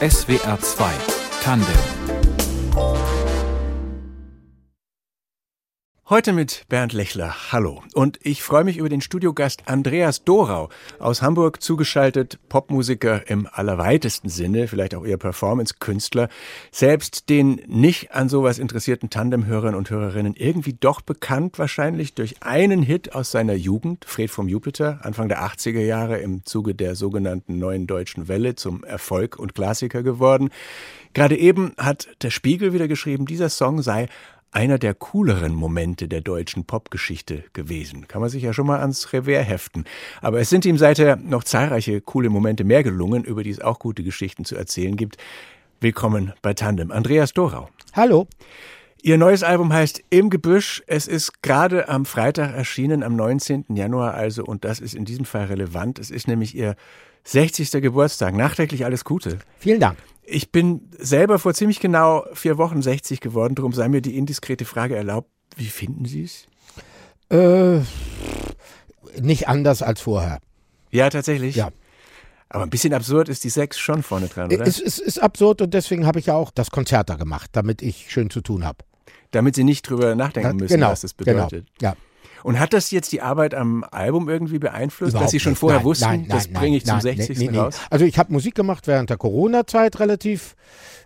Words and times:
SWR 0.00 0.58
2 0.60 0.90
Tandem 1.42 2.11
Heute 6.12 6.34
mit 6.34 6.66
Bernd 6.68 6.92
Lechler. 6.92 7.52
Hallo. 7.52 7.82
Und 7.94 8.18
ich 8.22 8.42
freue 8.42 8.64
mich 8.64 8.76
über 8.76 8.90
den 8.90 9.00
Studiogast 9.00 9.62
Andreas 9.64 10.24
Dorau 10.24 10.68
aus 10.98 11.22
Hamburg 11.22 11.62
zugeschaltet, 11.62 12.38
Popmusiker 12.50 13.30
im 13.30 13.48
allerweitesten 13.50 14.28
Sinne, 14.28 14.68
vielleicht 14.68 14.94
auch 14.94 15.06
eher 15.06 15.16
Performance-Künstler. 15.16 16.28
Selbst 16.70 17.30
den 17.30 17.62
nicht 17.66 18.12
an 18.12 18.28
sowas 18.28 18.58
interessierten 18.58 19.08
Tandemhörern 19.08 19.74
und 19.74 19.88
Hörerinnen 19.88 20.34
irgendwie 20.36 20.74
doch 20.74 21.00
bekannt 21.00 21.58
wahrscheinlich 21.58 22.12
durch 22.12 22.42
einen 22.42 22.82
Hit 22.82 23.14
aus 23.14 23.30
seiner 23.30 23.54
Jugend, 23.54 24.04
Fred 24.04 24.30
vom 24.30 24.48
Jupiter, 24.48 24.98
Anfang 25.04 25.30
der 25.30 25.42
80er 25.42 25.80
Jahre 25.80 26.18
im 26.18 26.44
Zuge 26.44 26.74
der 26.74 26.94
sogenannten 26.94 27.58
Neuen 27.58 27.86
Deutschen 27.86 28.28
Welle 28.28 28.54
zum 28.54 28.84
Erfolg 28.84 29.38
und 29.38 29.54
Klassiker 29.54 30.02
geworden. 30.02 30.50
Gerade 31.14 31.38
eben 31.38 31.72
hat 31.78 32.08
der 32.20 32.30
Spiegel 32.30 32.74
wieder 32.74 32.86
geschrieben, 32.86 33.24
dieser 33.24 33.48
Song 33.48 33.80
sei 33.80 34.08
einer 34.52 34.78
der 34.78 34.94
cooleren 34.94 35.54
Momente 35.54 36.06
der 36.06 36.20
deutschen 36.20 36.64
Popgeschichte 36.64 37.44
gewesen. 37.54 38.06
Kann 38.06 38.20
man 38.20 38.30
sich 38.30 38.42
ja 38.42 38.52
schon 38.52 38.66
mal 38.66 38.80
ans 38.80 39.12
Revers 39.12 39.48
heften. 39.48 39.84
Aber 40.20 40.40
es 40.40 40.50
sind 40.50 40.66
ihm 40.66 40.78
seither 40.78 41.16
noch 41.16 41.42
zahlreiche 41.42 42.00
coole 42.02 42.28
Momente 42.28 42.62
mehr 42.62 42.82
gelungen, 42.82 43.24
über 43.24 43.42
die 43.42 43.50
es 43.50 43.60
auch 43.60 43.78
gute 43.78 44.04
Geschichten 44.04 44.44
zu 44.44 44.54
erzählen 44.54 44.96
gibt. 44.96 45.16
Willkommen 45.80 46.32
bei 46.42 46.52
Tandem. 46.52 46.92
Andreas 46.92 47.32
Dorau. 47.32 47.70
Hallo. 47.94 48.28
Ihr 49.02 49.18
neues 49.18 49.42
Album 49.42 49.72
heißt 49.72 50.04
Im 50.10 50.30
Gebüsch. 50.30 50.82
Es 50.86 51.08
ist 51.08 51.42
gerade 51.42 51.88
am 51.88 52.04
Freitag 52.04 52.54
erschienen, 52.54 53.02
am 53.02 53.16
19. 53.16 53.64
Januar 53.74 54.14
also, 54.14 54.44
und 54.44 54.64
das 54.64 54.78
ist 54.78 54.94
in 54.94 55.04
diesem 55.04 55.24
Fall 55.24 55.46
relevant. 55.46 55.98
Es 55.98 56.10
ist 56.10 56.28
nämlich 56.28 56.54
Ihr 56.54 56.76
60. 57.24 57.70
Geburtstag. 57.82 58.34
Nachträglich 58.34 58.84
alles 58.84 59.04
Gute. 59.04 59.38
Vielen 59.58 59.80
Dank. 59.80 59.96
Ich 60.24 60.52
bin 60.52 60.88
selber 60.98 61.38
vor 61.38 61.52
ziemlich 61.54 61.80
genau 61.80 62.24
vier 62.32 62.58
Wochen 62.58 62.80
60 62.80 63.20
geworden, 63.20 63.54
darum 63.54 63.72
sei 63.72 63.88
mir 63.88 64.00
die 64.00 64.16
indiskrete 64.16 64.64
Frage 64.64 64.96
erlaubt. 64.96 65.28
Wie 65.56 65.66
finden 65.66 66.04
Sie 66.04 66.24
es? 66.24 66.46
Äh, 67.28 67.80
nicht 69.20 69.48
anders 69.48 69.82
als 69.82 70.00
vorher. 70.00 70.38
Ja, 70.90 71.10
tatsächlich? 71.10 71.56
Ja. 71.56 71.70
Aber 72.48 72.64
ein 72.64 72.70
bisschen 72.70 72.92
absurd 72.92 73.28
ist 73.30 73.44
die 73.44 73.48
Sechs 73.48 73.78
schon 73.78 74.02
vorne 74.02 74.28
dran, 74.28 74.52
oder? 74.52 74.66
Es, 74.66 74.78
es 74.78 74.98
ist 74.98 75.22
absurd 75.22 75.62
und 75.62 75.72
deswegen 75.72 76.06
habe 76.06 76.18
ich 76.18 76.26
ja 76.26 76.34
auch 76.34 76.50
das 76.50 76.70
Konzert 76.70 77.08
da 77.08 77.16
gemacht, 77.16 77.50
damit 77.54 77.80
ich 77.80 78.10
schön 78.10 78.28
zu 78.28 78.42
tun 78.42 78.64
habe. 78.64 78.78
Damit 79.30 79.54
Sie 79.56 79.64
nicht 79.64 79.88
drüber 79.88 80.14
nachdenken 80.14 80.56
müssen, 80.56 80.74
genau, 80.74 80.90
was 80.90 81.00
das 81.00 81.14
bedeutet. 81.14 81.66
Genau, 81.78 81.92
ja. 81.92 81.96
Und 82.42 82.58
hat 82.58 82.72
das 82.72 82.90
jetzt 82.90 83.12
die 83.12 83.20
Arbeit 83.20 83.54
am 83.54 83.84
Album 83.90 84.28
irgendwie 84.28 84.58
beeinflusst, 84.58 85.12
Überhaupt 85.12 85.26
dass 85.26 85.30
Sie 85.30 85.40
schon 85.40 85.52
nicht. 85.52 85.60
vorher 85.60 85.78
nein, 85.80 85.84
wussten, 85.84 86.04
nein, 86.04 86.26
das 86.28 86.50
nein, 86.50 86.60
bringe 86.60 86.76
ich 86.76 86.84
zum 86.84 86.94
nein, 86.94 87.02
60. 87.02 87.38
Nee, 87.38 87.48
nee, 87.50 87.58
raus? 87.58 87.76
Also 87.90 88.04
ich 88.04 88.18
habe 88.18 88.32
Musik 88.32 88.54
gemacht 88.54 88.86
während 88.86 89.10
der 89.10 89.16
Corona-Zeit 89.16 90.00
relativ 90.00 90.56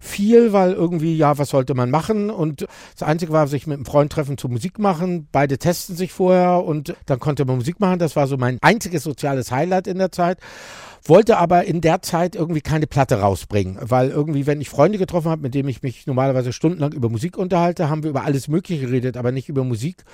viel, 0.00 0.52
weil 0.52 0.72
irgendwie, 0.72 1.16
ja, 1.16 1.38
was 1.38 1.50
sollte 1.50 1.74
man 1.74 1.90
machen? 1.90 2.30
Und 2.30 2.66
das 2.98 3.06
Einzige 3.06 3.32
war, 3.32 3.46
sich 3.48 3.66
mit 3.66 3.76
einem 3.76 3.86
Freund 3.86 4.12
treffen 4.12 4.38
zu 4.38 4.48
Musik 4.48 4.78
machen. 4.78 5.28
Beide 5.32 5.58
testen 5.58 5.96
sich 5.96 6.12
vorher 6.12 6.64
und 6.64 6.94
dann 7.06 7.18
konnte 7.18 7.44
man 7.44 7.56
Musik 7.56 7.80
machen. 7.80 7.98
Das 7.98 8.16
war 8.16 8.26
so 8.26 8.36
mein 8.36 8.58
einziges 8.60 9.02
soziales 9.02 9.50
Highlight 9.50 9.86
in 9.86 9.98
der 9.98 10.12
Zeit 10.12 10.38
wollte 11.08 11.38
aber 11.38 11.64
in 11.64 11.80
der 11.80 12.02
Zeit 12.02 12.34
irgendwie 12.34 12.60
keine 12.60 12.86
Platte 12.86 13.20
rausbringen, 13.20 13.78
weil 13.80 14.10
irgendwie, 14.10 14.46
wenn 14.46 14.60
ich 14.60 14.68
Freunde 14.68 14.98
getroffen 14.98 15.30
habe, 15.30 15.42
mit 15.42 15.54
denen 15.54 15.68
ich 15.68 15.82
mich 15.82 16.06
normalerweise 16.06 16.52
stundenlang 16.52 16.92
über 16.92 17.08
Musik 17.08 17.38
unterhalte, 17.38 17.88
haben 17.88 18.02
wir 18.02 18.10
über 18.10 18.24
alles 18.24 18.48
Mögliche 18.48 18.86
geredet, 18.86 19.16
aber 19.16 19.32
nicht 19.32 19.48
über 19.48 19.64
Musik. 19.64 20.04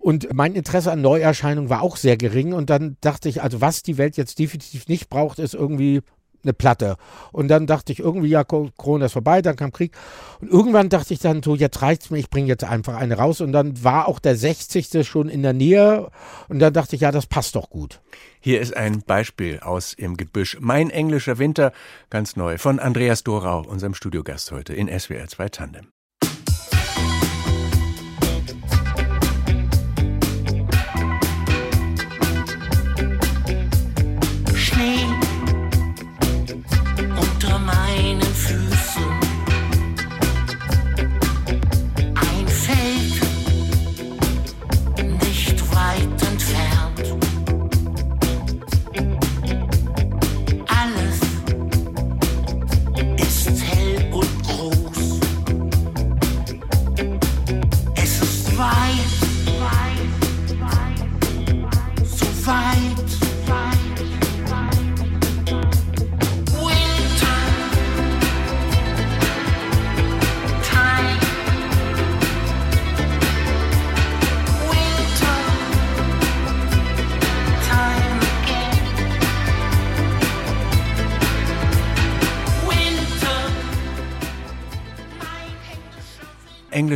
Und 0.00 0.32
mein 0.32 0.54
Interesse 0.54 0.92
an 0.92 1.00
Neuerscheinungen 1.00 1.70
war 1.70 1.82
auch 1.82 1.96
sehr 1.96 2.16
gering. 2.16 2.52
Und 2.52 2.70
dann 2.70 2.96
dachte 3.00 3.28
ich, 3.28 3.42
also 3.42 3.60
was 3.60 3.82
die 3.82 3.98
Welt 3.98 4.16
jetzt 4.16 4.38
definitiv 4.38 4.88
nicht 4.88 5.08
braucht, 5.10 5.38
ist 5.38 5.54
irgendwie 5.54 6.02
eine 6.44 6.52
Platte. 6.52 6.96
Und 7.32 7.48
dann 7.48 7.66
dachte 7.66 7.92
ich 7.92 7.98
irgendwie, 7.98 8.28
ja, 8.28 8.44
Corona 8.44 9.06
ist 9.06 9.12
vorbei, 9.12 9.42
dann 9.42 9.56
kam 9.56 9.72
Krieg. 9.72 9.92
Und 10.40 10.48
irgendwann 10.50 10.88
dachte 10.88 11.12
ich 11.12 11.20
dann 11.20 11.42
so, 11.42 11.54
jetzt 11.56 11.82
reicht's 11.82 12.10
mir, 12.10 12.18
ich 12.18 12.30
bringe 12.30 12.48
jetzt 12.48 12.64
einfach 12.64 12.96
eine 12.96 13.16
raus. 13.16 13.40
Und 13.40 13.52
dann 13.52 13.82
war 13.82 14.08
auch 14.08 14.18
der 14.18 14.36
60. 14.36 15.06
schon 15.06 15.28
in 15.28 15.42
der 15.42 15.52
Nähe. 15.52 16.10
Und 16.48 16.60
dann 16.60 16.72
dachte 16.72 16.96
ich, 16.96 17.02
ja, 17.02 17.10
das 17.10 17.26
passt 17.26 17.56
doch 17.56 17.70
gut. 17.70 18.00
Hier 18.40 18.60
ist 18.60 18.76
ein 18.76 19.02
Beispiel 19.02 19.60
aus 19.60 19.92
Im 19.92 20.16
Gebüsch. 20.16 20.58
Mein 20.60 20.90
englischer 20.90 21.38
Winter, 21.38 21.72
ganz 22.08 22.36
neu, 22.36 22.58
von 22.58 22.78
Andreas 22.78 23.24
Dorau, 23.24 23.62
unserem 23.66 23.94
Studiogast 23.94 24.52
heute 24.52 24.74
in 24.74 24.88
SWR 24.88 25.26
2 25.26 25.48
Tandem. 25.48 25.97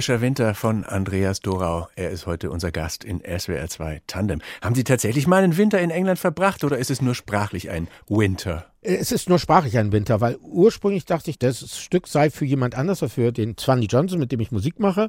Englischer 0.02 0.20
Winter 0.20 0.54
von 0.56 0.82
Andreas 0.82 1.38
Dorau. 1.38 1.86
Er 1.94 2.10
ist 2.10 2.26
heute 2.26 2.50
unser 2.50 2.72
Gast 2.72 3.04
in 3.04 3.20
SWR 3.20 3.68
2 3.68 4.02
Tandem. 4.08 4.40
Haben 4.60 4.74
Sie 4.74 4.82
tatsächlich 4.82 5.28
mal 5.28 5.44
einen 5.44 5.56
Winter 5.56 5.80
in 5.80 5.90
England 5.90 6.18
verbracht 6.18 6.64
oder 6.64 6.76
ist 6.76 6.90
es 6.90 7.00
nur 7.00 7.14
sprachlich 7.14 7.70
ein 7.70 7.86
Winter? 8.08 8.66
Es 8.80 9.12
ist 9.12 9.28
nur 9.28 9.38
sprachlich 9.38 9.78
ein 9.78 9.92
Winter, 9.92 10.20
weil 10.20 10.38
ursprünglich 10.42 11.04
dachte 11.04 11.30
ich, 11.30 11.38
das 11.38 11.78
Stück 11.78 12.08
sei 12.08 12.30
für 12.30 12.44
jemand 12.44 12.74
anders, 12.74 13.00
als 13.04 13.12
für 13.12 13.30
den 13.30 13.56
Swanee 13.56 13.86
Johnson, 13.86 14.18
mit 14.18 14.32
dem 14.32 14.40
ich 14.40 14.50
Musik 14.50 14.80
mache 14.80 15.08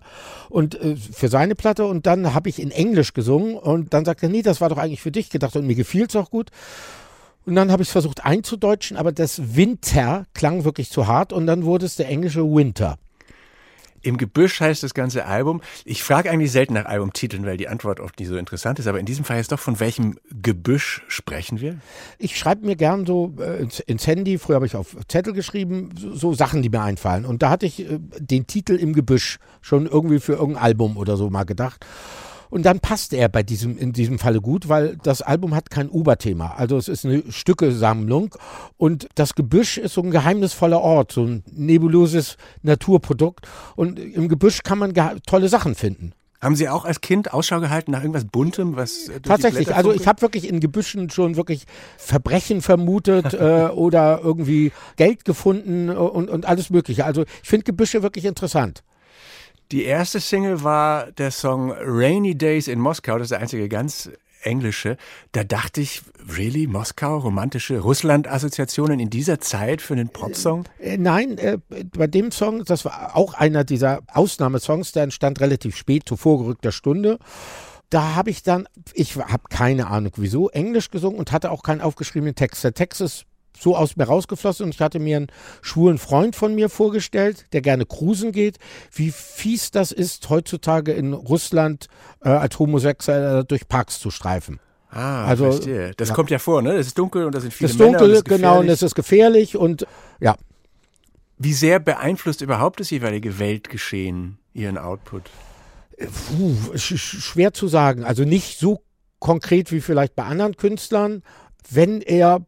und 0.50 0.80
äh, 0.80 0.96
für 0.96 1.28
seine 1.28 1.56
Platte. 1.56 1.88
Und 1.88 2.06
dann 2.06 2.36
habe 2.36 2.50
ich 2.50 2.62
in 2.62 2.70
Englisch 2.70 3.16
gesungen 3.16 3.56
und 3.56 3.96
dann 3.96 4.06
sagte 4.06 4.28
er, 4.28 4.30
nee, 4.30 4.44
das 4.44 4.62
war 4.62 4.70
doch 4.70 4.78
eigentlich 4.78 5.02
für 5.02 5.12
dich 5.12 5.32
gedacht 5.32 5.56
und 5.56 5.66
mir 5.66 5.74
gefiel 5.74 6.06
es 6.06 6.16
auch 6.16 6.30
gut. 6.30 6.52
Und 7.48 7.56
dann 7.56 7.72
habe 7.72 7.82
ich 7.82 7.90
es 7.90 7.94
versucht 7.94 8.24
einzudeutschen, 8.24 8.96
aber 8.96 9.12
das 9.12 9.56
Winter 9.56 10.28
klang 10.36 10.66
wirklich 10.66 10.92
zu 10.92 11.08
hart 11.08 11.34
und 11.34 11.48
dann 11.48 11.66
wurde 11.66 11.88
es 11.88 11.96
der 11.96 12.10
englische 12.10 12.44
Winter. 12.44 13.00
Im 14.04 14.18
Gebüsch 14.18 14.60
heißt 14.60 14.84
das 14.84 14.94
ganze 14.94 15.26
Album. 15.26 15.62
Ich 15.86 16.04
frage 16.04 16.30
eigentlich 16.30 16.52
selten 16.52 16.74
nach 16.74 16.86
Albumtiteln, 16.86 17.46
weil 17.46 17.56
die 17.56 17.70
Antwort 17.70 18.02
oft 18.02 18.20
nicht 18.20 18.28
so 18.28 18.36
interessant 18.36 18.78
ist. 18.78 18.88
Aber 18.88 19.00
in 19.00 19.06
diesem 19.06 19.24
Fall 19.24 19.40
ist 19.40 19.54
doch, 19.54 19.60
von 19.60 19.80
welchem 19.80 20.18
Gebüsch 20.30 21.04
sprechen 21.08 21.62
wir? 21.62 21.78
Ich 22.20 22.38
schreibe 22.38 22.66
mir 22.66 22.76
gern 22.76 23.06
so 23.06 23.34
äh, 23.40 23.66
ins, 23.88 24.06
Handy, 24.06 24.38
früher 24.38 24.56
habe 24.56 24.66
ich 24.66 24.76
auf 24.76 24.98
Zettel 25.08 25.34
geschrieben, 25.34 25.92
so, 25.98 26.14
so 26.14 26.34
Sachen, 26.34 26.62
die 26.62 26.70
mir 26.70 26.82
einfallen. 26.82 27.24
Und 27.24 27.42
da 27.42 27.50
hatte 27.50 27.66
ich 27.66 27.80
äh, 27.80 27.98
den 28.20 28.46
Titel 28.46 28.74
im 28.74 28.94
Gebüsch 28.94 29.40
schon 29.62 29.86
irgendwie 29.88 30.20
für 30.20 30.34
irgendein 30.34 30.64
Album 30.64 30.98
oder 30.98 31.16
so 31.16 31.30
mal 31.30 31.46
gedacht. 31.46 31.86
Und 32.54 32.68
dann 32.68 32.82
passt 32.82 33.14
er 33.14 33.30
bei 33.30 33.42
diesem, 33.42 33.80
in 33.80 33.94
diesem 33.94 34.20
Falle 34.20 34.40
gut, 34.40 34.70
weil 34.70 34.96
das 35.02 35.24
Album 35.24 35.56
hat 35.56 35.72
kein 35.72 35.90
Oberthema. 35.90 36.54
Also 36.56 36.78
es 36.78 36.88
ist 36.88 37.04
eine 37.04 37.24
Stückesammlung 37.32 38.36
und 38.78 39.08
das 39.16 39.34
Gebüsch 39.34 39.80
ist 39.80 39.96
so 39.96 40.04
ein 40.04 40.12
geheimnisvoller 40.12 40.80
Ort, 40.80 41.14
so 41.14 41.24
ein 41.24 41.44
nebulöses 41.52 42.38
Naturprodukt. 42.62 43.48
Und 43.76 43.98
im 43.98 44.30
Gebüsch 44.30 44.62
kann 44.62 44.78
man 44.78 44.94
tolle 45.26 45.50
Sachen 45.50 45.74
finden. 45.74 46.14
Haben 46.42 46.56
Sie 46.56 46.70
auch 46.70 46.86
als 46.86 47.02
Kind 47.02 47.34
Ausschau 47.34 47.60
gehalten 47.60 47.90
nach 47.90 48.02
irgendwas 48.02 48.26
Buntem, 48.26 48.76
was 48.76 49.10
Tatsächlich, 49.24 49.74
also 49.74 49.92
ich 49.92 50.06
habe 50.06 50.22
wirklich 50.22 50.48
in 50.48 50.60
Gebüschen 50.60 51.10
schon 51.10 51.38
wirklich 51.38 51.66
Verbrechen 51.98 52.62
vermutet 52.62 53.34
äh, 53.34 53.70
oder 53.74 54.20
irgendwie 54.24 54.72
Geld 54.96 55.26
gefunden 55.26 55.90
äh, 55.90 55.94
und, 55.94 56.30
und 56.30 56.46
alles 56.46 56.70
Mögliche. 56.70 57.04
Also 57.06 57.24
ich 57.42 57.50
finde 57.50 57.64
Gebüsche 57.64 58.04
wirklich 58.04 58.26
interessant. 58.26 58.84
Die 59.74 59.86
erste 59.86 60.20
Single 60.20 60.64
war 60.64 61.12
der 61.14 61.32
Song 61.32 61.72
Rainy 61.72 62.38
Days 62.38 62.68
in 62.68 62.80
Moskau, 62.80 63.18
das 63.18 63.26
ist 63.26 63.32
der 63.32 63.40
einzige 63.40 63.68
ganz 63.68 64.08
englische. 64.44 64.98
Da 65.32 65.44
dachte 65.44 65.82
ich, 65.82 66.04
really, 66.38 66.68
Moskau, 66.68 67.18
romantische 67.18 67.80
Russland-Assoziationen 67.80 69.00
in 69.00 69.10
dieser 69.10 69.40
Zeit 69.40 69.82
für 69.82 69.96
einen 69.96 70.10
Popsong? 70.10 70.66
Äh, 70.78 70.98
nein, 70.98 71.40
äh, 71.40 71.58
bei 71.98 72.06
dem 72.06 72.32
Song, 72.32 72.64
das 72.66 72.86
war 72.86 73.16
auch 73.16 73.34
einer 73.34 73.64
dieser 73.64 74.02
Ausnahmesongs, 74.14 74.92
der 74.92 75.06
entstand 75.06 75.42
relativ 75.42 75.76
spät, 75.76 76.08
zu 76.08 76.18
vorgerückter 76.18 76.72
Stunde. 76.72 77.18
Da 77.90 78.14
habe 78.14 78.30
ich 78.30 78.44
dann, 78.44 78.68
ich 78.94 79.16
habe 79.16 79.46
keine 79.50 79.88
Ahnung 79.88 80.12
wieso, 80.18 80.50
Englisch 80.50 80.92
gesungen 80.92 81.18
und 81.18 81.32
hatte 81.32 81.50
auch 81.50 81.64
keinen 81.64 81.82
aufgeschriebenen 81.82 82.36
Text. 82.36 82.64
Der 82.64 82.76
Text 82.76 83.02
ist 83.02 83.26
so 83.58 83.76
aus 83.76 83.96
mir 83.96 84.06
rausgeflossen 84.06 84.66
und 84.66 84.74
ich 84.76 84.82
hatte 84.82 85.00
mir 85.00 85.18
einen 85.18 85.28
schwulen 85.62 85.98
Freund 85.98 86.36
von 86.36 86.56
mir 86.56 86.70
vorgestellt, 86.70 87.46
der 87.54 87.62
gerne 87.62 87.86
cruisen 87.86 88.32
geht, 88.32 88.58
wie 88.92 89.12
fies 89.12 89.72
das 89.72 89.92
ist, 89.92 90.30
heutzutage 90.30 90.92
in 90.94 91.14
Russland 91.14 91.88
äh, 92.24 92.30
als 92.30 92.58
Homosexueller 92.60 93.44
durch 93.44 93.68
Parks 93.68 94.00
zu 94.00 94.12
streifen. 94.12 94.60
Ah, 94.90 95.26
Also, 95.26 95.52
verstehe. 95.52 95.92
Das 95.98 96.10
ja. 96.10 96.16
kommt 96.16 96.30
ja 96.30 96.38
vor, 96.40 96.62
ne? 96.62 96.74
Es 96.74 96.88
ist 96.88 96.98
dunkel 97.00 97.26
und 97.26 97.34
da 97.34 97.40
sind 97.40 97.54
viele 97.54 97.68
Das 97.68 97.72
ist 97.76 97.80
Männer. 97.80 97.92
dunkel, 97.98 98.08
und 98.10 98.12
es 98.14 98.18
ist 98.20 98.26
genau, 98.26 98.60
und 98.60 98.70
es 98.70 98.82
ist 98.84 98.96
gefährlich 98.96 99.58
und 99.58 99.88
ja, 100.20 100.36
Wie 101.40 101.54
sehr 101.54 101.80
beeinflusst 101.80 102.42
überhaupt 102.42 102.80
das 102.80 102.90
jeweilige 102.92 103.40
Weltgeschehen 103.40 104.38
Ihren 104.54 104.78
Output? 104.78 105.24
Puh, 105.98 106.56
sch 106.78 106.94
sch- 106.94 107.22
schwer 107.22 107.54
zu 107.54 107.68
sagen. 107.68 108.04
Also 108.04 108.24
nicht 108.24 108.60
so 108.60 108.82
konkret 109.20 109.72
wie 109.72 109.82
vielleicht 109.82 110.16
bei 110.16 110.24
anderen 110.24 110.56
Künstlern. 110.58 111.24
Wenn 111.70 112.02
er, 112.02 112.46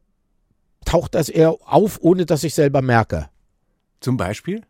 taucht 0.85 1.15
das 1.15 1.29
eher 1.29 1.55
auf, 1.65 1.99
ohne 2.01 2.25
dass 2.25 2.43
ich 2.43 2.53
selber 2.53 2.81
merke. 2.81 3.29
Zum 3.99 4.17
Beispiel? 4.17 4.61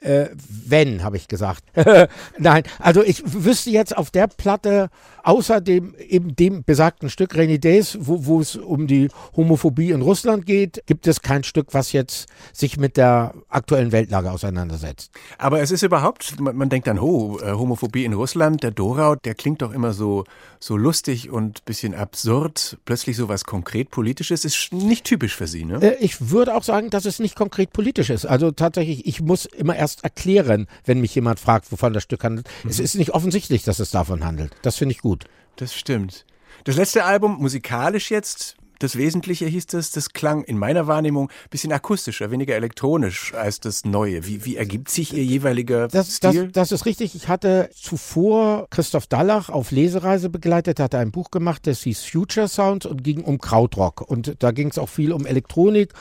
Äh, 0.00 0.28
wenn, 0.48 1.02
habe 1.02 1.16
ich 1.16 1.26
gesagt. 1.26 1.64
Nein, 2.38 2.62
also 2.78 3.02
ich 3.02 3.22
wüsste 3.24 3.70
jetzt 3.70 3.96
auf 3.96 4.12
der 4.12 4.28
Platte, 4.28 4.90
außer 5.24 5.60
dem 5.60 5.96
eben 5.96 6.36
dem 6.36 6.62
besagten 6.62 7.10
Stück 7.10 7.34
Rainy 7.36 7.58
Days, 7.58 7.98
wo, 8.00 8.40
es 8.40 8.54
um 8.54 8.86
die 8.86 9.08
Homophobie 9.36 9.90
in 9.90 10.02
Russland 10.02 10.46
geht, 10.46 10.84
gibt 10.86 11.08
es 11.08 11.20
kein 11.20 11.42
Stück, 11.42 11.74
was 11.74 11.90
jetzt 11.92 12.28
sich 12.52 12.76
mit 12.76 12.96
der 12.96 13.34
aktuellen 13.48 13.90
Weltlage 13.90 14.30
auseinandersetzt. 14.30 15.10
Aber 15.36 15.60
es 15.60 15.72
ist 15.72 15.82
überhaupt, 15.82 16.38
man, 16.38 16.54
man 16.56 16.68
denkt 16.68 16.86
dann, 16.86 17.00
oh, 17.00 17.40
Homophobie 17.42 18.04
in 18.04 18.12
Russland, 18.12 18.62
der 18.62 18.70
Dorau, 18.70 19.16
der 19.16 19.34
klingt 19.34 19.62
doch 19.62 19.72
immer 19.72 19.92
so, 19.94 20.24
so 20.60 20.76
lustig 20.76 21.30
und 21.30 21.64
bisschen 21.64 21.94
absurd. 21.94 22.78
Plötzlich 22.84 23.16
sowas 23.16 23.44
konkret 23.44 23.90
Politisches 23.90 24.44
ist 24.44 24.72
nicht 24.72 25.04
typisch 25.04 25.34
für 25.34 25.46
Sie, 25.46 25.64
ne? 25.64 25.82
Äh, 25.82 25.96
Ich 26.00 26.30
würde 26.30 26.54
auch 26.54 26.62
sagen, 26.62 26.90
dass 26.90 27.04
es 27.04 27.18
nicht 27.18 27.34
konkret 27.34 27.72
politisch 27.72 28.10
ist. 28.10 28.26
Also 28.26 28.50
tatsächlich, 28.52 29.06
ich 29.06 29.20
muss 29.20 29.46
immer 29.46 29.74
erst 29.74 29.87
erklären, 29.96 30.66
wenn 30.84 31.00
mich 31.00 31.14
jemand 31.14 31.40
fragt, 31.40 31.72
wovon 31.72 31.92
das 31.92 32.02
Stück 32.02 32.24
handelt. 32.24 32.48
Es 32.68 32.78
ist 32.78 32.94
nicht 32.94 33.10
offensichtlich, 33.10 33.62
dass 33.62 33.78
es 33.78 33.90
davon 33.90 34.24
handelt. 34.24 34.54
Das 34.62 34.76
finde 34.76 34.92
ich 34.92 35.00
gut. 35.00 35.24
Das 35.56 35.74
stimmt. 35.74 36.24
Das 36.64 36.76
letzte 36.76 37.04
Album, 37.04 37.38
musikalisch 37.38 38.10
jetzt, 38.10 38.56
das 38.78 38.96
Wesentliche 38.96 39.46
hieß 39.46 39.66
das, 39.66 39.90
das 39.90 40.10
klang 40.10 40.42
in 40.44 40.58
meiner 40.58 40.86
Wahrnehmung 40.86 41.28
ein 41.28 41.50
bisschen 41.50 41.72
akustischer, 41.72 42.30
weniger 42.30 42.54
elektronisch 42.54 43.34
als 43.34 43.60
das 43.60 43.84
Neue. 43.84 44.26
Wie, 44.26 44.44
wie 44.44 44.56
ergibt 44.56 44.90
sich 44.90 45.12
Ihr 45.14 45.24
jeweiliger 45.24 45.88
Das, 45.88 46.20
das, 46.20 46.32
Stil? 46.34 46.50
das 46.52 46.72
ist 46.72 46.86
richtig. 46.86 47.14
Ich 47.14 47.28
hatte 47.28 47.70
zuvor 47.74 48.66
Christoph 48.70 49.06
Dallach 49.06 49.48
auf 49.48 49.70
Lesereise 49.70 50.30
begleitet, 50.30 50.80
hatte 50.80 50.98
ein 50.98 51.10
Buch 51.10 51.30
gemacht, 51.30 51.66
das 51.66 51.82
hieß 51.82 52.04
Future 52.04 52.48
Sounds 52.48 52.86
und 52.86 53.04
ging 53.04 53.22
um 53.22 53.38
Krautrock. 53.38 54.00
Und 54.00 54.36
da 54.38 54.50
ging 54.50 54.68
es 54.68 54.78
auch 54.78 54.88
viel 54.88 55.12
um 55.12 55.26
Elektronik 55.26 55.92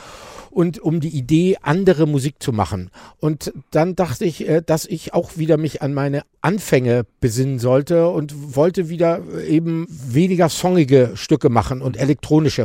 und 0.52 0.80
um 0.80 1.00
die 1.00 1.10
Idee, 1.10 1.58
andere 1.62 2.08
Musik 2.08 2.36
zu 2.40 2.52
machen. 2.52 2.90
Und 3.20 3.54
dann 3.72 3.96
dachte 3.96 4.26
ich, 4.26 4.48
äh, 4.48 4.62
dass 4.66 4.86
ich 4.86 5.14
auch 5.14 5.38
wieder 5.38 5.58
mich 5.58 5.82
an 5.82 5.94
meine 5.94 6.24
Anfänge 6.42 7.06
besinnen 7.20 7.60
sollte 7.60 8.10
und 8.10 8.56
wollte 8.56 8.90
wieder 8.90 9.20
äh, 9.36 9.48
eben 9.48 9.86
weniger 9.90 10.50
songige 10.50 11.12
Stücke 11.16 11.50
machen 11.50 11.82
und 11.82 11.98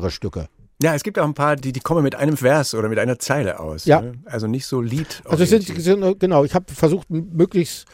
elektronischere 0.03 0.11
Stücke. 0.11 0.49
ja, 0.83 0.95
es 0.95 1.03
gibt 1.03 1.19
auch 1.19 1.25
ein 1.25 1.35
paar, 1.35 1.57
die, 1.57 1.73
die 1.73 1.81
kommen 1.81 2.03
mit 2.03 2.15
einem 2.15 2.37
Vers 2.37 2.75
oder 2.75 2.89
mit 2.89 2.99
einer 2.99 3.19
Zeile 3.19 3.61
aus. 3.61 3.85
Ja. 3.85 4.01
Ne? 4.01 4.15
Also 4.25 4.47
nicht 4.47 4.67
so 4.67 4.81
Lied. 4.81 5.23
Also 5.25 5.45
sind, 5.45 5.65
sind 5.65 6.21
genau, 6.21 6.45
ich 6.45 6.55
habe 6.55 6.73
versucht, 6.73 7.11
ein 7.11 7.31
möglichst 7.33 7.87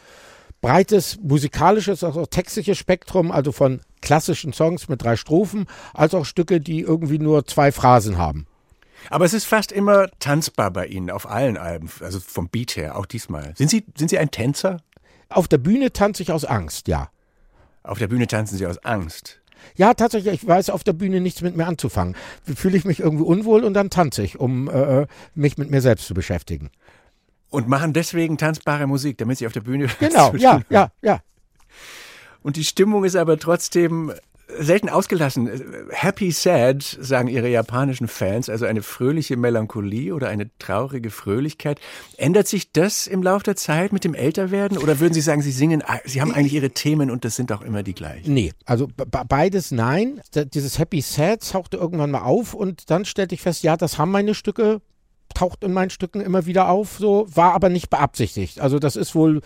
breites 0.61 1.19
musikalisches, 1.21 2.03
also 2.03 2.21
auch 2.21 2.27
textliches 2.27 2.77
Spektrum, 2.77 3.31
also 3.31 3.51
von 3.51 3.81
klassischen 4.01 4.53
Songs 4.53 4.89
mit 4.89 5.03
drei 5.03 5.15
Strophen, 5.15 5.67
als 5.93 6.13
auch 6.13 6.25
Stücke, 6.25 6.59
die 6.59 6.81
irgendwie 6.81 7.19
nur 7.19 7.45
zwei 7.45 7.71
Phrasen 7.71 8.17
haben. 8.17 8.45
Aber 9.09 9.23
es 9.23 9.33
ist 9.33 9.45
fast 9.45 9.71
immer 9.71 10.07
tanzbar 10.19 10.71
bei 10.71 10.85
Ihnen 10.87 11.09
auf 11.09 11.29
allen 11.29 11.57
Alben, 11.57 11.89
also 12.01 12.19
vom 12.19 12.49
Beat 12.49 12.75
her, 12.75 12.97
auch 12.97 13.05
diesmal. 13.05 13.53
Sind 13.55 13.69
Sie, 13.69 13.85
sind 13.95 14.09
Sie 14.09 14.17
ein 14.17 14.31
Tänzer? 14.31 14.81
Auf 15.29 15.47
der 15.47 15.59
Bühne 15.59 15.93
tanze 15.93 16.23
ich 16.23 16.31
aus 16.31 16.43
Angst, 16.43 16.87
ja. 16.87 17.09
Auf 17.83 17.99
der 17.99 18.07
Bühne 18.07 18.27
tanzen 18.27 18.57
Sie 18.57 18.67
aus 18.67 18.79
Angst. 18.79 19.38
Ja, 19.75 19.93
tatsächlich, 19.93 20.33
ich 20.33 20.47
weiß 20.47 20.69
auf 20.69 20.83
der 20.83 20.93
Bühne 20.93 21.21
nichts 21.21 21.41
mit 21.41 21.55
mir 21.55 21.67
anzufangen. 21.67 22.15
Fühle 22.43 22.77
ich 22.77 22.85
mich 22.85 22.99
irgendwie 22.99 23.23
unwohl 23.23 23.63
und 23.63 23.73
dann 23.73 23.89
tanze 23.89 24.23
ich, 24.23 24.39
um 24.39 24.69
äh, 24.69 25.07
mich 25.35 25.57
mit 25.57 25.69
mir 25.69 25.81
selbst 25.81 26.07
zu 26.07 26.13
beschäftigen. 26.13 26.69
Und 27.49 27.67
machen 27.67 27.93
deswegen 27.93 28.37
tanzbare 28.37 28.87
Musik, 28.87 29.17
damit 29.17 29.39
Sie 29.39 29.47
auf 29.47 29.53
der 29.53 29.61
Bühne 29.61 29.87
Genau, 29.99 30.33
ja, 30.35 30.61
ja, 30.69 30.91
ja. 31.01 31.21
Und 32.41 32.55
die 32.55 32.63
Stimmung 32.63 33.03
ist 33.03 33.15
aber 33.15 33.37
trotzdem 33.37 34.13
selten 34.57 34.89
ausgelassen. 34.89 35.49
Happy 35.91 36.31
Sad, 36.31 36.83
sagen 36.99 37.27
ihre 37.27 37.49
japanischen 37.49 38.07
Fans, 38.07 38.49
also 38.49 38.65
eine 38.65 38.81
fröhliche 38.81 39.37
Melancholie 39.37 40.13
oder 40.13 40.29
eine 40.29 40.49
traurige 40.57 41.11
Fröhlichkeit. 41.11 41.79
Ändert 42.17 42.47
sich 42.47 42.71
das 42.71 43.05
im 43.07 43.21
Laufe 43.21 43.43
der 43.43 43.55
Zeit 43.55 43.93
mit 43.93 44.03
dem 44.03 44.15
Älterwerden? 44.15 44.77
Oder 44.77 44.99
würden 44.99 45.13
Sie 45.13 45.21
sagen, 45.21 45.41
Sie 45.41 45.51
singen, 45.51 45.83
Sie 46.05 46.21
haben 46.21 46.33
eigentlich 46.33 46.53
Ihre 46.53 46.71
Themen 46.71 47.11
und 47.11 47.25
das 47.25 47.35
sind 47.35 47.51
auch 47.51 47.61
immer 47.61 47.83
die 47.83 47.93
gleichen? 47.93 48.33
Nee, 48.33 48.53
also 48.65 48.87
be- 48.87 49.05
be- 49.05 49.23
beides 49.27 49.71
nein. 49.71 50.21
Dieses 50.33 50.79
Happy 50.79 51.01
Sad 51.01 51.47
tauchte 51.51 51.77
irgendwann 51.77 52.11
mal 52.11 52.21
auf 52.23 52.53
und 52.53 52.89
dann 52.89 53.05
stellte 53.05 53.35
ich 53.35 53.41
fest, 53.41 53.63
ja, 53.63 53.77
das 53.77 53.97
haben 53.97 54.11
meine 54.11 54.33
Stücke, 54.33 54.81
taucht 55.35 55.63
in 55.63 55.73
meinen 55.73 55.91
Stücken 55.91 56.21
immer 56.21 56.47
wieder 56.47 56.69
auf, 56.69 56.97
so, 56.97 57.27
war 57.29 57.53
aber 57.53 57.69
nicht 57.69 57.89
beabsichtigt. 57.91 58.59
Also 58.59 58.79
das 58.79 58.95
ist 58.95 59.13
wohl 59.13 59.41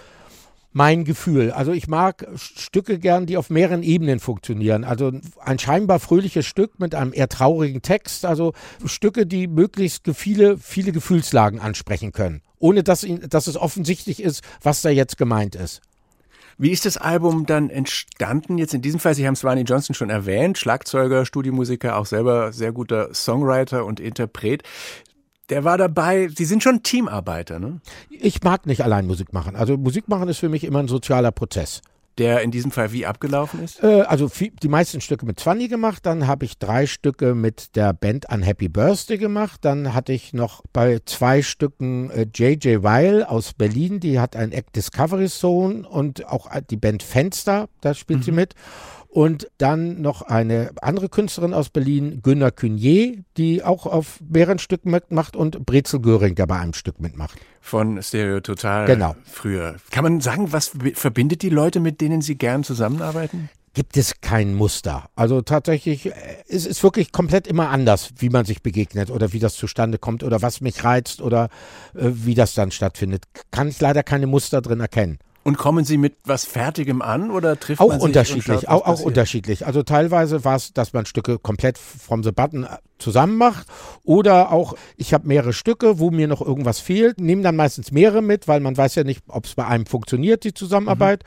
mein 0.73 1.05
Gefühl. 1.05 1.51
Also 1.51 1.71
ich 1.71 1.87
mag 1.87 2.27
Stücke 2.35 2.99
gern, 2.99 3.25
die 3.25 3.37
auf 3.37 3.49
mehreren 3.49 3.83
Ebenen 3.83 4.19
funktionieren. 4.19 4.83
Also 4.83 5.11
ein 5.39 5.59
scheinbar 5.59 5.99
fröhliches 5.99 6.45
Stück 6.45 6.79
mit 6.79 6.95
einem 6.95 7.13
eher 7.13 7.29
traurigen 7.29 7.81
Text. 7.81 8.25
Also 8.25 8.53
Stücke, 8.83 9.25
die 9.25 9.47
möglichst 9.47 10.09
viele, 10.13 10.57
viele 10.57 10.91
Gefühlslagen 10.91 11.59
ansprechen 11.59 12.11
können. 12.11 12.41
Ohne 12.59 12.83
dass, 12.83 13.05
dass 13.29 13.47
es 13.47 13.55
offensichtlich 13.55 14.21
ist, 14.21 14.41
was 14.61 14.81
da 14.81 14.89
jetzt 14.89 15.17
gemeint 15.17 15.55
ist. 15.55 15.81
Wie 16.57 16.71
ist 16.71 16.85
das 16.85 16.97
Album 16.97 17.45
dann 17.45 17.69
entstanden? 17.69 18.57
Jetzt 18.57 18.73
in 18.73 18.81
diesem 18.81 18.99
Fall, 18.99 19.15
Sie 19.15 19.25
haben 19.25 19.35
Swanee 19.35 19.63
Johnson 19.63 19.95
schon 19.95 20.11
erwähnt, 20.11 20.57
Schlagzeuger, 20.57 21.25
Studiomusiker, 21.25 21.97
auch 21.97 22.05
selber 22.05 22.53
sehr 22.53 22.71
guter 22.71 23.13
Songwriter 23.13 23.85
und 23.85 23.99
Interpret. 23.99 24.63
Der 25.53 25.63
war 25.63 25.77
dabei, 25.77 26.29
Sie 26.35 26.45
sind 26.45 26.63
schon 26.63 26.81
Teamarbeiter, 26.81 27.59
ne? 27.59 27.79
Ich 28.09 28.41
mag 28.41 28.65
nicht 28.65 28.83
allein 28.83 29.05
Musik 29.05 29.33
machen. 29.33 29.55
Also 29.55 29.77
Musik 29.77 30.07
machen 30.07 30.27
ist 30.27 30.39
für 30.39 30.49
mich 30.49 30.63
immer 30.63 30.79
ein 30.79 30.87
sozialer 30.87 31.31
Prozess. 31.31 31.83
Der 32.17 32.41
in 32.41 32.49
diesem 32.49 32.71
Fall 32.71 32.91
wie 32.91 33.05
abgelaufen 33.05 33.63
ist? 33.63 33.83
Äh, 33.83 34.01
also 34.07 34.29
viel, 34.29 34.51
die 34.63 34.67
meisten 34.67 34.99
Stücke 34.99 35.27
mit 35.27 35.39
Zwanni 35.39 35.67
gemacht, 35.67 36.07
dann 36.07 36.25
habe 36.25 36.45
ich 36.45 36.57
drei 36.57 36.87
Stücke 36.87 37.35
mit 37.35 37.75
der 37.75 37.93
Band 37.93 38.25
Unhappy 38.31 38.67
Birthday 38.67 39.19
gemacht, 39.19 39.59
dann 39.63 39.93
hatte 39.93 40.11
ich 40.11 40.33
noch 40.33 40.63
bei 40.73 41.01
zwei 41.05 41.43
Stücken 41.43 42.09
äh, 42.09 42.25
J.J. 42.33 42.81
Weil 42.81 43.23
aus 43.23 43.53
Berlin, 43.53 43.99
die 43.99 44.19
hat 44.19 44.35
ein 44.35 44.53
Act 44.53 44.75
Discovery 44.75 45.27
Zone 45.27 45.87
und 45.87 46.25
auch 46.25 46.51
äh, 46.51 46.63
die 46.67 46.77
Band 46.77 47.03
Fenster, 47.03 47.69
da 47.81 47.93
spielt 47.93 48.23
sie 48.23 48.31
mit. 48.31 48.55
Und 49.13 49.47
dann 49.59 50.01
noch 50.01 50.23
eine 50.23 50.71
andere 50.81 51.07
Künstlerin 51.07 51.53
aus 51.53 51.69
Berlin, 51.69 52.21
Günter 52.23 52.49
Cunier, 52.49 53.23
die 53.37 53.63
auch 53.63 53.85
auf 53.85 54.19
mehreren 54.27 54.57
Stücken 54.57 54.89
mitmacht 54.89 55.35
und 55.35 55.67
Brezel 55.67 55.99
Göring, 55.99 56.33
der 56.33 56.47
bei 56.47 56.57
einem 56.57 56.73
Stück 56.73 56.99
mitmacht. 56.99 57.37
Von 57.61 58.01
Stereo 58.01 58.39
Total 58.39 58.87
Genau. 58.87 59.15
früher. 59.23 59.75
Kann 59.91 60.03
man 60.03 60.19
sagen, 60.19 60.51
was 60.51 60.71
verbindet 60.95 61.43
die 61.43 61.49
Leute, 61.51 61.79
mit 61.79 62.01
denen 62.01 62.21
Sie 62.21 62.35
gern 62.39 62.63
zusammenarbeiten? 62.63 63.49
gibt 63.75 63.97
es 63.97 64.21
kein 64.21 64.53
Muster. 64.53 65.09
Also 65.15 65.41
tatsächlich, 65.41 66.07
äh, 66.07 66.13
es 66.47 66.65
ist 66.65 66.83
wirklich 66.83 67.11
komplett 67.11 67.47
immer 67.47 67.69
anders, 67.69 68.09
wie 68.17 68.29
man 68.29 68.45
sich 68.45 68.61
begegnet 68.61 69.09
oder 69.09 69.33
wie 69.33 69.39
das 69.39 69.55
zustande 69.55 69.97
kommt 69.97 70.23
oder 70.23 70.41
was 70.41 70.61
mich 70.61 70.83
reizt 70.83 71.21
oder 71.21 71.49
äh, 71.95 72.09
wie 72.13 72.35
das 72.35 72.53
dann 72.53 72.71
stattfindet. 72.71 73.25
Kann 73.51 73.67
ich 73.67 73.79
leider 73.81 74.03
keine 74.03 74.27
Muster 74.27 74.61
drin 74.61 74.79
erkennen. 74.79 75.17
Und 75.43 75.57
kommen 75.57 75.83
Sie 75.83 75.97
mit 75.97 76.15
was 76.23 76.45
Fertigem 76.45 77.01
an 77.01 77.29
oder 77.29 77.59
trifft 77.59 77.79
man 77.79 77.89
Auch 77.89 77.93
sich 77.93 78.01
und 78.01 78.09
unterschiedlich, 78.09 78.61
schaut, 78.61 78.67
auch, 78.67 78.85
auch 78.85 79.01
unterschiedlich. 79.01 79.65
Also 79.65 79.83
teilweise 79.83 80.45
war 80.45 80.55
es, 80.55 80.71
dass 80.71 80.93
man 80.93 81.05
Stücke 81.05 81.37
komplett 81.37 81.77
from 81.77 82.23
the 82.23 82.31
button 82.31 82.63
äh, 82.63 82.77
zusammen 82.97 83.37
macht 83.37 83.67
oder 84.03 84.53
auch, 84.53 84.75
ich 84.95 85.13
habe 85.13 85.27
mehrere 85.27 85.51
Stücke, 85.51 85.99
wo 85.99 86.11
mir 86.11 86.27
noch 86.27 86.41
irgendwas 86.41 86.79
fehlt, 86.79 87.19
nehme 87.19 87.41
dann 87.41 87.57
meistens 87.57 87.91
mehrere 87.91 88.21
mit, 88.21 88.47
weil 88.47 88.61
man 88.61 88.77
weiß 88.77 88.95
ja 88.95 89.03
nicht, 89.03 89.21
ob 89.27 89.45
es 89.45 89.55
bei 89.55 89.65
einem 89.65 89.85
funktioniert, 89.85 90.45
die 90.45 90.53
Zusammenarbeit 90.53 91.23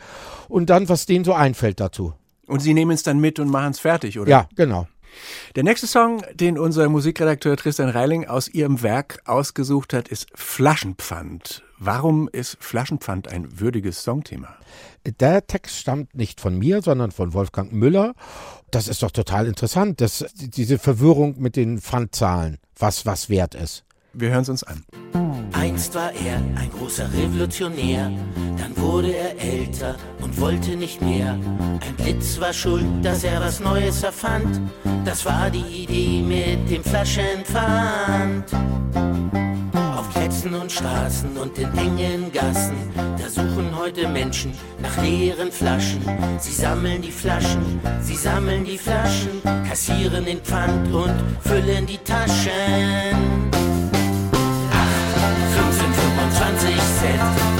und 0.48 0.70
dann, 0.70 0.88
was 0.88 1.04
denen 1.04 1.24
so 1.24 1.34
einfällt 1.34 1.78
dazu. 1.78 2.14
Und 2.46 2.60
Sie 2.60 2.72
nehmen 2.72 2.92
es 2.92 3.02
dann 3.02 3.18
mit 3.18 3.38
und 3.38 3.50
machen 3.50 3.72
es 3.72 3.80
fertig, 3.80 4.18
oder? 4.18 4.30
Ja, 4.30 4.48
genau. 4.54 4.86
Der 5.56 5.62
nächste 5.62 5.86
Song, 5.86 6.22
den 6.34 6.58
unser 6.58 6.88
Musikredakteur 6.88 7.56
Tristan 7.56 7.88
Reiling 7.88 8.26
aus 8.26 8.48
ihrem 8.48 8.82
Werk 8.82 9.20
ausgesucht 9.24 9.92
hat, 9.92 10.08
ist 10.08 10.28
Flaschenpfand. 10.34 11.62
Warum 11.78 12.28
ist 12.28 12.56
Flaschenpfand 12.60 13.28
ein 13.28 13.60
würdiges 13.60 14.02
Songthema? 14.02 14.48
Der 15.20 15.46
Text 15.46 15.76
stammt 15.76 16.14
nicht 16.14 16.40
von 16.40 16.58
mir, 16.58 16.80
sondern 16.80 17.10
von 17.10 17.34
Wolfgang 17.34 17.72
Müller. 17.72 18.14
Das 18.70 18.88
ist 18.88 19.02
doch 19.02 19.10
total 19.10 19.46
interessant, 19.46 20.00
dass 20.00 20.24
diese 20.34 20.78
Verwirrung 20.78 21.36
mit 21.38 21.56
den 21.56 21.78
Pfandzahlen, 21.78 22.58
was 22.78 23.04
was 23.04 23.28
wert 23.28 23.54
ist. 23.54 23.84
Wir 24.14 24.30
hören 24.30 24.42
es 24.42 24.48
uns 24.48 24.62
an. 24.64 24.84
Einst 25.52 25.94
war 25.94 26.12
er 26.12 26.36
ein 26.36 26.70
großer 26.70 27.12
Revolutionär, 27.12 28.10
dann 28.58 28.76
wurde 28.76 29.14
er 29.14 29.38
älter 29.38 29.96
und 30.22 30.40
wollte 30.40 30.76
nicht 30.76 31.02
mehr. 31.02 31.32
Ein 31.32 31.94
Blitz 31.96 32.40
war 32.40 32.52
schuld, 32.52 32.86
dass 33.02 33.24
er 33.24 33.40
was 33.40 33.60
Neues 33.60 34.02
erfand. 34.02 34.60
Das 35.04 35.24
war 35.24 35.50
die 35.50 35.84
Idee 35.84 36.22
mit 36.22 36.70
dem 36.70 36.82
Flaschenpfand. 36.82 38.44
Auf 40.06 40.12
Plätzen 40.14 40.54
und 40.54 40.70
Straßen 40.70 41.36
und 41.36 41.58
in 41.58 41.76
engen 41.76 42.32
Gassen, 42.32 42.76
da 42.94 43.28
suchen 43.28 43.76
heute 43.76 44.06
Menschen 44.08 44.52
nach 44.80 45.02
leeren 45.02 45.50
Flaschen. 45.50 46.00
Sie 46.38 46.52
sammeln 46.52 47.02
die 47.02 47.10
Flaschen, 47.10 47.80
sie 48.02 48.14
sammeln 48.14 48.64
die 48.64 48.78
Flaschen, 48.78 49.42
kassieren 49.68 50.24
den 50.24 50.38
Pfand 50.40 50.92
und 50.92 51.14
füllen 51.40 51.86
die 51.86 51.98
Taschen. 51.98 53.50
15, 55.54 55.92
25 55.92 56.76
Cent, 57.00 57.55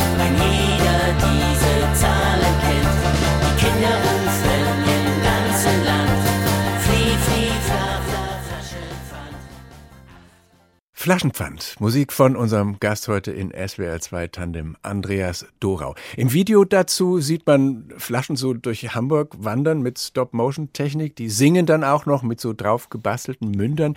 Flaschenpfand. 11.07 11.77
Musik 11.79 12.13
von 12.13 12.35
unserem 12.35 12.81
Gast 12.81 13.07
heute 13.07 13.31
in 13.31 13.53
SWR 13.53 14.01
2 14.01 14.27
Tandem, 14.27 14.77
Andreas 14.83 15.47
Dorau. 15.61 15.95
Im 16.17 16.33
Video 16.33 16.65
dazu 16.65 17.21
sieht 17.21 17.47
man 17.47 17.85
Flaschen 17.97 18.35
so 18.35 18.55
durch 18.55 18.93
Hamburg 18.93 19.37
wandern 19.39 19.83
mit 19.83 20.01
Stop-Motion-Technik. 20.01 21.15
Die 21.15 21.29
singen 21.31 21.65
dann 21.65 21.85
auch 21.85 22.07
noch 22.07 22.25
mit 22.25 22.41
so 22.41 22.53
drauf 22.53 22.89
gebastelten 22.91 23.53
Mündern. 23.53 23.95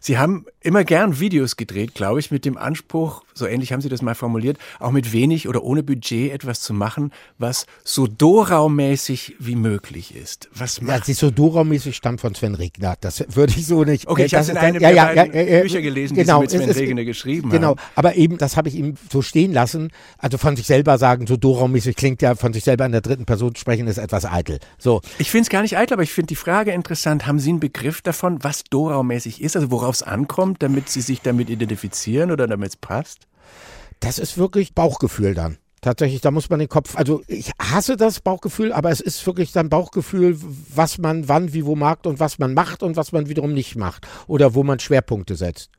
Sie 0.00 0.16
haben 0.16 0.46
immer 0.60 0.84
gern 0.84 1.18
Videos 1.18 1.56
gedreht, 1.56 1.92
glaube 1.96 2.20
ich, 2.20 2.30
mit 2.30 2.44
dem 2.44 2.56
Anspruch, 2.56 3.24
so 3.34 3.48
ähnlich 3.48 3.72
haben 3.72 3.80
Sie 3.80 3.88
das 3.88 4.00
mal 4.00 4.14
formuliert, 4.14 4.58
auch 4.78 4.92
mit 4.92 5.12
wenig 5.12 5.48
oder 5.48 5.64
ohne 5.64 5.82
Budget 5.82 6.30
etwas 6.32 6.60
zu 6.60 6.72
machen, 6.72 7.10
was 7.36 7.66
so 7.82 8.06
Dorau-mäßig 8.06 9.34
wie 9.40 9.56
möglich 9.56 10.14
ist. 10.14 10.48
Was 10.54 10.76
Ja, 10.76 10.84
macht 10.84 11.06
sie 11.06 11.14
so 11.14 11.32
Dora-mäßig 11.32 11.96
stammt 11.96 12.20
von 12.20 12.32
Sven 12.36 12.54
Regner. 12.54 12.94
Das 13.00 13.24
würde 13.34 13.54
ich 13.56 13.66
so 13.66 13.82
nicht. 13.82 14.06
Okay, 14.06 14.26
ich 14.26 14.34
habe 14.36 14.48
in 14.52 14.56
einem 14.56 14.78
dann- 14.80 14.94
der 14.94 15.14
beiden 15.16 15.62
Bücher 15.62 15.82
gelesen, 15.82 16.14
die 16.14 16.43
Mit 16.44 16.60
Sven 16.60 16.70
es 16.70 16.76
ist- 16.76 16.82
Regner 16.82 17.04
geschrieben 17.04 17.50
Genau, 17.50 17.70
haben. 17.70 17.80
aber 17.94 18.14
eben, 18.16 18.38
das 18.38 18.56
habe 18.56 18.68
ich 18.68 18.74
ihm 18.74 18.94
so 19.12 19.22
stehen 19.22 19.52
lassen. 19.52 19.90
Also 20.18 20.38
von 20.38 20.56
sich 20.56 20.66
selber 20.66 20.98
sagen, 20.98 21.26
so 21.26 21.36
Dora-mäßig 21.36 21.96
klingt 21.96 22.22
ja, 22.22 22.34
von 22.34 22.52
sich 22.52 22.64
selber 22.64 22.86
in 22.86 22.92
der 22.92 23.00
dritten 23.00 23.24
Person 23.26 23.56
sprechen, 23.56 23.86
ist 23.86 23.98
etwas 23.98 24.24
eitel. 24.24 24.58
So, 24.78 25.00
Ich 25.18 25.30
finde 25.30 25.42
es 25.44 25.50
gar 25.50 25.62
nicht 25.62 25.76
eitel, 25.76 25.94
aber 25.94 26.02
ich 26.02 26.12
finde 26.12 26.28
die 26.28 26.36
Frage 26.36 26.72
interessant. 26.72 27.26
Haben 27.26 27.38
Sie 27.38 27.50
einen 27.50 27.60
Begriff 27.60 28.02
davon, 28.02 28.42
was 28.42 28.64
Dorau-mäßig 28.70 29.40
ist, 29.42 29.56
also 29.56 29.70
worauf 29.70 29.94
es 29.96 30.02
ankommt, 30.02 30.62
damit 30.62 30.88
Sie 30.88 31.00
sich 31.00 31.20
damit 31.20 31.50
identifizieren 31.50 32.30
oder 32.30 32.46
damit 32.46 32.70
es 32.70 32.76
passt? 32.76 33.26
das 34.00 34.18
ist 34.18 34.36
wirklich 34.36 34.74
Bauchgefühl 34.74 35.32
dann. 35.34 35.56
Tatsächlich, 35.80 36.20
da 36.20 36.30
muss 36.30 36.50
man 36.50 36.58
den 36.58 36.68
Kopf, 36.68 36.96
also 36.96 37.22
ich 37.26 37.50
hasse 37.58 37.96
das 37.96 38.20
Bauchgefühl, 38.20 38.72
aber 38.72 38.90
es 38.90 39.00
ist 39.00 39.24
wirklich 39.26 39.52
dann 39.52 39.68
Bauchgefühl, 39.68 40.36
was 40.74 40.98
man 40.98 41.28
wann, 41.28 41.52
wie, 41.54 41.64
wo 41.64 41.74
mag 41.76 42.04
und 42.06 42.20
was 42.20 42.38
man 42.38 42.52
macht 42.54 42.82
und 42.82 42.96
was 42.96 43.12
man 43.12 43.28
wiederum 43.28 43.52
nicht 43.54 43.76
macht 43.76 44.06
oder 44.26 44.54
wo 44.54 44.62
man 44.62 44.78
Schwerpunkte 44.78 45.36
setzt. 45.36 45.70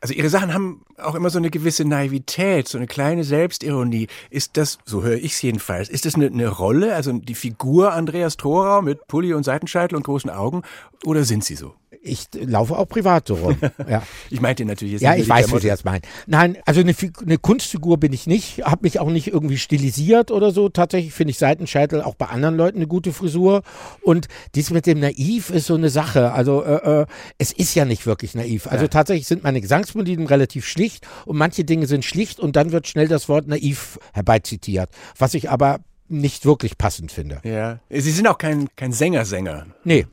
Also 0.00 0.14
Ihre 0.14 0.28
Sachen 0.28 0.52
haben 0.52 0.82
auch 0.98 1.14
immer 1.14 1.30
so 1.30 1.38
eine 1.38 1.50
gewisse 1.50 1.84
Naivität, 1.84 2.68
so 2.68 2.78
eine 2.78 2.86
kleine 2.86 3.24
Selbstironie. 3.24 4.08
Ist 4.30 4.56
das, 4.56 4.78
so 4.84 5.02
höre 5.02 5.16
ich 5.16 5.32
es 5.32 5.42
jedenfalls, 5.42 5.88
ist 5.88 6.04
das 6.04 6.14
eine, 6.14 6.26
eine 6.26 6.48
Rolle, 6.48 6.94
also 6.94 7.12
die 7.12 7.34
Figur 7.34 7.92
Andreas 7.92 8.36
Thorau 8.36 8.82
mit 8.82 9.06
Pulli 9.06 9.34
und 9.34 9.44
Seitenscheitel 9.44 9.96
und 9.96 10.04
großen 10.04 10.30
Augen, 10.30 10.62
oder 11.04 11.24
sind 11.24 11.44
Sie 11.44 11.54
so? 11.54 11.74
Ich 12.02 12.28
laufe 12.32 12.76
auch 12.76 12.88
privat 12.88 13.26
so 13.26 13.34
rum. 13.34 13.56
Ja. 13.88 14.02
Ich 14.30 14.40
meinte 14.40 14.64
natürlich 14.64 14.92
jetzt 14.94 15.02
Ja, 15.02 15.12
nicht 15.12 15.22
ich 15.22 15.28
weiß, 15.28 15.52
wie 15.52 15.58
Sie 15.58 15.68
das 15.68 15.84
meinen. 15.84 16.02
Nein, 16.26 16.56
also 16.64 16.80
eine, 16.80 16.94
eine 17.20 17.38
Kunstfigur 17.38 17.98
bin 17.98 18.12
ich 18.12 18.26
nicht, 18.26 18.64
habe 18.64 18.80
mich 18.82 18.98
auch 19.00 19.10
nicht 19.10 19.28
irgendwie 19.28 19.58
stilisiert 19.58 20.30
oder 20.30 20.50
so. 20.50 20.68
Tatsächlich 20.68 21.12
finde 21.12 21.32
ich 21.32 21.38
Seitenscheitel 21.38 22.02
auch 22.02 22.14
bei 22.14 22.26
anderen 22.26 22.56
Leuten 22.56 22.78
eine 22.78 22.86
gute 22.86 23.12
Frisur. 23.12 23.62
Und 24.02 24.28
dies 24.54 24.70
mit 24.70 24.86
dem 24.86 25.00
Naiv 25.00 25.50
ist 25.50 25.66
so 25.66 25.74
eine 25.74 25.90
Sache. 25.90 26.32
Also 26.32 26.64
äh, 26.64 27.02
äh, 27.02 27.06
es 27.38 27.52
ist 27.52 27.74
ja 27.74 27.84
nicht 27.84 28.06
wirklich 28.06 28.34
naiv. 28.34 28.66
Also 28.66 28.86
tatsächlich 28.88 29.26
sind 29.26 29.44
meine 29.44 29.60
Gesangsmelodien 29.60 30.26
relativ 30.26 30.66
schlicht 30.66 30.85
und 31.24 31.36
manche 31.36 31.64
Dinge 31.64 31.86
sind 31.86 32.04
schlicht 32.04 32.40
und 32.40 32.56
dann 32.56 32.72
wird 32.72 32.88
schnell 32.88 33.08
das 33.08 33.28
Wort 33.28 33.46
naiv 33.46 33.98
herbeizitiert, 34.12 34.90
was 35.18 35.34
ich 35.34 35.50
aber 35.50 35.80
nicht 36.08 36.44
wirklich 36.44 36.78
passend 36.78 37.12
finde. 37.12 37.40
Ja. 37.44 37.80
Sie 37.90 38.10
sind 38.10 38.26
auch 38.26 38.38
kein, 38.38 38.68
kein 38.76 38.92
Sänger-Sänger. 38.92 39.66
Nee. 39.84 40.06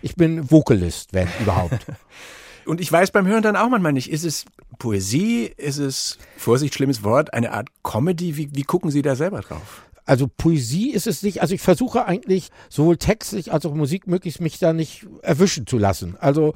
Ich 0.00 0.14
bin 0.14 0.50
Vocalist, 0.50 1.12
wenn 1.12 1.28
überhaupt. 1.40 1.86
Und 2.66 2.82
ich 2.82 2.92
weiß 2.92 3.12
beim 3.12 3.26
Hören 3.26 3.42
dann 3.42 3.56
auch 3.56 3.70
manchmal 3.70 3.94
nicht, 3.94 4.10
ist 4.10 4.24
es 4.24 4.44
Poesie, 4.78 5.50
ist 5.56 5.78
es, 5.78 6.18
Vorsicht, 6.36 6.74
schlimmes 6.74 7.02
Wort, 7.02 7.32
eine 7.32 7.52
Art 7.52 7.68
Comedy? 7.82 8.36
Wie, 8.36 8.50
wie 8.52 8.62
gucken 8.62 8.90
Sie 8.90 9.00
da 9.00 9.16
selber 9.16 9.40
drauf? 9.40 9.87
Also 10.08 10.26
Poesie 10.26 10.90
ist 10.90 11.06
es 11.06 11.22
nicht. 11.22 11.42
Also 11.42 11.54
ich 11.54 11.60
versuche 11.60 12.06
eigentlich 12.06 12.48
sowohl 12.70 12.96
textlich 12.96 13.52
als 13.52 13.66
auch 13.66 13.74
Musik 13.74 14.06
möglichst 14.06 14.40
mich 14.40 14.58
da 14.58 14.72
nicht 14.72 15.06
erwischen 15.20 15.66
zu 15.66 15.76
lassen. 15.76 16.16
Also 16.18 16.54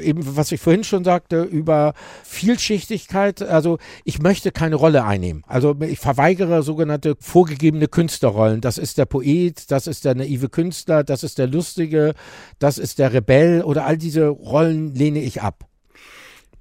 eben, 0.00 0.22
was 0.34 0.50
ich 0.50 0.62
vorhin 0.62 0.82
schon 0.82 1.04
sagte, 1.04 1.42
über 1.42 1.92
Vielschichtigkeit. 2.24 3.42
Also 3.42 3.76
ich 4.04 4.22
möchte 4.22 4.50
keine 4.50 4.76
Rolle 4.76 5.04
einnehmen. 5.04 5.44
Also 5.46 5.76
ich 5.80 5.98
verweigere 5.98 6.62
sogenannte 6.62 7.16
vorgegebene 7.20 7.86
Künstlerrollen. 7.86 8.62
Das 8.62 8.78
ist 8.78 8.96
der 8.96 9.04
Poet, 9.04 9.70
das 9.70 9.86
ist 9.86 10.06
der 10.06 10.14
naive 10.14 10.48
Künstler, 10.48 11.04
das 11.04 11.22
ist 11.22 11.36
der 11.36 11.48
Lustige, 11.48 12.14
das 12.58 12.78
ist 12.78 12.98
der 12.98 13.12
Rebell 13.12 13.60
oder 13.62 13.84
all 13.84 13.98
diese 13.98 14.28
Rollen 14.28 14.94
lehne 14.94 15.20
ich 15.20 15.42
ab. 15.42 15.66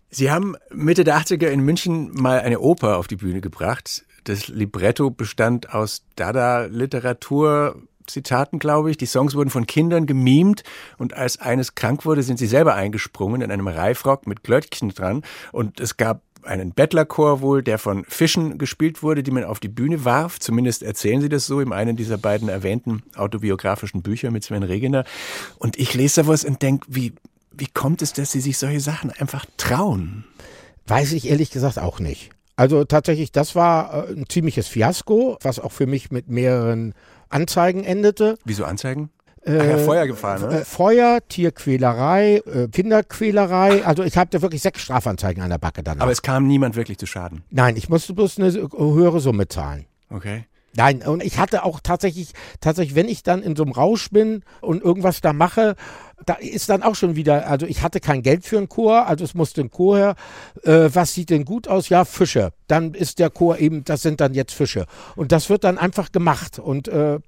Sie 0.10 0.32
haben 0.32 0.56
Mitte 0.74 1.06
der 1.06 1.18
80er 1.18 1.48
in 1.48 1.62
München 1.62 2.12
mal 2.14 2.42
eine 2.42 2.60
Oper 2.60 2.98
auf 2.98 3.08
die 3.08 3.16
Bühne 3.16 3.40
gebracht. 3.40 4.04
Das 4.26 4.48
Libretto 4.48 5.12
bestand 5.12 5.74
aus 5.74 6.04
Dada-Literatur, 6.16 7.82
Zitaten, 8.08 8.60
glaube 8.60 8.92
ich. 8.92 8.98
Die 8.98 9.06
Songs 9.06 9.36
wurden 9.36 9.50
von 9.50 9.68
Kindern 9.68 10.06
gemimt 10.08 10.64
und 10.98 11.14
als 11.14 11.40
eines 11.40 11.76
krank 11.76 12.06
wurde, 12.06 12.24
sind 12.24 12.38
sie 12.38 12.48
selber 12.48 12.76
eingesprungen 12.76 13.42
in 13.42 13.52
einem 13.52 13.68
Reifrock 13.68 14.28
mit 14.28 14.44
Glöckchen 14.44 14.90
dran 14.90 15.24
und 15.52 15.80
es 15.80 15.98
gab 15.98 16.22
einen 16.44 16.72
Bettlerchor 16.72 17.42
wohl, 17.42 17.64
der 17.64 17.80
von 17.80 18.06
Fischen 18.06 18.58
gespielt 18.58 19.04
wurde, 19.04 19.24
die 19.24 19.32
man 19.32 19.44
auf 19.44 19.60
die 19.60 19.68
Bühne 19.68 20.06
warf. 20.06 20.40
Zumindest 20.40 20.84
erzählen 20.84 21.22
sie 21.22 21.30
das 21.30 21.46
so 21.46 21.60
in 21.60 21.74
einem 21.74 21.96
dieser 21.96 22.18
beiden 22.18 22.50
erwähnten 22.50 23.04
autobiografischen 23.16 24.02
Bücher 24.02 24.32
mit 24.32 24.44
Sven 24.44 24.64
Regener. 24.64 25.06
Und 25.58 25.78
ich 25.78 25.94
lese 25.94 26.22
da 26.22 26.28
was 26.28 26.46
und 26.46 26.62
denke, 26.62 26.86
wie, 26.90 27.14
wie 27.52 27.68
kommt 27.68 28.02
es, 28.02 28.14
dass 28.14 28.32
sie 28.32 28.42
sich 28.42 28.58
solche 28.58 28.80
Sachen 28.80 29.12
einfach 29.12 29.46
trauen? 29.58 30.26
Weiß 30.88 31.14
ich 31.14 31.28
ehrlich 31.30 31.50
gesagt 31.50 31.80
auch 31.80 32.00
nicht. 32.00 32.35
Also 32.56 32.86
tatsächlich, 32.86 33.32
das 33.32 33.56
war 33.56 34.08
äh, 34.10 34.14
ein 34.14 34.26
ziemliches 34.30 34.68
Fiasko, 34.68 35.38
was 35.42 35.60
auch 35.60 35.72
für 35.72 35.88
mich 35.88 36.12
mit 36.12 36.30
mehreren 36.30 36.94
Anzeigen 37.30 37.84
endete. 37.84 38.38
Wieso 38.46 38.66
Anzeigen? 38.66 39.10
Ach 39.48 39.52
ja, 39.52 39.78
Feuer 39.78 40.08
gefahren, 40.08 40.50
ne? 40.50 40.62
Äh, 40.62 40.66
Feuer, 40.66 41.20
Tierquälerei, 41.28 42.38
äh, 42.48 42.68
Kinderquälerei. 42.68 43.86
Also 43.86 44.04
ich 44.04 44.18
hatte 44.18 44.42
wirklich 44.42 44.62
sechs 44.62 44.82
Strafanzeigen 44.82 45.44
an 45.44 45.50
der 45.52 45.60
Backe 45.60 45.84
danach. 45.84 46.02
Aber 46.02 46.12
es 46.12 46.24
kam 46.24 46.48
niemand 46.48 46.76
wirklich 46.76 46.98
zu 46.98 47.06
Schaden. 47.06 47.44
Nein, 47.52 47.76
ich 47.76 47.88
musste 47.88 48.14
bloß 48.14 48.40
eine 48.40 48.52
höhere 48.52 49.20
Summe 49.20 49.48
zahlen. 49.48 49.86
Okay. 50.10 50.46
Nein, 50.78 51.02
und 51.02 51.24
ich 51.24 51.38
hatte 51.40 51.64
auch 51.64 51.80
tatsächlich, 51.82 52.34
tatsächlich, 52.60 52.96
wenn 52.96 53.08
ich 53.08 53.24
dann 53.24 53.42
in 53.42 53.56
so 53.56 53.64
einem 53.64 53.72
Rausch 53.72 54.10
bin 54.10 54.44
und 54.62 54.84
irgendwas 54.84 55.22
da 55.22 55.32
mache, 55.32 55.76
da 56.26 56.34
ist 56.34 56.70
dann 56.70 56.84
auch 56.84 56.96
schon 56.96 57.16
wieder, 57.16 57.48
also 57.48 57.66
ich 57.66 57.82
hatte 57.82 58.00
kein 58.00 58.24
Geld 58.24 58.46
für 58.46 58.58
einen 58.58 58.70
Chor, 58.70 59.08
also 59.08 59.24
es 59.24 59.34
musste 59.34 59.62
ein 59.62 59.72
Chor 59.72 59.98
her. 59.98 60.16
Äh, 60.64 60.90
was 60.94 61.14
sieht 61.14 61.30
denn 61.30 61.46
gut 61.46 61.68
aus? 61.68 61.90
Ja, 61.90 62.04
Fische. 62.04 62.52
Dann 62.68 62.94
ist 62.94 63.20
der 63.20 63.30
Chor 63.30 63.58
eben, 63.60 63.84
das 63.84 64.02
sind 64.02 64.20
dann 64.22 64.34
jetzt 64.34 64.54
Fische. 64.54 64.86
Und 65.16 65.32
das 65.32 65.50
wird 65.50 65.64
dann 65.64 65.78
einfach 65.78 66.12
gemacht. 66.12 66.60
Und 66.60 66.88
äh, 66.88 67.20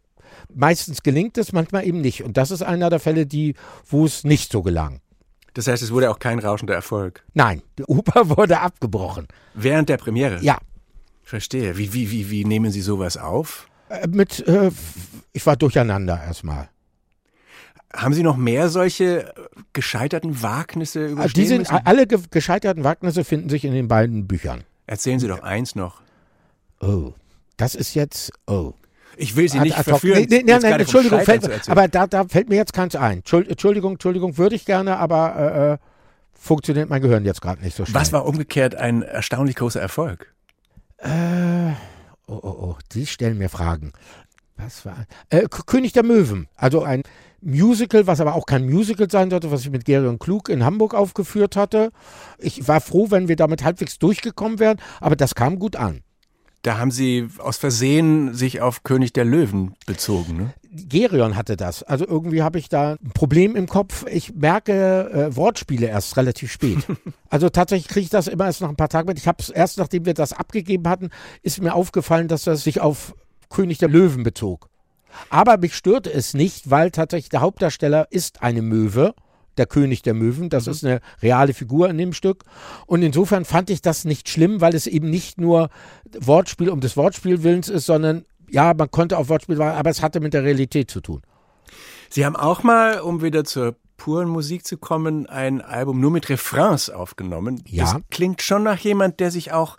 meistens 0.54 1.04
gelingt 1.04 1.38
es, 1.38 1.54
manchmal 1.54 1.86
eben 1.86 2.02
nicht. 2.02 2.24
Und 2.24 2.38
das 2.38 2.52
ist 2.52 2.64
einer 2.64 2.90
der 2.90 3.00
Fälle, 3.00 3.26
die, 3.26 3.56
wo 3.86 4.06
es 4.06 4.24
nicht 4.24 4.52
so 4.52 4.62
gelang. 4.62 5.02
Das 5.54 5.68
heißt, 5.68 5.82
es 5.82 5.92
wurde 5.92 6.12
auch 6.12 6.20
kein 6.20 6.40
rauschender 6.40 6.76
Erfolg. 6.76 7.24
Nein, 7.34 7.62
die 7.80 7.84
Oper 7.86 8.30
wurde 8.38 8.60
abgebrochen. 8.60 9.28
Während 9.54 9.90
der 9.90 9.98
Premiere? 9.98 10.40
Ja, 10.42 10.58
Verstehe. 11.28 11.78
Wie, 11.78 11.92
wie, 11.94 12.10
wie, 12.10 12.30
wie 12.32 12.46
nehmen 12.46 12.72
Sie 12.72 12.80
sowas 12.82 13.18
auf? 13.18 13.68
äh, 13.90 14.08
mit, 14.08 14.48
äh, 14.48 14.72
ich 15.34 15.46
war 15.46 15.58
durcheinander 15.58 16.22
erstmal. 16.26 16.70
Haben 17.94 18.14
Sie 18.14 18.24
noch 18.24 18.38
mehr 18.38 18.70
solche 18.70 19.28
äh, 19.28 19.34
gescheiterten 19.74 20.42
Wagnisse 20.42 21.02
Also 21.02 21.14
überstehen 21.14 21.42
die 21.44 21.48
sind, 21.50 21.58
müssen? 21.60 21.80
alle 21.86 22.08
ge 22.08 22.20
gescheiterten 22.32 22.86
Wagnisse 22.86 23.26
finden 23.26 23.50
sich 23.50 23.66
in 23.66 23.74
den 23.74 23.90
beiden 23.90 24.26
Büchern. 24.26 24.64
Erzählen 24.86 25.20
Sie 25.20 25.28
doch 25.28 25.44
eins 25.44 25.76
noch. 25.76 26.02
Oh, 26.80 27.12
das 27.58 27.76
ist 27.76 27.94
jetzt, 27.94 28.32
oh. 28.48 28.72
Ich 29.18 29.36
will 29.36 29.50
Sie 29.50 29.58
Ad- 29.58 29.66
nicht 29.68 29.78
ad 29.78 29.92
hoc. 29.92 30.00
verführen. 30.00 30.20
Nee, 30.30 30.44
nee, 30.44 30.44
nein, 30.50 30.62
nein, 30.62 30.80
Entschuldigung, 30.80 31.20
fällt, 31.22 31.70
aber 31.70 31.90
da, 31.90 32.08
da 32.08 32.26
fällt 32.26 32.48
mir 32.48 32.56
jetzt 32.56 32.72
keins 32.72 32.96
ein. 32.96 33.20
Entschuld- 33.24 33.50
Entschuldigung, 33.50 33.94
Entschuldigung, 33.94 34.38
würde 34.38 34.56
ich 34.56 34.64
gerne, 34.64 34.96
aber 34.98 35.36
äh, 35.36 35.74
äh, 35.74 35.78
funktioniert 36.40 36.90
mein 36.90 37.02
Gehirn 37.02 37.26
jetzt 37.26 37.42
gerade 37.42 37.62
nicht 37.62 37.76
so 37.76 37.84
schnell. 37.84 38.00
Was 38.00 38.14
war 38.14 38.26
umgekehrt 38.26 38.76
ein 38.76 39.02
erstaunlich 39.02 39.56
großer 39.58 39.82
Erfolg? 39.82 40.34
Äh, 40.98 41.72
oh, 42.28 42.40
oh, 42.42 42.56
oh, 42.60 42.76
die 42.94 43.06
stellen 43.06 43.38
mir 43.38 43.50
Fragen. 43.50 43.94
Was 44.58 44.86
war? 44.86 45.06
Äh, 45.30 45.48
König 45.50 45.94
der 45.94 46.04
Möwen. 46.04 46.48
Also 46.56 46.84
ein 46.84 47.04
Musical, 47.42 48.08
was 48.08 48.20
aber 48.20 48.34
auch 48.34 48.46
kein 48.46 48.66
Musical 48.66 49.10
sein 49.10 49.30
sollte, 49.30 49.52
was 49.52 49.62
ich 49.62 49.70
mit 49.70 49.86
Gerion 49.86 50.18
Klug 50.18 50.50
in 50.50 50.66
Hamburg 50.66 50.96
aufgeführt 50.96 51.56
hatte. 51.56 51.92
Ich 52.40 52.68
war 52.68 52.82
froh, 52.82 53.12
wenn 53.12 53.28
wir 53.28 53.36
damit 53.36 53.64
halbwegs 53.64 54.00
durchgekommen 54.00 54.60
wären, 54.60 54.80
aber 55.00 55.16
das 55.16 55.36
kam 55.36 55.60
gut 55.60 55.76
an. 55.76 56.02
Da 56.64 56.80
haben 56.80 56.92
Sie 56.92 57.28
aus 57.38 57.58
Versehen 57.58 58.34
sich 58.34 58.62
auf 58.62 58.84
König 58.84 59.14
der 59.14 59.26
Löwen 59.26 59.76
bezogen, 59.86 60.38
ne? 60.38 60.54
Gerion 60.72 61.36
hatte 61.36 61.58
das. 61.58 61.84
Also 61.84 62.08
irgendwie 62.08 62.44
habe 62.44 62.60
ich 62.60 62.70
da 62.70 62.94
ein 62.94 63.12
Problem 63.14 63.56
im 63.56 63.68
Kopf. 63.68 64.06
Ich 64.10 64.34
merke 64.36 65.10
äh, 65.10 65.36
Wortspiele 65.36 65.88
erst 65.88 66.18
relativ 66.18 66.52
spät. 66.52 66.80
also 67.30 67.50
tatsächlich 67.50 67.88
kriege 67.88 68.04
ich 68.06 68.10
das 68.10 68.28
immer 68.28 68.46
erst 68.46 68.62
nach 68.62 68.70
ein 68.70 68.76
paar 68.76 68.90
Tagen 68.90 69.08
mit. 69.08 69.18
Ich 69.18 69.28
habe 69.28 69.38
es 69.40 69.50
erst, 69.50 69.78
nachdem 69.78 70.06
wir 70.06 70.14
das 70.14 70.34
abgegeben 70.34 70.88
hatten, 70.88 71.10
ist 71.42 71.62
mir 71.62 71.74
aufgefallen, 71.74 72.28
dass 72.28 72.44
das 72.44 72.64
sich 72.64 72.82
auf 72.82 73.16
König 73.50 73.78
der 73.78 73.90
Löwen 73.90 74.24
bezog. 74.24 74.70
Aber 75.30 75.58
mich 75.58 75.76
störte 75.76 76.12
es 76.12 76.34
nicht, 76.34 76.70
weil 76.70 76.92
tatsächlich 76.92 77.30
der 77.30 77.42
Hauptdarsteller 77.42 78.08
ist 78.12 78.44
eine 78.44 78.62
Möwe, 78.62 79.14
der 79.58 79.66
König 79.66 80.02
der 80.04 80.14
Möwen. 80.14 80.50
Das 80.50 80.68
ist 80.68 80.86
eine 80.86 81.00
reale 81.22 81.54
Figur 81.54 81.90
in 81.90 81.98
dem 81.98 82.14
Stück. 82.14 82.44
Und 82.86 83.02
insofern 83.02 83.46
fand 83.46 83.70
ich 83.70 83.82
das 83.82 84.06
nicht 84.06 84.30
schlimm, 84.30 84.62
weil 84.62 84.76
es 84.76 84.88
eben 84.88 85.10
nicht 85.10 85.40
nur 85.40 85.70
Wortspiel 86.20 86.70
um 86.70 86.80
des 86.80 86.96
Wortspielwillens 86.98 87.70
ist, 87.70 87.86
sondern 87.86 88.26
ja, 88.50 88.74
man 88.74 88.90
konnte 88.92 89.18
auf 89.18 89.30
Wortspiel, 89.30 89.62
aber 89.62 89.90
es 89.90 90.02
hatte 90.02 90.20
mit 90.20 90.34
der 90.34 90.44
Realität 90.44 90.92
zu 90.92 91.02
tun. 91.02 91.22
Sie 92.10 92.26
haben 92.26 92.36
auch 92.36 92.64
mal, 92.64 93.00
um 93.00 93.22
wieder 93.22 93.44
zur 93.44 93.76
puren 93.98 94.30
Musik 94.30 94.66
zu 94.66 94.78
kommen, 94.78 95.26
ein 95.28 95.62
Album 95.62 96.00
nur 96.00 96.12
mit 96.12 96.30
Refrains 96.30 96.90
aufgenommen. 96.90 97.62
Ja. 97.66 97.84
Das 97.84 97.96
klingt 98.10 98.42
schon 98.42 98.64
nach 98.64 98.80
jemand, 98.80 99.20
der 99.20 99.32
sich 99.32 99.52
auch 99.52 99.78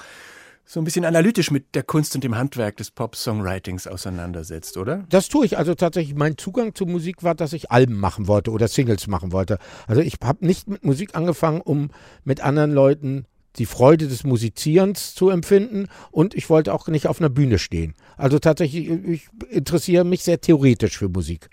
so 0.69 0.81
ein 0.81 0.85
bisschen 0.85 1.07
analytisch 1.07 1.51
mit 1.51 1.75
der 1.75 1.83
Kunst 1.83 2.15
und 2.15 2.25
dem 2.25 2.37
Handwerk 2.37 2.77
des 2.77 2.91
Pop-Songwritings 2.91 3.87
auseinandersetzt, 3.87 4.77
oder? 4.77 5.05
Das 5.09 5.29
tue 5.29 5.47
ich. 5.47 5.57
Also 5.57 5.75
tatsächlich, 5.75 6.15
mein 6.15 6.37
Zugang 6.37 6.75
zur 6.75 6.89
Musik 6.89 7.23
war, 7.23 7.35
dass 7.35 7.55
ich 7.55 7.71
Alben 7.71 7.99
machen 7.99 8.27
wollte 8.29 8.51
oder 8.51 8.69
Singles 8.69 9.07
machen 9.07 9.33
wollte. 9.33 9.59
Also 9.87 10.03
ich 10.03 10.19
habe 10.23 10.45
nicht 10.45 10.69
mit 10.69 10.85
Musik 10.85 11.15
angefangen, 11.15 11.63
um 11.63 11.91
mit 12.25 12.43
anderen 12.43 12.73
Leuten 12.73 13.25
die 13.59 13.67
Freude 13.67 14.09
des 14.09 14.25
Musizierens 14.25 15.15
zu 15.15 15.29
empfinden 15.31 15.89
und 16.11 16.35
ich 16.35 16.49
wollte 16.49 16.73
auch 16.73 16.89
nicht 16.89 17.07
auf 17.07 17.21
einer 17.21 17.29
Bühne 17.29 17.59
stehen. 17.59 17.95
Also 18.17 18.39
tatsächlich, 18.39 18.89
ich 18.89 19.29
interessiere 19.51 20.05
mich 20.05 20.23
sehr 20.23 20.41
theoretisch 20.41 20.99
für 20.99 21.09
Musik. 21.09 21.51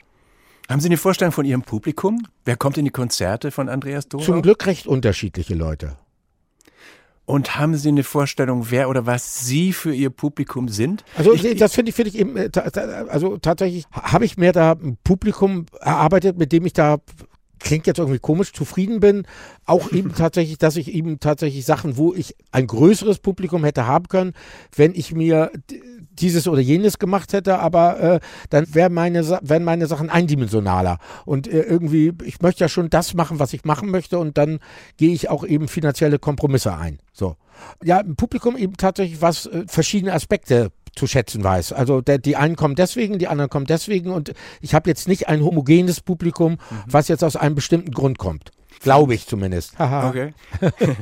Haben 0.69 0.79
Sie 0.81 0.87
eine 0.87 0.97
Vorstellung 0.97 1.31
von 1.31 1.45
Ihrem 1.45 1.61
Publikum? 1.61 2.25
Wer 2.43 2.57
kommt 2.57 2.77
in 2.77 2.85
die 2.85 2.91
Konzerte 2.91 3.51
von 3.51 3.69
Andreas 3.69 4.07
Dorau? 4.07 4.23
Zum 4.23 4.41
Glück 4.41 4.65
recht 4.65 4.87
unterschiedliche 4.87 5.53
Leute. 5.55 5.97
Und 7.27 7.55
haben 7.57 7.75
Sie 7.75 7.89
eine 7.89 8.03
Vorstellung, 8.03 8.67
wer 8.69 8.87
oder 8.87 9.07
was 9.07 9.45
Sie 9.47 9.73
für 9.73 9.93
Ihr 9.93 10.11
Publikum 10.11 10.67
sind? 10.69 11.03
Also 11.15 11.33
Ich- 11.33 11.57
das 11.57 11.73
finde 11.73 11.89
ich, 11.89 11.95
finde 11.95 12.09
ich 12.09 12.19
eben, 12.19 12.37
äh, 12.37 12.49
also 13.09 13.37
tatsächlich 13.37 13.85
habe 13.91 14.25
ich 14.25 14.37
mir 14.37 14.51
da 14.51 14.73
ein 14.73 14.97
Publikum 15.03 15.65
erarbeitet, 15.81 16.37
mit 16.37 16.51
dem 16.51 16.65
ich 16.67 16.73
da 16.73 16.97
klingt 17.59 17.87
jetzt 17.87 17.99
irgendwie 17.99 18.19
komisch, 18.19 18.53
zufrieden 18.53 18.99
bin. 18.99 19.25
Auch 19.65 19.91
eben 19.91 20.13
tatsächlich, 20.15 20.57
dass 20.57 20.75
ich 20.75 20.93
eben 20.93 21.19
tatsächlich 21.19 21.65
Sachen, 21.65 21.97
wo 21.97 22.13
ich 22.13 22.35
ein 22.51 22.67
größeres 22.67 23.19
Publikum 23.19 23.63
hätte 23.63 23.87
haben 23.87 24.07
können, 24.07 24.33
wenn 24.75 24.93
ich 24.93 25.13
mir 25.13 25.51
dieses 26.11 26.47
oder 26.47 26.61
jenes 26.61 26.99
gemacht 26.99 27.33
hätte, 27.33 27.59
aber 27.59 27.99
äh, 27.99 28.19
dann 28.49 28.73
wär 28.73 28.89
meine, 28.89 29.27
wären 29.41 29.63
meine 29.63 29.87
Sachen 29.87 30.09
eindimensionaler. 30.09 30.99
Und 31.25 31.47
äh, 31.47 31.61
irgendwie, 31.61 32.13
ich 32.23 32.41
möchte 32.41 32.63
ja 32.63 32.69
schon 32.69 32.89
das 32.89 33.13
machen, 33.13 33.39
was 33.39 33.53
ich 33.53 33.65
machen 33.65 33.89
möchte 33.89 34.17
und 34.19 34.37
dann 34.37 34.59
gehe 34.97 35.13
ich 35.13 35.29
auch 35.29 35.45
eben 35.45 35.67
finanzielle 35.67 36.19
Kompromisse 36.19 36.75
ein. 36.75 36.99
So. 37.11 37.35
Ja, 37.83 37.99
im 37.99 38.15
Publikum 38.15 38.57
eben 38.57 38.77
tatsächlich, 38.77 39.21
was 39.21 39.45
äh, 39.45 39.65
verschiedene 39.67 40.13
Aspekte 40.13 40.71
zu 40.95 41.07
schätzen 41.07 41.43
weiß. 41.43 41.73
Also 41.73 42.01
der, 42.01 42.17
die 42.17 42.35
einen 42.35 42.55
kommen 42.55 42.75
deswegen, 42.75 43.19
die 43.19 43.27
anderen 43.27 43.49
kommen 43.49 43.65
deswegen 43.65 44.11
und 44.11 44.33
ich 44.61 44.73
habe 44.73 44.89
jetzt 44.89 45.07
nicht 45.07 45.27
ein 45.27 45.43
homogenes 45.43 46.01
Publikum, 46.01 46.57
was 46.87 47.07
jetzt 47.07 47.23
aus 47.23 47.35
einem 47.35 47.55
bestimmten 47.55 47.91
Grund 47.91 48.17
kommt. 48.17 48.51
Glaube 48.81 49.15
ich 49.15 49.25
zumindest. 49.25 49.77
Haha. 49.79 50.09
Okay. 50.09 50.33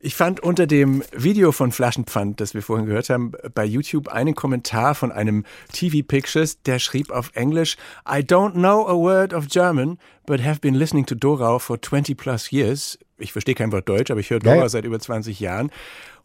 Ich 0.00 0.14
fand 0.14 0.38
unter 0.40 0.68
dem 0.68 1.02
Video 1.12 1.50
von 1.50 1.72
Flaschenpfand, 1.72 2.40
das 2.40 2.54
wir 2.54 2.62
vorhin 2.62 2.86
gehört 2.86 3.10
haben, 3.10 3.32
bei 3.52 3.64
YouTube 3.64 4.06
einen 4.06 4.36
Kommentar 4.36 4.94
von 4.94 5.10
einem 5.10 5.44
TV 5.72 6.06
Pictures, 6.06 6.62
der 6.62 6.78
schrieb 6.78 7.10
auf 7.10 7.32
Englisch, 7.34 7.76
I 8.08 8.20
don't 8.20 8.52
know 8.52 8.86
a 8.86 8.94
word 8.94 9.34
of 9.34 9.48
German, 9.48 9.98
but 10.24 10.40
have 10.44 10.60
been 10.60 10.74
listening 10.74 11.04
to 11.06 11.16
Dorau 11.16 11.58
for 11.58 11.82
20 11.82 12.14
plus 12.14 12.52
years. 12.52 12.96
Ich 13.18 13.32
verstehe 13.32 13.56
kein 13.56 13.72
Wort 13.72 13.88
Deutsch, 13.88 14.12
aber 14.12 14.20
ich 14.20 14.30
höre 14.30 14.38
Ja, 14.38 14.52
Dorau 14.52 14.62
ja. 14.62 14.68
seit 14.68 14.84
über 14.84 15.00
20 15.00 15.40
Jahren. 15.40 15.72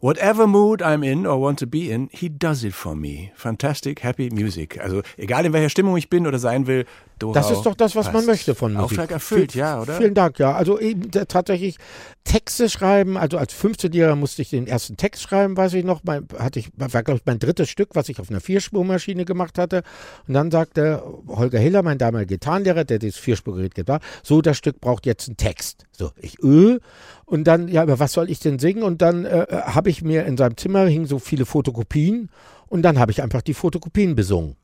Whatever 0.04 0.46
mood 0.46 0.82
I'm 0.82 1.02
in 1.02 1.26
or 1.26 1.40
want 1.40 1.58
to 1.60 1.66
be 1.66 1.90
in, 1.90 2.10
he 2.12 2.28
does 2.28 2.62
it 2.62 2.74
for 2.74 2.94
me. 2.94 3.32
Fantastic, 3.36 4.00
happy 4.00 4.28
music. 4.28 4.78
Also 4.78 5.00
egal 5.16 5.46
in 5.46 5.54
welcher 5.54 5.70
Stimmung 5.70 5.96
ich 5.96 6.10
bin 6.10 6.26
oder 6.26 6.38
sein 6.38 6.66
will, 6.66 6.84
Dorau 7.18 7.32
Das 7.32 7.50
ist 7.50 7.62
doch 7.62 7.74
das, 7.74 7.94
was 7.96 8.12
man 8.12 8.26
möchte 8.26 8.54
von 8.54 8.74
Musik. 8.74 8.98
Auftrag 8.98 9.10
erfüllt, 9.12 9.54
ja, 9.54 9.80
oder? 9.80 9.96
Vielen 9.96 10.14
Dank, 10.14 10.38
ja. 10.38 10.52
Also 10.52 10.78
eben 10.80 11.10
tatsächlich 11.10 11.76
Texte 12.24 12.68
schreiben. 12.68 13.16
Also 13.16 13.38
als 13.38 13.54
15-Jähriger 13.54 14.16
musste 14.16 14.42
ich 14.42 14.50
den 14.50 14.66
ersten 14.66 14.96
Text 14.96 15.22
schreiben, 15.22 15.56
weiß 15.56 15.74
ich 15.74 15.84
noch. 15.84 16.02
Mein, 16.04 16.26
hatte 16.38 16.58
ich, 16.58 16.70
war, 16.76 17.02
glaube 17.02 17.18
ich, 17.18 17.22
mein 17.24 17.38
drittes 17.38 17.70
Stück, 17.70 17.90
was 17.94 18.08
ich 18.08 18.18
auf 18.20 18.30
einer 18.30 18.40
Vierspurmaschine 18.40 19.24
gemacht 19.24 19.58
hatte. 19.58 19.84
Und 20.26 20.34
dann 20.34 20.50
sagte 20.50 21.02
Holger 21.28 21.58
Hiller, 21.58 21.82
mein 21.82 21.98
damaliger 21.98 22.28
Gitarrenlehrer, 22.28 22.84
der 22.84 22.98
dieses 22.98 23.18
Vierspurgerät 23.18 23.88
war, 23.88 24.00
so, 24.22 24.42
das 24.42 24.58
Stück 24.58 24.80
braucht 24.80 25.06
jetzt 25.06 25.28
einen 25.28 25.36
Text. 25.36 25.86
So, 25.92 26.10
ich, 26.20 26.42
öh. 26.42 26.78
Und 27.26 27.44
dann, 27.44 27.68
ja, 27.68 27.82
aber 27.82 27.98
was 27.98 28.12
soll 28.12 28.30
ich 28.30 28.40
denn 28.40 28.58
singen? 28.58 28.82
Und 28.82 29.00
dann 29.02 29.24
äh, 29.24 29.46
habe 29.50 29.90
ich 29.90 30.02
mir 30.02 30.26
in 30.26 30.36
seinem 30.36 30.56
Zimmer 30.56 30.86
hingen 30.86 31.06
so 31.06 31.18
viele 31.18 31.46
Fotokopien 31.46 32.30
und 32.68 32.82
dann 32.82 32.98
habe 32.98 33.12
ich 33.12 33.22
einfach 33.22 33.42
die 33.42 33.54
Fotokopien 33.54 34.14
besungen. 34.14 34.56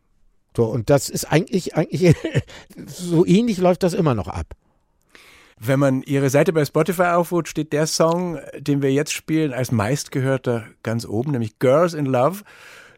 So, 0.57 0.65
und 0.65 0.91
das 0.91 1.09
ist 1.09 1.25
eigentlich, 1.27 1.77
eigentlich 1.77 2.15
so 2.87 3.25
ähnlich 3.25 3.59
läuft 3.59 3.83
das 3.83 3.95
immer 3.95 4.15
noch 4.15 4.29
ab. 4.29 4.55
Wenn 5.63 5.79
man 5.79 6.03
Ihre 6.03 6.31
Seite 6.31 6.55
bei 6.55 6.65
Spotify 6.65 7.13
aufruft, 7.15 7.49
steht 7.49 7.75
der 7.75 7.87
Song, 7.87 8.39
den 8.59 8.81
wir 8.81 8.93
jetzt 8.93 9.13
spielen, 9.13 9.53
als 9.53 9.73
meistgehörter 9.73 10.65
ganz 10.83 11.05
oben, 11.05 11.33
nämlich 11.33 11.59
Girls 11.59 11.93
in 11.93 12.07
Love. 12.07 12.43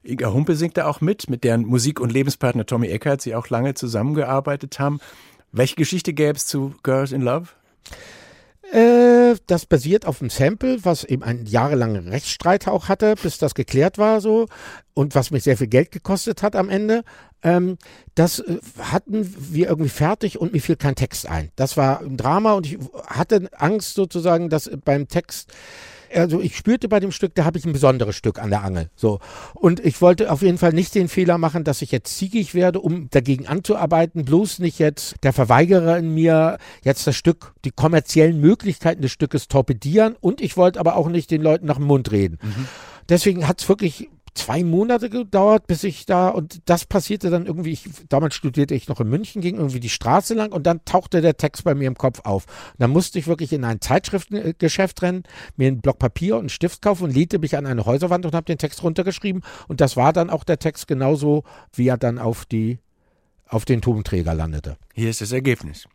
Inga 0.05 0.33
Humpe 0.33 0.55
singt 0.55 0.77
da 0.77 0.87
auch 0.87 1.01
mit, 1.01 1.29
mit 1.29 1.45
deren 1.45 1.65
Musik- 1.65 2.01
und 2.01 2.13
Lebenspartner 2.13 2.65
Tommy 2.65 2.89
Eckert 2.89 3.21
sie 3.21 3.35
auch 3.35 3.49
lange 3.49 3.75
zusammengearbeitet 3.75 4.79
haben. 4.79 5.01
Welche 5.51 5.75
Geschichte 5.75 6.13
gäbe 6.13 6.37
es 6.37 6.47
zu 6.47 6.75
Girls 6.83 7.13
in 7.13 7.23
Love? 7.23 7.49
Äh, 8.73 9.37
das 9.47 9.67
basiert 9.67 10.07
auf 10.07 10.23
einem 10.23 10.31
Sample, 10.31 10.83
was 10.83 11.05
eben 11.05 11.23
einen 11.23 11.45
jahrelangen 11.45 12.09
Rechtsstreit 12.09 12.67
auch 12.69 12.89
hatte, 12.89 13.17
bis 13.23 13.37
das 13.37 13.55
geklärt 13.55 13.99
war 13.99 14.23
so 14.23 14.47
und 14.95 15.15
was 15.15 15.31
mich 15.31 15.43
sehr 15.43 15.59
viel 15.59 15.67
Geld 15.67 15.91
gekostet 15.91 16.43
hat 16.43 16.57
am 16.57 16.71
Ende. 16.71 17.05
Ähm, 17.43 17.77
das 18.15 18.39
äh, 18.39 18.61
hatten 18.79 19.35
wir 19.53 19.69
irgendwie 19.69 19.91
fertig 19.91 20.41
und 20.41 20.55
mir 20.55 20.63
fiel 20.63 20.77
kein 20.77 20.95
Text 20.95 21.29
ein. 21.29 21.51
Das 21.55 21.77
war 21.77 22.01
ein 22.01 22.17
Drama 22.17 22.55
und 22.55 22.67
ich 22.67 22.79
hatte 23.07 23.51
Angst 23.53 23.93
sozusagen, 23.95 24.49
dass 24.49 24.71
beim 24.87 25.07
Text 25.07 25.53
also 26.15 26.41
ich 26.41 26.57
spürte 26.57 26.89
bei 26.89 27.01
dem 27.01 27.13
Stück, 27.13 27.35
da 27.35 27.45
habe 27.45 27.59
ich 27.59 27.65
ein 27.65 27.73
besonderes 27.73 28.17
Stück 28.17 28.39
an 28.39 28.51
der 28.51 28.65
Angel. 28.65 28.91
So. 28.95 29.21
Und 29.55 29.81
ich 29.81 30.01
wollte 30.01 30.31
auf 30.31 30.43
jeden 30.43 30.59
Fall 30.59 30.73
nicht 30.73 30.95
den 30.95 31.09
Fehler 31.09 31.39
machen, 31.39 31.65
dass 31.65 31.83
ich 31.83 31.91
jetzt 31.91 32.17
ziegig 32.17 32.55
werde, 32.55 32.81
um 32.81 33.09
dagegen 33.11 33.47
anzuarbeiten, 33.47 34.25
bloß 34.25 34.59
nicht 34.59 34.79
jetzt 34.79 35.17
der 35.23 35.33
Verweigerer 35.33 35.99
in 35.99 36.13
mir 36.15 36.59
jetzt 36.83 37.07
das 37.07 37.17
Stück, 37.17 37.55
die 37.65 37.71
kommerziellen 37.71 38.41
Möglichkeiten 38.41 39.03
des 39.03 39.13
Stückes 39.13 39.49
torpedieren 39.49 40.17
und 40.21 40.41
ich 40.41 40.57
wollte 40.57 40.81
aber 40.81 40.97
auch 40.97 41.09
nicht 41.09 41.31
den 41.31 41.43
Leuten 41.43 41.67
nach 41.67 41.77
dem 41.77 41.87
Mund 41.87 42.11
reden. 42.13 42.39
Deswegen 43.09 43.49
hat 43.49 43.61
es 43.61 43.69
wirklich 43.69 44.09
zwei 44.35 44.65
Monate 44.65 45.11
gedauert, 45.11 45.67
bis 45.67 45.85
ich 45.85 46.07
da, 46.07 46.29
und 46.29 46.63
das 46.67 46.85
passierte 46.85 47.31
dann 47.31 47.47
irgendwie, 47.47 47.73
ich, 47.73 47.89
damals 48.09 48.35
studierte 48.35 48.75
ich 48.75 48.89
noch 48.89 49.01
in 49.01 49.09
München, 49.09 49.43
ging 49.43 49.57
irgendwie 49.57 49.81
die 49.81 49.89
Straße 49.89 50.35
lang 50.35 50.53
und 50.53 50.67
dann 50.67 50.85
tauchte 50.85 51.21
der 51.21 51.37
Text 51.37 51.65
bei 51.65 51.75
mir 51.75 51.87
im 51.87 51.97
Kopf 51.97 52.21
auf. 52.25 52.47
Und 52.47 52.81
dann 52.81 52.91
musste 52.91 53.19
ich 53.19 53.27
wirklich 53.27 53.53
in 53.53 53.65
ein 53.65 53.81
Zeitschriftengeschäft 53.81 55.03
rennen, 55.03 55.25
mir 55.57 55.69
einen 55.69 55.81
Block 55.81 55.99
Papier 55.99 56.37
und 56.37 56.43
einen 56.43 56.49
Stift 56.49 56.83
kaufen 56.83 57.05
und 57.05 57.15
lehnte 57.15 57.39
mich 57.39 57.57
an 57.57 57.67
eine 57.67 57.85
Häuserwand 57.85 58.27
und 58.27 58.35
habe 58.35 58.47
den 58.47 58.59
Text 58.59 58.83
runtergeschrieben. 58.83 59.43
Und 59.69 59.81
das 59.81 59.97
war 59.97 60.13
dann 60.13 60.31
auch 60.31 60.45
der 60.45 60.59
Text 60.59 60.89
genauso, 60.89 61.45
wie 61.73 61.89
er 61.89 61.99
dann 61.99 62.19
auf 62.19 62.45
die, 62.45 62.79
auf 63.47 63.65
den 63.65 63.83
Tobenträger 63.83 64.35
landete. 64.35 64.77
Hier 64.95 65.11
ist 65.11 65.21
das 65.21 65.33
Ergebnis. 65.33 65.87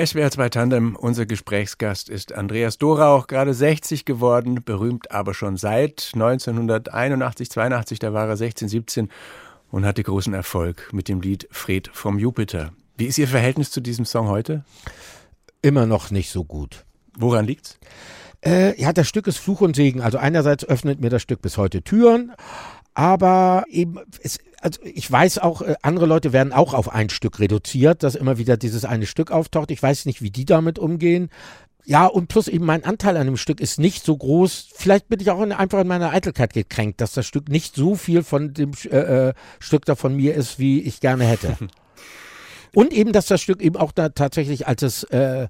SWR2 0.00 0.48
Tandem, 0.48 0.96
unser 0.96 1.26
Gesprächsgast 1.26 2.08
ist 2.08 2.32
Andreas 2.32 2.78
Dorauch, 2.78 3.26
gerade 3.26 3.52
60 3.52 4.06
geworden, 4.06 4.62
berühmt 4.64 5.10
aber 5.10 5.34
schon 5.34 5.58
seit 5.58 6.12
1981, 6.14 7.50
82, 7.50 7.98
da 7.98 8.14
war 8.14 8.26
er 8.26 8.38
16, 8.38 8.68
17 8.68 9.10
und 9.70 9.84
hatte 9.84 10.02
großen 10.02 10.32
Erfolg 10.32 10.88
mit 10.94 11.08
dem 11.08 11.20
Lied 11.20 11.46
Fred 11.50 11.90
vom 11.92 12.18
Jupiter. 12.18 12.72
Wie 12.96 13.04
ist 13.04 13.18
Ihr 13.18 13.28
Verhältnis 13.28 13.70
zu 13.72 13.82
diesem 13.82 14.06
Song 14.06 14.28
heute? 14.28 14.64
Immer 15.60 15.84
noch 15.84 16.10
nicht 16.10 16.30
so 16.30 16.44
gut. 16.44 16.86
Woran 17.18 17.44
liegt's? 17.44 17.78
Äh, 18.42 18.80
ja, 18.80 18.94
das 18.94 19.06
Stück 19.06 19.26
ist 19.26 19.36
Fluch 19.36 19.60
und 19.60 19.76
Segen. 19.76 20.00
Also 20.00 20.16
einerseits 20.16 20.64
öffnet 20.64 21.02
mir 21.02 21.10
das 21.10 21.20
Stück 21.20 21.42
bis 21.42 21.58
heute 21.58 21.82
Türen, 21.82 22.32
aber 22.94 23.64
eben, 23.68 24.00
es 24.22 24.38
also 24.60 24.80
ich 24.84 25.10
weiß 25.10 25.38
auch, 25.38 25.62
äh, 25.62 25.74
andere 25.82 26.06
Leute 26.06 26.32
werden 26.32 26.52
auch 26.52 26.74
auf 26.74 26.92
ein 26.92 27.08
Stück 27.08 27.38
reduziert, 27.38 28.02
dass 28.02 28.14
immer 28.14 28.38
wieder 28.38 28.56
dieses 28.56 28.84
eine 28.84 29.06
Stück 29.06 29.30
auftaucht. 29.30 29.70
Ich 29.70 29.82
weiß 29.82 30.06
nicht, 30.06 30.22
wie 30.22 30.30
die 30.30 30.44
damit 30.44 30.78
umgehen. 30.78 31.30
Ja, 31.86 32.06
und 32.06 32.28
plus 32.28 32.46
eben 32.46 32.66
mein 32.66 32.84
Anteil 32.84 33.16
an 33.16 33.26
dem 33.26 33.38
Stück 33.38 33.60
ist 33.60 33.80
nicht 33.80 34.04
so 34.04 34.16
groß. 34.16 34.68
Vielleicht 34.74 35.08
bin 35.08 35.18
ich 35.18 35.30
auch 35.30 35.40
in, 35.42 35.52
einfach 35.52 35.80
in 35.80 35.88
meiner 35.88 36.10
Eitelkeit 36.10 36.52
gekränkt, 36.52 37.00
dass 37.00 37.12
das 37.12 37.26
Stück 37.26 37.48
nicht 37.48 37.74
so 37.74 37.94
viel 37.94 38.22
von 38.22 38.52
dem 38.52 38.72
äh, 38.84 39.28
äh, 39.28 39.34
Stück 39.58 39.86
da 39.86 39.94
von 39.94 40.14
mir 40.14 40.34
ist, 40.34 40.58
wie 40.58 40.80
ich 40.82 41.00
gerne 41.00 41.24
hätte. 41.24 41.56
Und 42.74 42.92
eben, 42.92 43.12
dass 43.12 43.26
das 43.26 43.40
Stück 43.40 43.60
eben 43.62 43.76
auch 43.76 43.92
da 43.92 44.10
tatsächlich, 44.10 44.68
als 44.68 44.82
es 44.82 45.02
äh, 45.04 45.48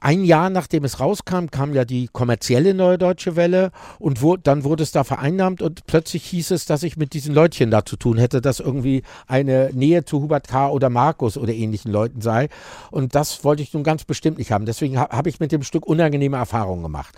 ein 0.00 0.24
Jahr 0.24 0.48
nachdem 0.50 0.84
es 0.84 1.00
rauskam, 1.00 1.46
kam 1.50 1.74
ja 1.74 1.84
die 1.84 2.08
kommerzielle 2.12 2.74
Neue 2.74 2.98
Deutsche 2.98 3.36
Welle 3.36 3.70
und 3.98 4.22
wo, 4.22 4.36
dann 4.36 4.64
wurde 4.64 4.82
es 4.82 4.92
da 4.92 5.04
vereinnahmt 5.04 5.60
und 5.60 5.86
plötzlich 5.86 6.24
hieß 6.24 6.52
es, 6.52 6.66
dass 6.66 6.82
ich 6.82 6.96
mit 6.96 7.14
diesen 7.14 7.34
Leutchen 7.34 7.70
da 7.70 7.84
zu 7.84 7.96
tun 7.96 8.18
hätte, 8.18 8.40
dass 8.40 8.60
irgendwie 8.60 9.02
eine 9.26 9.70
Nähe 9.72 10.04
zu 10.04 10.22
Hubert 10.22 10.48
K. 10.48 10.68
oder 10.68 10.88
Markus 10.88 11.36
oder 11.36 11.52
ähnlichen 11.52 11.90
Leuten 11.90 12.20
sei. 12.20 12.48
Und 12.90 13.14
das 13.14 13.44
wollte 13.44 13.62
ich 13.62 13.72
nun 13.74 13.82
ganz 13.82 14.04
bestimmt 14.04 14.38
nicht 14.38 14.52
haben. 14.52 14.66
Deswegen 14.66 14.98
ha 14.98 15.08
habe 15.10 15.28
ich 15.28 15.40
mit 15.40 15.52
dem 15.52 15.62
Stück 15.62 15.86
unangenehme 15.86 16.36
Erfahrungen 16.36 16.82
gemacht. 16.82 17.14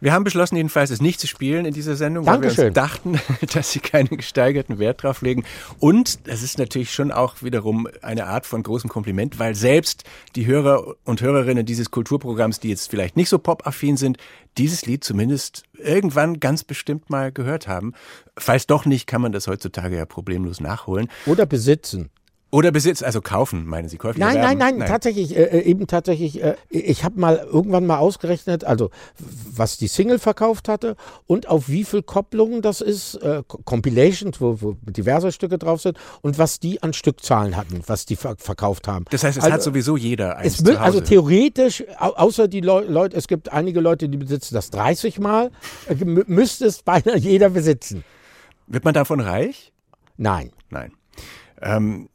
Wir 0.00 0.12
haben 0.12 0.24
beschlossen, 0.24 0.56
jedenfalls 0.56 0.90
es 0.90 1.00
nicht 1.00 1.20
zu 1.20 1.26
spielen 1.26 1.64
in 1.64 1.74
dieser 1.74 1.96
Sendung, 1.96 2.26
weil 2.26 2.40
wir 2.40 2.48
Dankeschön. 2.48 2.74
dachten, 2.74 3.20
dass 3.54 3.72
Sie 3.72 3.80
keinen 3.80 4.16
gesteigerten 4.16 4.78
Wert 4.78 5.02
drauf 5.02 5.22
legen. 5.22 5.44
Und 5.78 6.28
das 6.28 6.42
ist 6.42 6.58
natürlich 6.58 6.92
schon 6.92 7.12
auch 7.12 7.42
wiederum 7.42 7.88
eine 8.02 8.26
Art 8.26 8.46
von 8.46 8.62
großem 8.62 8.88
Kompliment, 8.90 9.38
weil 9.38 9.54
selbst 9.54 10.04
die 10.36 10.46
Hörer 10.46 10.94
und 11.04 11.20
Hörerinnen 11.20 11.66
dieses 11.66 11.90
Kulturprogramms, 11.90 12.60
die 12.60 12.68
jetzt 12.68 12.90
vielleicht 12.90 13.16
nicht 13.16 13.28
so 13.28 13.38
popaffin 13.38 13.96
sind, 13.96 14.18
dieses 14.58 14.86
Lied 14.86 15.04
zumindest 15.04 15.64
irgendwann 15.74 16.40
ganz 16.40 16.64
bestimmt 16.64 17.10
mal 17.10 17.32
gehört 17.32 17.68
haben. 17.68 17.94
Falls 18.36 18.66
doch 18.66 18.84
nicht, 18.84 19.06
kann 19.06 19.22
man 19.22 19.32
das 19.32 19.46
heutzutage 19.46 19.96
ja 19.96 20.06
problemlos 20.06 20.60
nachholen. 20.60 21.08
Oder 21.26 21.46
besitzen. 21.46 22.10
Oder 22.52 22.72
Besitz, 22.72 23.02
also 23.04 23.20
kaufen, 23.20 23.64
meinen 23.64 23.88
Sie, 23.88 23.96
käuflich 23.96 24.18
Nein, 24.18 24.34
nein, 24.40 24.58
erwerben? 24.60 24.78
nein, 24.78 24.88
tatsächlich, 24.88 25.36
äh, 25.36 25.44
äh, 25.44 25.60
eben 25.62 25.86
tatsächlich, 25.86 26.42
äh, 26.42 26.56
ich 26.68 27.04
habe 27.04 27.20
mal 27.20 27.36
irgendwann 27.48 27.86
mal 27.86 27.98
ausgerechnet, 27.98 28.64
also 28.64 28.90
was 29.18 29.78
die 29.78 29.86
Single 29.86 30.18
verkauft 30.18 30.68
hatte 30.68 30.96
und 31.28 31.48
auf 31.48 31.68
wie 31.68 31.84
viel 31.84 32.02
Kopplungen 32.02 32.60
das 32.60 32.80
ist, 32.80 33.14
äh, 33.22 33.44
Co- 33.46 33.60
Compilations, 33.64 34.40
wo, 34.40 34.60
wo 34.60 34.76
diverse 34.82 35.30
Stücke 35.30 35.58
drauf 35.58 35.80
sind 35.80 35.96
und 36.22 36.38
was 36.38 36.58
die 36.58 36.82
an 36.82 36.92
Stückzahlen 36.92 37.56
hatten, 37.56 37.82
was 37.86 38.04
die 38.04 38.16
ver 38.16 38.34
verkauft 38.36 38.88
haben. 38.88 39.04
Das 39.10 39.22
heißt, 39.22 39.38
es 39.38 39.44
Also- 39.44 39.54
hat 39.54 39.62
sowieso 39.62 39.96
jeder 39.96 40.36
eins 40.38 40.58
Es 40.58 40.64
zu 40.64 40.80
also 40.80 41.00
theoretisch, 41.00 41.84
au 42.00 42.08
außer 42.14 42.48
die 42.48 42.62
Leu 42.62 42.80
Leute, 42.84 43.16
es 43.16 43.28
gibt 43.28 43.52
einige 43.52 43.78
Leute, 43.80 44.08
die 44.08 44.18
besitzen 44.18 44.54
das 44.56 44.70
30 44.70 45.20
Mal, 45.20 45.52
äh, 45.88 45.94
mü- 45.94 46.24
müsste 46.26 46.66
es 46.66 46.82
beinahe 46.82 47.16
jeder 47.16 47.50
besitzen. 47.50 48.02
Wird 48.66 48.84
man 48.84 48.94
davon 48.94 49.20
reich? 49.20 49.72
Nein. 50.16 50.50
Nein. 50.70 50.92
Ähm, 51.62 52.08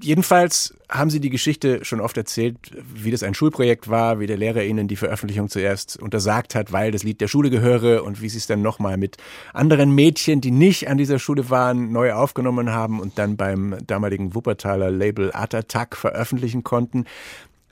jedenfalls 0.00 0.74
haben 0.88 1.10
Sie 1.10 1.20
die 1.20 1.30
Geschichte 1.30 1.84
schon 1.84 2.00
oft 2.00 2.16
erzählt, 2.16 2.56
wie 2.94 3.10
das 3.10 3.22
ein 3.22 3.34
Schulprojekt 3.34 3.88
war, 3.88 4.20
wie 4.20 4.26
der 4.26 4.36
Lehrer 4.36 4.62
Ihnen 4.62 4.88
die 4.88 4.96
Veröffentlichung 4.96 5.48
zuerst 5.48 5.96
untersagt 6.00 6.54
hat, 6.54 6.72
weil 6.72 6.90
das 6.90 7.02
Lied 7.02 7.20
der 7.20 7.28
Schule 7.28 7.50
gehöre 7.50 8.04
und 8.04 8.22
wie 8.22 8.28
Sie 8.28 8.38
es 8.38 8.46
dann 8.46 8.62
nochmal 8.62 8.96
mit 8.96 9.16
anderen 9.52 9.94
Mädchen, 9.94 10.40
die 10.40 10.50
nicht 10.50 10.88
an 10.88 10.98
dieser 10.98 11.18
Schule 11.18 11.50
waren, 11.50 11.92
neu 11.92 12.12
aufgenommen 12.12 12.70
haben 12.70 13.00
und 13.00 13.18
dann 13.18 13.36
beim 13.36 13.76
damaligen 13.86 14.34
Wuppertaler 14.34 14.90
Label 14.90 15.32
Art 15.32 15.54
Attack 15.54 15.96
veröffentlichen 15.96 16.64
konnten. 16.64 17.04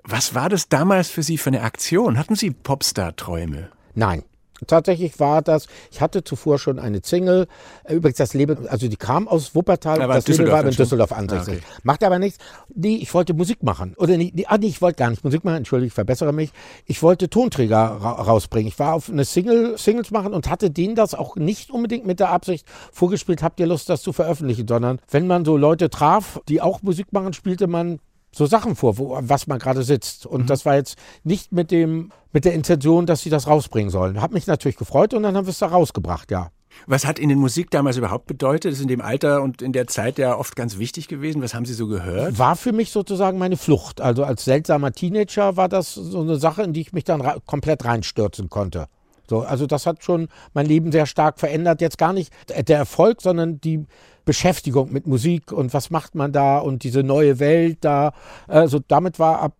Was 0.04 0.34
war 0.34 0.48
das 0.48 0.68
damals 0.68 1.10
für 1.10 1.22
Sie 1.22 1.38
für 1.38 1.50
eine 1.50 1.62
Aktion? 1.62 2.18
Hatten 2.18 2.34
Sie 2.34 2.50
Popstar-Träume? 2.50 3.70
Nein. 3.94 4.22
Tatsächlich 4.66 5.18
war 5.20 5.42
das, 5.42 5.66
ich 5.90 6.00
hatte 6.00 6.24
zuvor 6.24 6.58
schon 6.58 6.78
eine 6.78 7.00
Single, 7.02 7.46
äh, 7.84 7.94
übrigens 7.94 8.18
das 8.18 8.34
Leben, 8.34 8.68
also 8.68 8.88
die 8.88 8.96
kam 8.96 9.28
aus 9.28 9.54
Wuppertal, 9.54 10.02
Aber 10.02 10.14
das 10.14 10.26
Label 10.28 10.50
war 10.50 10.64
in? 10.64 10.70
Düsseldorf 10.70 11.12
Ah, 11.12 11.16
ansässig. 11.16 11.58
okay. 11.58 11.62
Macht 11.82 12.02
aber 12.04 12.18
nichts. 12.18 12.38
Nee, 12.74 12.96
ich 12.96 13.12
wollte 13.14 13.34
Musik 13.34 13.62
machen. 13.62 13.94
Oder 13.96 14.16
nee, 14.16 14.32
nee, 14.34 14.44
ah, 14.48 14.58
nee, 14.58 14.66
ich 14.66 14.82
wollte 14.82 14.96
gar 14.96 15.10
nicht 15.10 15.24
Musik 15.24 15.44
machen, 15.44 15.58
entschuldige, 15.58 15.88
ich 15.88 15.94
verbessere 15.94 16.32
mich. 16.32 16.50
Ich 16.86 17.02
wollte 17.02 17.28
Tonträger 17.30 17.76
ra 17.76 18.12
rausbringen. 18.22 18.68
Ich 18.68 18.78
war 18.78 18.94
auf 18.94 19.08
eine 19.08 19.24
Single, 19.24 19.78
Singles 19.78 20.10
machen 20.10 20.34
und 20.34 20.50
hatte 20.50 20.70
denen 20.70 20.94
das 20.94 21.14
auch 21.14 21.36
nicht 21.36 21.70
unbedingt 21.70 22.06
mit 22.06 22.20
der 22.20 22.30
Absicht 22.30 22.66
vorgespielt, 22.92 23.42
habt 23.42 23.60
ihr 23.60 23.66
Lust, 23.66 23.88
das 23.88 24.02
zu 24.02 24.12
veröffentlichen, 24.12 24.66
sondern 24.68 24.98
wenn 25.10 25.26
man 25.26 25.44
so 25.44 25.56
Leute 25.56 25.90
traf, 25.90 26.40
die 26.48 26.60
auch 26.60 26.82
Musik 26.82 27.12
machen, 27.12 27.32
spielte 27.32 27.66
man 27.66 28.00
so 28.38 28.46
Sachen 28.46 28.76
vor, 28.76 28.96
wo, 28.96 29.18
was 29.20 29.46
man 29.46 29.58
gerade 29.58 29.82
sitzt. 29.82 30.24
Und 30.24 30.48
das 30.48 30.64
war 30.64 30.76
jetzt 30.76 30.96
nicht 31.24 31.52
mit 31.52 31.70
dem, 31.70 32.12
mit 32.32 32.44
der 32.44 32.54
Intention, 32.54 33.04
dass 33.04 33.22
sie 33.22 33.30
das 33.30 33.46
rausbringen 33.46 33.90
sollen. 33.90 34.22
Hat 34.22 34.32
mich 34.32 34.46
natürlich 34.46 34.76
gefreut 34.76 35.12
und 35.12 35.24
dann 35.24 35.36
haben 35.36 35.46
wir 35.46 35.50
es 35.50 35.58
da 35.58 35.66
rausgebracht, 35.66 36.30
ja. 36.30 36.50
Was 36.86 37.04
hat 37.04 37.18
Ihnen 37.18 37.40
Musik 37.40 37.72
damals 37.72 37.96
überhaupt 37.96 38.26
bedeutet? 38.26 38.70
Das 38.70 38.78
ist 38.78 38.82
in 38.82 38.88
dem 38.88 39.00
Alter 39.00 39.42
und 39.42 39.62
in 39.62 39.72
der 39.72 39.88
Zeit 39.88 40.16
ja 40.16 40.36
oft 40.36 40.54
ganz 40.54 40.78
wichtig 40.78 41.08
gewesen. 41.08 41.42
Was 41.42 41.52
haben 41.52 41.64
Sie 41.64 41.74
so 41.74 41.88
gehört? 41.88 42.38
War 42.38 42.54
für 42.54 42.72
mich 42.72 42.92
sozusagen 42.92 43.36
meine 43.36 43.56
Flucht. 43.56 44.00
Also 44.00 44.22
als 44.22 44.44
seltsamer 44.44 44.92
Teenager 44.92 45.56
war 45.56 45.68
das 45.68 45.94
so 45.94 46.20
eine 46.20 46.36
Sache, 46.36 46.62
in 46.62 46.72
die 46.72 46.82
ich 46.82 46.92
mich 46.92 47.02
dann 47.02 47.20
ra 47.20 47.38
komplett 47.44 47.84
reinstürzen 47.84 48.48
konnte. 48.48 48.86
So, 49.28 49.40
also 49.40 49.66
das 49.66 49.86
hat 49.86 50.04
schon 50.04 50.28
mein 50.54 50.66
Leben 50.66 50.92
sehr 50.92 51.06
stark 51.06 51.40
verändert. 51.40 51.80
Jetzt 51.80 51.98
gar 51.98 52.12
nicht 52.12 52.32
der 52.48 52.78
Erfolg, 52.78 53.22
sondern 53.22 53.60
die 53.60 53.84
Beschäftigung 54.28 54.92
mit 54.92 55.06
Musik 55.06 55.52
und 55.52 55.72
was 55.72 55.88
macht 55.88 56.14
man 56.14 56.32
da 56.32 56.58
und 56.58 56.84
diese 56.84 57.02
neue 57.02 57.38
Welt 57.38 57.78
da. 57.80 58.12
Also 58.46 58.78
damit 58.86 59.18
war 59.18 59.40
ab 59.40 59.54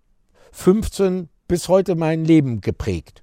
15 0.53 1.31
bis 1.49 1.71
heute 1.71 1.95
mein 1.95 2.23
Leben 2.27 2.61
geprägt. 2.61 3.23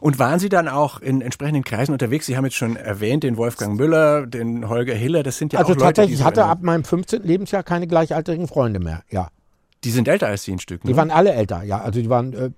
Und 0.00 0.20
waren 0.20 0.38
Sie 0.38 0.48
dann 0.48 0.68
auch 0.68 1.00
in 1.00 1.20
entsprechenden 1.20 1.64
Kreisen 1.64 1.90
unterwegs? 1.90 2.26
Sie 2.26 2.36
haben 2.36 2.44
jetzt 2.44 2.54
schon 2.54 2.76
erwähnt, 2.76 3.24
den 3.24 3.36
Wolfgang 3.36 3.76
Müller, 3.76 4.24
den 4.28 4.68
Holger 4.68 4.94
Hiller, 4.94 5.24
das 5.24 5.36
sind 5.36 5.52
ja 5.52 5.58
also 5.58 5.72
auch 5.72 5.76
Leute, 5.76 5.86
tatsächlich, 5.86 6.18
die, 6.18 6.20
ich 6.20 6.24
hatte 6.24 6.44
ab 6.44 6.62
meinem 6.62 6.84
15. 6.84 7.24
Lebensjahr 7.24 7.64
keine 7.64 7.88
gleichaltrigen 7.88 8.46
Freunde 8.46 8.78
mehr. 8.78 9.02
Ja, 9.10 9.30
die 9.84 9.90
sind 9.90 10.08
älter 10.08 10.26
als 10.26 10.44
Sie 10.44 10.52
ein 10.52 10.58
Stück. 10.58 10.84
Ne? 10.84 10.90
die 10.90 10.96
waren 10.96 11.10
alle 11.10 11.32
älter. 11.32 11.62
Ja, 11.62 11.80
also 11.80 12.00
die 12.00 12.10
waren 12.10 12.32
äh, 12.32 12.50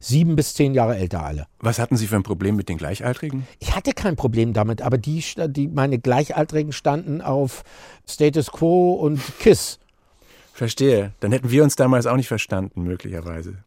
sieben 0.00 0.36
bis 0.36 0.54
zehn 0.54 0.74
Jahre 0.74 0.96
älter 0.96 1.24
alle. 1.24 1.46
Was 1.60 1.78
hatten 1.78 1.96
Sie 1.96 2.06
für 2.06 2.16
ein 2.16 2.22
Problem 2.22 2.56
mit 2.56 2.68
den 2.68 2.78
Gleichaltrigen? 2.78 3.46
Ich 3.60 3.74
hatte 3.74 3.92
kein 3.92 4.16
Problem 4.16 4.52
damit, 4.52 4.82
aber 4.82 4.98
die, 4.98 5.22
die 5.48 5.68
meine 5.68 5.98
Gleichaltrigen 5.98 6.72
standen 6.72 7.20
auf 7.20 7.62
Status 8.08 8.50
Quo 8.50 8.94
und 8.94 9.20
Kiss. 9.38 9.78
Verstehe. 10.52 11.12
Dann 11.20 11.32
hätten 11.32 11.50
wir 11.50 11.64
uns 11.64 11.76
damals 11.76 12.06
auch 12.06 12.16
nicht 12.16 12.28
verstanden, 12.28 12.82
möglicherweise. 12.82 13.58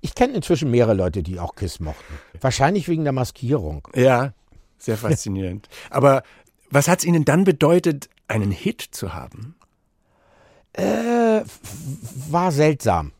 Ich 0.00 0.14
kenne 0.14 0.34
inzwischen 0.34 0.70
mehrere 0.70 0.94
Leute, 0.94 1.22
die 1.22 1.40
auch 1.40 1.56
Kiss 1.56 1.80
mochten. 1.80 2.14
Wahrscheinlich 2.40 2.88
wegen 2.88 3.04
der 3.04 3.12
Maskierung. 3.12 3.88
Ja, 3.94 4.32
sehr 4.78 4.96
faszinierend. 4.96 5.68
Aber 5.90 6.22
was 6.70 6.86
hat 6.88 7.00
es 7.00 7.04
Ihnen 7.04 7.24
dann 7.24 7.44
bedeutet, 7.44 8.08
einen 8.28 8.50
Hit 8.50 8.82
zu 8.82 9.14
haben? 9.14 9.55
Äh, 10.76 11.42
war 12.30 12.52
seltsam. 12.52 13.12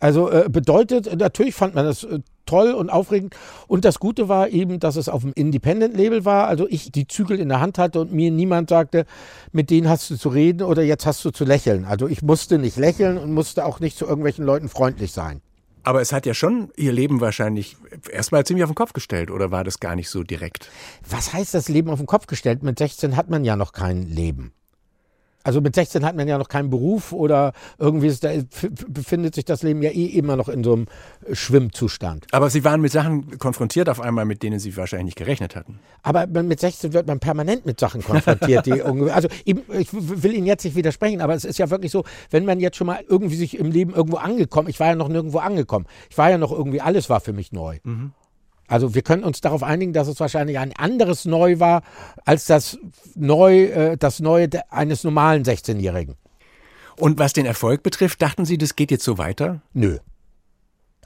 Also 0.00 0.30
äh, 0.30 0.48
bedeutet, 0.50 1.16
natürlich 1.16 1.54
fand 1.54 1.74
man 1.74 1.84
das 1.84 2.04
äh, 2.04 2.18
toll 2.46 2.72
und 2.72 2.90
aufregend. 2.90 3.34
Und 3.66 3.84
das 3.84 3.98
Gute 3.98 4.28
war 4.28 4.48
eben, 4.48 4.80
dass 4.80 4.96
es 4.96 5.08
auf 5.08 5.22
dem 5.22 5.32
Independent-Label 5.32 6.24
war. 6.24 6.46
Also 6.46 6.66
ich 6.68 6.92
die 6.92 7.06
Zügel 7.06 7.38
in 7.38 7.48
der 7.48 7.60
Hand 7.60 7.78
hatte 7.78 8.00
und 8.00 8.12
mir 8.12 8.30
niemand 8.30 8.70
sagte, 8.70 9.06
mit 9.52 9.70
denen 9.70 9.88
hast 9.88 10.10
du 10.10 10.16
zu 10.16 10.28
reden 10.28 10.62
oder 10.62 10.82
jetzt 10.82 11.06
hast 11.06 11.24
du 11.24 11.30
zu 11.30 11.44
lächeln. 11.44 11.84
Also 11.84 12.08
ich 12.08 12.22
musste 12.22 12.58
nicht 12.58 12.76
lächeln 12.76 13.18
und 13.18 13.32
musste 13.32 13.64
auch 13.64 13.80
nicht 13.80 13.96
zu 13.96 14.06
irgendwelchen 14.06 14.44
Leuten 14.44 14.68
freundlich 14.68 15.12
sein. 15.12 15.42
Aber 15.82 16.00
es 16.00 16.12
hat 16.12 16.26
ja 16.26 16.34
schon 16.34 16.70
Ihr 16.76 16.90
Leben 16.90 17.20
wahrscheinlich 17.20 17.76
erstmal 18.10 18.44
ziemlich 18.44 18.64
auf 18.64 18.70
den 18.70 18.74
Kopf 18.74 18.92
gestellt, 18.92 19.30
oder 19.30 19.52
war 19.52 19.62
das 19.62 19.78
gar 19.78 19.94
nicht 19.94 20.10
so 20.10 20.24
direkt? 20.24 20.68
Was 21.08 21.32
heißt 21.32 21.54
das 21.54 21.68
Leben 21.68 21.90
auf 21.90 21.98
den 21.98 22.06
Kopf 22.06 22.26
gestellt? 22.26 22.64
Mit 22.64 22.76
16 22.76 23.16
hat 23.16 23.30
man 23.30 23.44
ja 23.44 23.54
noch 23.54 23.72
kein 23.72 24.02
Leben. 24.02 24.52
Also 25.46 25.60
mit 25.60 25.76
16 25.76 26.04
hat 26.04 26.16
man 26.16 26.26
ja 26.26 26.38
noch 26.38 26.48
keinen 26.48 26.70
Beruf 26.70 27.12
oder 27.12 27.52
irgendwie 27.78 28.08
ist 28.08 28.24
da, 28.24 28.30
befindet 28.88 29.36
sich 29.36 29.44
das 29.44 29.62
Leben 29.62 29.80
ja 29.80 29.90
eh 29.90 30.06
immer 30.06 30.34
noch 30.34 30.48
in 30.48 30.64
so 30.64 30.72
einem 30.72 30.86
Schwimmzustand. 31.32 32.26
Aber 32.32 32.50
Sie 32.50 32.64
waren 32.64 32.80
mit 32.80 32.90
Sachen 32.90 33.38
konfrontiert 33.38 33.88
auf 33.88 34.00
einmal, 34.00 34.24
mit 34.24 34.42
denen 34.42 34.58
Sie 34.58 34.76
wahrscheinlich 34.76 35.04
nicht 35.04 35.18
gerechnet 35.18 35.54
hatten. 35.54 35.78
Aber 36.02 36.26
mit 36.26 36.58
16 36.58 36.92
wird 36.94 37.06
man 37.06 37.20
permanent 37.20 37.64
mit 37.64 37.78
Sachen 37.78 38.02
konfrontiert, 38.02 38.66
die 38.66 38.70
irgendwie, 38.72 39.12
also 39.12 39.28
ich 39.44 39.56
will 39.92 40.34
Ihnen 40.34 40.48
jetzt 40.48 40.64
nicht 40.64 40.74
widersprechen, 40.74 41.20
aber 41.20 41.34
es 41.34 41.44
ist 41.44 41.58
ja 41.58 41.70
wirklich 41.70 41.92
so, 41.92 42.02
wenn 42.30 42.44
man 42.44 42.58
jetzt 42.58 42.76
schon 42.76 42.88
mal 42.88 43.04
irgendwie 43.08 43.36
sich 43.36 43.56
im 43.56 43.70
Leben 43.70 43.94
irgendwo 43.94 44.16
angekommen, 44.16 44.68
ich 44.68 44.80
war 44.80 44.88
ja 44.88 44.94
noch 44.96 45.08
nirgendwo 45.08 45.38
angekommen, 45.38 45.86
ich 46.10 46.18
war 46.18 46.28
ja 46.28 46.38
noch 46.38 46.50
irgendwie, 46.50 46.80
alles 46.80 47.08
war 47.08 47.20
für 47.20 47.32
mich 47.32 47.52
neu. 47.52 47.78
Also 48.68 48.94
wir 48.94 49.02
können 49.02 49.24
uns 49.24 49.40
darauf 49.40 49.62
einigen, 49.62 49.92
dass 49.92 50.08
es 50.08 50.20
wahrscheinlich 50.20 50.58
ein 50.58 50.74
anderes 50.76 51.24
Neu 51.24 51.60
war 51.60 51.82
als 52.24 52.46
das 52.46 52.78
Neu, 53.14 53.64
äh, 53.64 53.96
das 53.96 54.20
Neue 54.20 54.48
eines 54.70 55.04
normalen 55.04 55.44
16-Jährigen. 55.44 56.16
Und 56.98 57.18
was 57.18 57.32
den 57.32 57.46
Erfolg 57.46 57.82
betrifft, 57.82 58.22
dachten 58.22 58.44
Sie, 58.44 58.58
das 58.58 58.76
geht 58.76 58.90
jetzt 58.90 59.04
so 59.04 59.18
weiter? 59.18 59.60
Nö. 59.74 59.98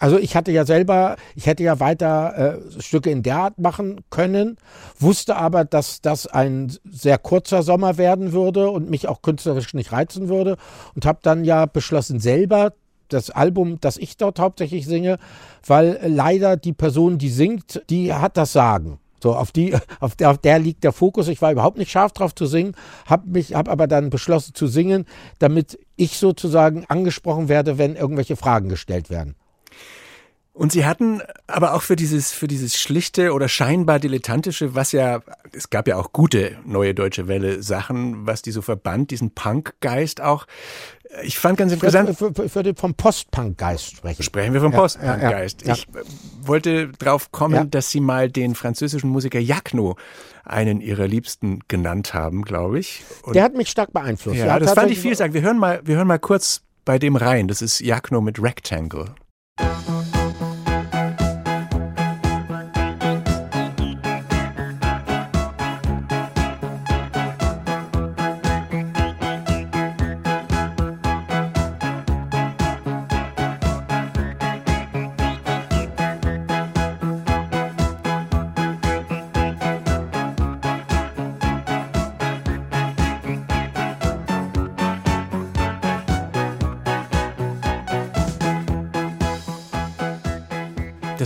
Also 0.00 0.18
ich 0.18 0.34
hatte 0.34 0.50
ja 0.50 0.64
selber, 0.64 1.16
ich 1.36 1.44
hätte 1.44 1.62
ja 1.62 1.78
weiter 1.78 2.58
äh, 2.76 2.80
Stücke 2.80 3.10
in 3.10 3.22
der 3.22 3.36
Art 3.36 3.58
machen 3.58 4.00
können, 4.08 4.56
wusste 4.98 5.36
aber, 5.36 5.66
dass 5.66 6.00
das 6.00 6.26
ein 6.26 6.72
sehr 6.90 7.18
kurzer 7.18 7.62
Sommer 7.62 7.98
werden 7.98 8.32
würde 8.32 8.70
und 8.70 8.88
mich 8.88 9.08
auch 9.08 9.20
künstlerisch 9.20 9.74
nicht 9.74 9.92
reizen 9.92 10.30
würde 10.30 10.56
und 10.94 11.04
habe 11.04 11.18
dann 11.22 11.44
ja 11.44 11.66
beschlossen, 11.66 12.18
selber 12.18 12.72
das 13.12 13.30
Album, 13.30 13.78
das 13.80 13.96
ich 13.96 14.16
dort 14.16 14.38
hauptsächlich 14.38 14.86
singe, 14.86 15.18
weil 15.66 15.98
leider 16.06 16.56
die 16.56 16.72
Person, 16.72 17.18
die 17.18 17.30
singt, 17.30 17.82
die 17.90 18.12
hat 18.12 18.36
das 18.36 18.52
Sagen. 18.52 18.98
So, 19.22 19.34
auf 19.34 19.52
die, 19.52 19.74
auf 20.00 20.16
der, 20.16 20.30
auf 20.30 20.38
der 20.38 20.58
liegt 20.58 20.84
der 20.84 20.92
Fokus. 20.92 21.28
Ich 21.28 21.42
war 21.42 21.52
überhaupt 21.52 21.78
nicht 21.78 21.90
scharf 21.90 22.12
drauf 22.12 22.34
zu 22.34 22.46
singen, 22.46 22.74
habe 23.06 23.40
habe 23.54 23.70
aber 23.70 23.86
dann 23.86 24.10
beschlossen 24.10 24.54
zu 24.54 24.66
singen, 24.66 25.06
damit 25.38 25.78
ich 25.96 26.18
sozusagen 26.18 26.84
angesprochen 26.88 27.48
werde, 27.48 27.78
wenn 27.78 27.96
irgendwelche 27.96 28.36
Fragen 28.36 28.68
gestellt 28.68 29.10
werden. 29.10 29.34
Und 30.52 30.72
Sie 30.72 30.84
hatten 30.84 31.22
aber 31.46 31.74
auch 31.74 31.82
für 31.82 31.96
dieses, 31.96 32.32
für 32.32 32.48
dieses 32.48 32.78
schlichte 32.78 33.32
oder 33.32 33.48
scheinbar 33.48 33.98
dilettantische, 33.98 34.74
was 34.74 34.92
ja, 34.92 35.20
es 35.52 35.70
gab 35.70 35.86
ja 35.86 35.96
auch 35.96 36.12
gute 36.12 36.58
neue 36.66 36.92
deutsche 36.92 37.28
Welle 37.28 37.62
Sachen, 37.62 38.26
was 38.26 38.42
die 38.42 38.50
so 38.50 38.60
verband, 38.60 39.10
diesen 39.10 39.30
Punkgeist 39.30 40.20
auch. 40.20 40.46
Ich 41.24 41.38
fand 41.38 41.58
ganz 41.58 41.72
Ich 41.72 41.76
interessant. 41.82 42.20
würde, 42.20 42.34
für, 42.34 42.48
für 42.48 42.62
den 42.62 42.76
vom 42.76 42.94
Post-Punk-Geist 42.94 43.96
sprechen. 43.96 44.22
Sprechen 44.22 44.52
wir 44.54 44.60
vom 44.60 44.72
Ja, 44.72 44.78
Postgeist. 44.78 45.62
ja, 45.62 45.68
ja, 45.68 45.74
Ich 45.74 45.86
wollte 46.42 46.88
drauf 46.88 47.32
kommen, 47.32 47.70
dass 47.70 47.90
Sie 47.90 48.00
mal 48.00 48.30
den 48.30 48.54
französischen 48.54 49.10
Musiker 49.10 49.40
Jacno 49.40 49.96
einen 50.44 50.80
Ihrer 50.80 51.06
Liebsten 51.08 51.60
genannt 51.68 52.14
haben, 52.14 52.42
glaube 52.42 52.78
ich. 52.78 53.02
Und 53.22 53.34
Der 53.34 53.42
hat 53.42 53.54
mich 53.54 53.68
stark 53.70 53.92
beeinflusst. 53.92 54.38
ja, 54.38 54.58
das 54.58 54.72
fand 54.72 54.90
ich 54.90 54.98
viel 55.00 55.14
sagen. 55.16 55.34
Wir 55.34 55.42
hören 55.42 55.58
mal, 55.58 55.80
wir 55.84 55.96
hören 55.96 56.06
mal 56.08 56.18
kurz 56.18 56.62
bei 56.84 56.98
dem 56.98 57.16
rein. 57.16 57.48
Das 57.48 57.60
ist 57.62 57.80
Jacno 57.80 58.20
mit 58.20 58.40
Rectangle. 58.42 59.06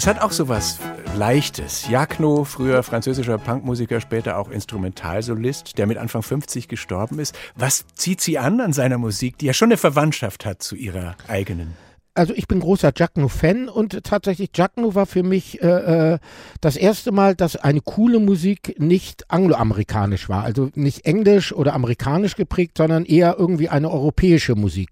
Das 0.05 0.17
hat 0.17 0.23
auch 0.23 0.33
so 0.33 0.49
was 0.49 0.81
Leichtes. 1.17 1.89
Jacno, 1.89 2.45
früher 2.45 2.83
französischer 2.83 3.39
Punkmusiker, 3.39 4.03
später 4.03 4.37
auch 4.37 4.51
Instrumentalsolist, 4.51 5.79
der 5.79 5.87
mit 5.87 5.97
Anfang 5.97 6.23
50 6.23 6.69
gestorben 6.69 7.19
ist. 7.19 7.35
Was 7.57 7.87
zieht 7.95 8.21
Sie 8.21 8.37
an 8.37 8.61
an 8.61 8.75
seiner 8.75 8.99
Musik, 8.99 9.39
die 9.39 9.47
ja 9.47 9.55
schon 9.55 9.69
eine 9.69 9.79
Verwandtschaft 9.79 10.45
hat 10.45 10.63
zu 10.63 10.77
Ihrer 10.77 11.17
eigenen? 11.27 11.73
Also 12.13 12.35
ich 12.35 12.47
bin 12.47 12.61
großer 12.61 12.93
Giacomo-Fan 12.93 13.71
und 13.71 14.05
tatsächlich 14.05 14.53
Giacomo 14.53 14.95
war 14.95 15.07
für 15.07 15.23
mich 15.23 15.63
äh, 15.63 16.13
äh, 16.13 16.19
das 16.61 16.77
erste 16.77 17.11
Mal, 17.11 17.35
dass 17.35 17.57
eine 17.57 17.81
coole 17.81 18.21
Musik 18.21 18.79
nicht 18.79 19.31
angloamerikanisch 19.31 20.29
war, 20.29 20.45
also 20.45 20.69
nicht 20.75 21.07
englisch 21.07 21.55
oder 21.55 21.73
amerikanisch 21.73 22.37
geprägt, 22.37 22.77
sondern 22.77 23.07
eher 23.07 23.37
irgendwie 23.39 23.71
eine 23.71 23.91
europäische 23.91 24.55
Musik. 24.55 24.91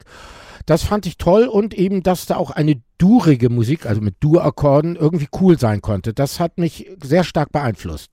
Das 0.66 0.82
fand 0.82 1.06
ich 1.06 1.18
toll 1.18 1.44
und 1.44 1.74
eben, 1.74 2.02
dass 2.02 2.26
da 2.26 2.36
auch 2.36 2.50
eine 2.50 2.80
durige 2.98 3.50
Musik, 3.50 3.86
also 3.86 4.00
mit 4.00 4.16
Dur-Akkorden, 4.20 4.96
irgendwie 4.96 5.28
cool 5.40 5.58
sein 5.58 5.80
konnte. 5.82 6.14
Das 6.14 6.40
hat 6.40 6.58
mich 6.58 6.90
sehr 7.02 7.24
stark 7.24 7.50
beeinflusst. 7.52 8.10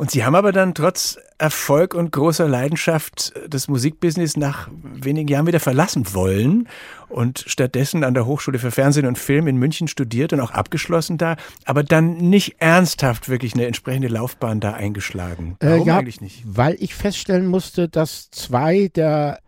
Und 0.00 0.10
Sie 0.10 0.24
haben 0.24 0.34
aber 0.34 0.52
dann 0.52 0.72
trotz 0.74 1.18
Erfolg 1.36 1.92
und 1.92 2.10
großer 2.10 2.48
Leidenschaft 2.48 3.34
das 3.46 3.68
Musikbusiness 3.68 4.34
nach 4.34 4.70
wenigen 4.82 5.28
Jahren 5.28 5.46
wieder 5.46 5.60
verlassen 5.60 6.14
wollen 6.14 6.68
und 7.10 7.44
stattdessen 7.46 8.02
an 8.02 8.14
der 8.14 8.24
Hochschule 8.24 8.58
für 8.58 8.70
Fernsehen 8.70 9.04
und 9.04 9.18
Film 9.18 9.46
in 9.46 9.58
München 9.58 9.88
studiert 9.88 10.32
und 10.32 10.40
auch 10.40 10.52
abgeschlossen 10.52 11.18
da, 11.18 11.36
aber 11.66 11.82
dann 11.82 12.16
nicht 12.16 12.56
ernsthaft 12.60 13.28
wirklich 13.28 13.52
eine 13.52 13.66
entsprechende 13.66 14.08
Laufbahn 14.08 14.60
da 14.60 14.72
eingeschlagen. 14.72 15.56
Warum 15.60 15.82
Äh, 15.82 15.84
ja, 15.84 15.98
eigentlich 15.98 16.22
nicht? 16.22 16.44
Weil 16.46 16.76
ich 16.80 16.94
feststellen 16.94 17.46
musste, 17.46 17.86
dass 17.90 18.30
zwei 18.30 18.88
der 18.88 19.40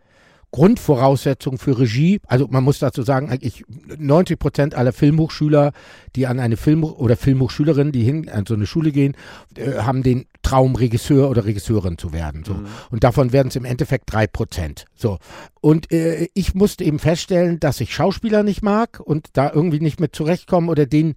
Grundvoraussetzungen 0.53 1.57
für 1.57 1.79
Regie, 1.79 2.21
also 2.27 2.47
man 2.47 2.63
muss 2.63 2.77
dazu 2.77 3.01
sagen, 3.01 3.31
eigentlich 3.31 3.65
90 3.97 4.37
Prozent 4.37 4.75
aller 4.75 4.93
Filmhochschüler, 4.93 5.73
die 6.15 6.27
an 6.27 6.39
eine 6.39 6.57
Film- 6.57 6.83
oder 6.83 7.17
Filmhochschülerinnen, 7.17 7.91
die 7.91 8.03
hin 8.03 8.29
an 8.29 8.45
so 8.45 8.53
eine 8.53 8.67
Schule 8.67 8.91
gehen, 8.91 9.15
äh, 9.57 9.79
haben 9.79 10.03
den 10.03 10.25
Traum, 10.43 10.75
Regisseur 10.75 11.31
oder 11.31 11.45
Regisseurin 11.45 11.97
zu 11.97 12.13
werden. 12.13 12.43
So. 12.45 12.55
Und 12.91 13.03
davon 13.03 13.33
werden 13.33 13.47
es 13.47 13.55
im 13.55 13.65
Endeffekt 13.65 14.13
drei 14.13 14.27
Prozent. 14.27 14.85
So. 14.93 15.17
Und 15.59 15.91
äh, 15.91 16.27
ich 16.35 16.53
musste 16.53 16.83
eben 16.83 16.99
feststellen, 16.99 17.59
dass 17.59 17.81
ich 17.81 17.95
Schauspieler 17.95 18.43
nicht 18.43 18.61
mag 18.61 18.99
und 18.99 19.29
da 19.33 19.51
irgendwie 19.51 19.79
nicht 19.79 19.99
mit 19.99 20.15
zurechtkommen 20.15 20.69
oder 20.69 20.85
den 20.85 21.15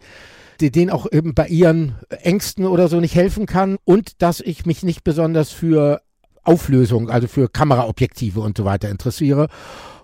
die 0.60 0.70
denen 0.70 0.90
auch 0.90 1.06
eben 1.12 1.34
bei 1.34 1.48
ihren 1.48 1.96
Ängsten 2.08 2.64
oder 2.64 2.88
so 2.88 2.98
nicht 2.98 3.14
helfen 3.14 3.44
kann 3.44 3.76
und 3.84 4.22
dass 4.22 4.40
ich 4.40 4.64
mich 4.64 4.82
nicht 4.82 5.04
besonders 5.04 5.50
für 5.50 6.00
Auflösung, 6.46 7.10
also 7.10 7.28
für 7.28 7.48
Kameraobjektive 7.48 8.40
und 8.40 8.56
so 8.56 8.64
weiter 8.64 8.88
interessiere 8.88 9.48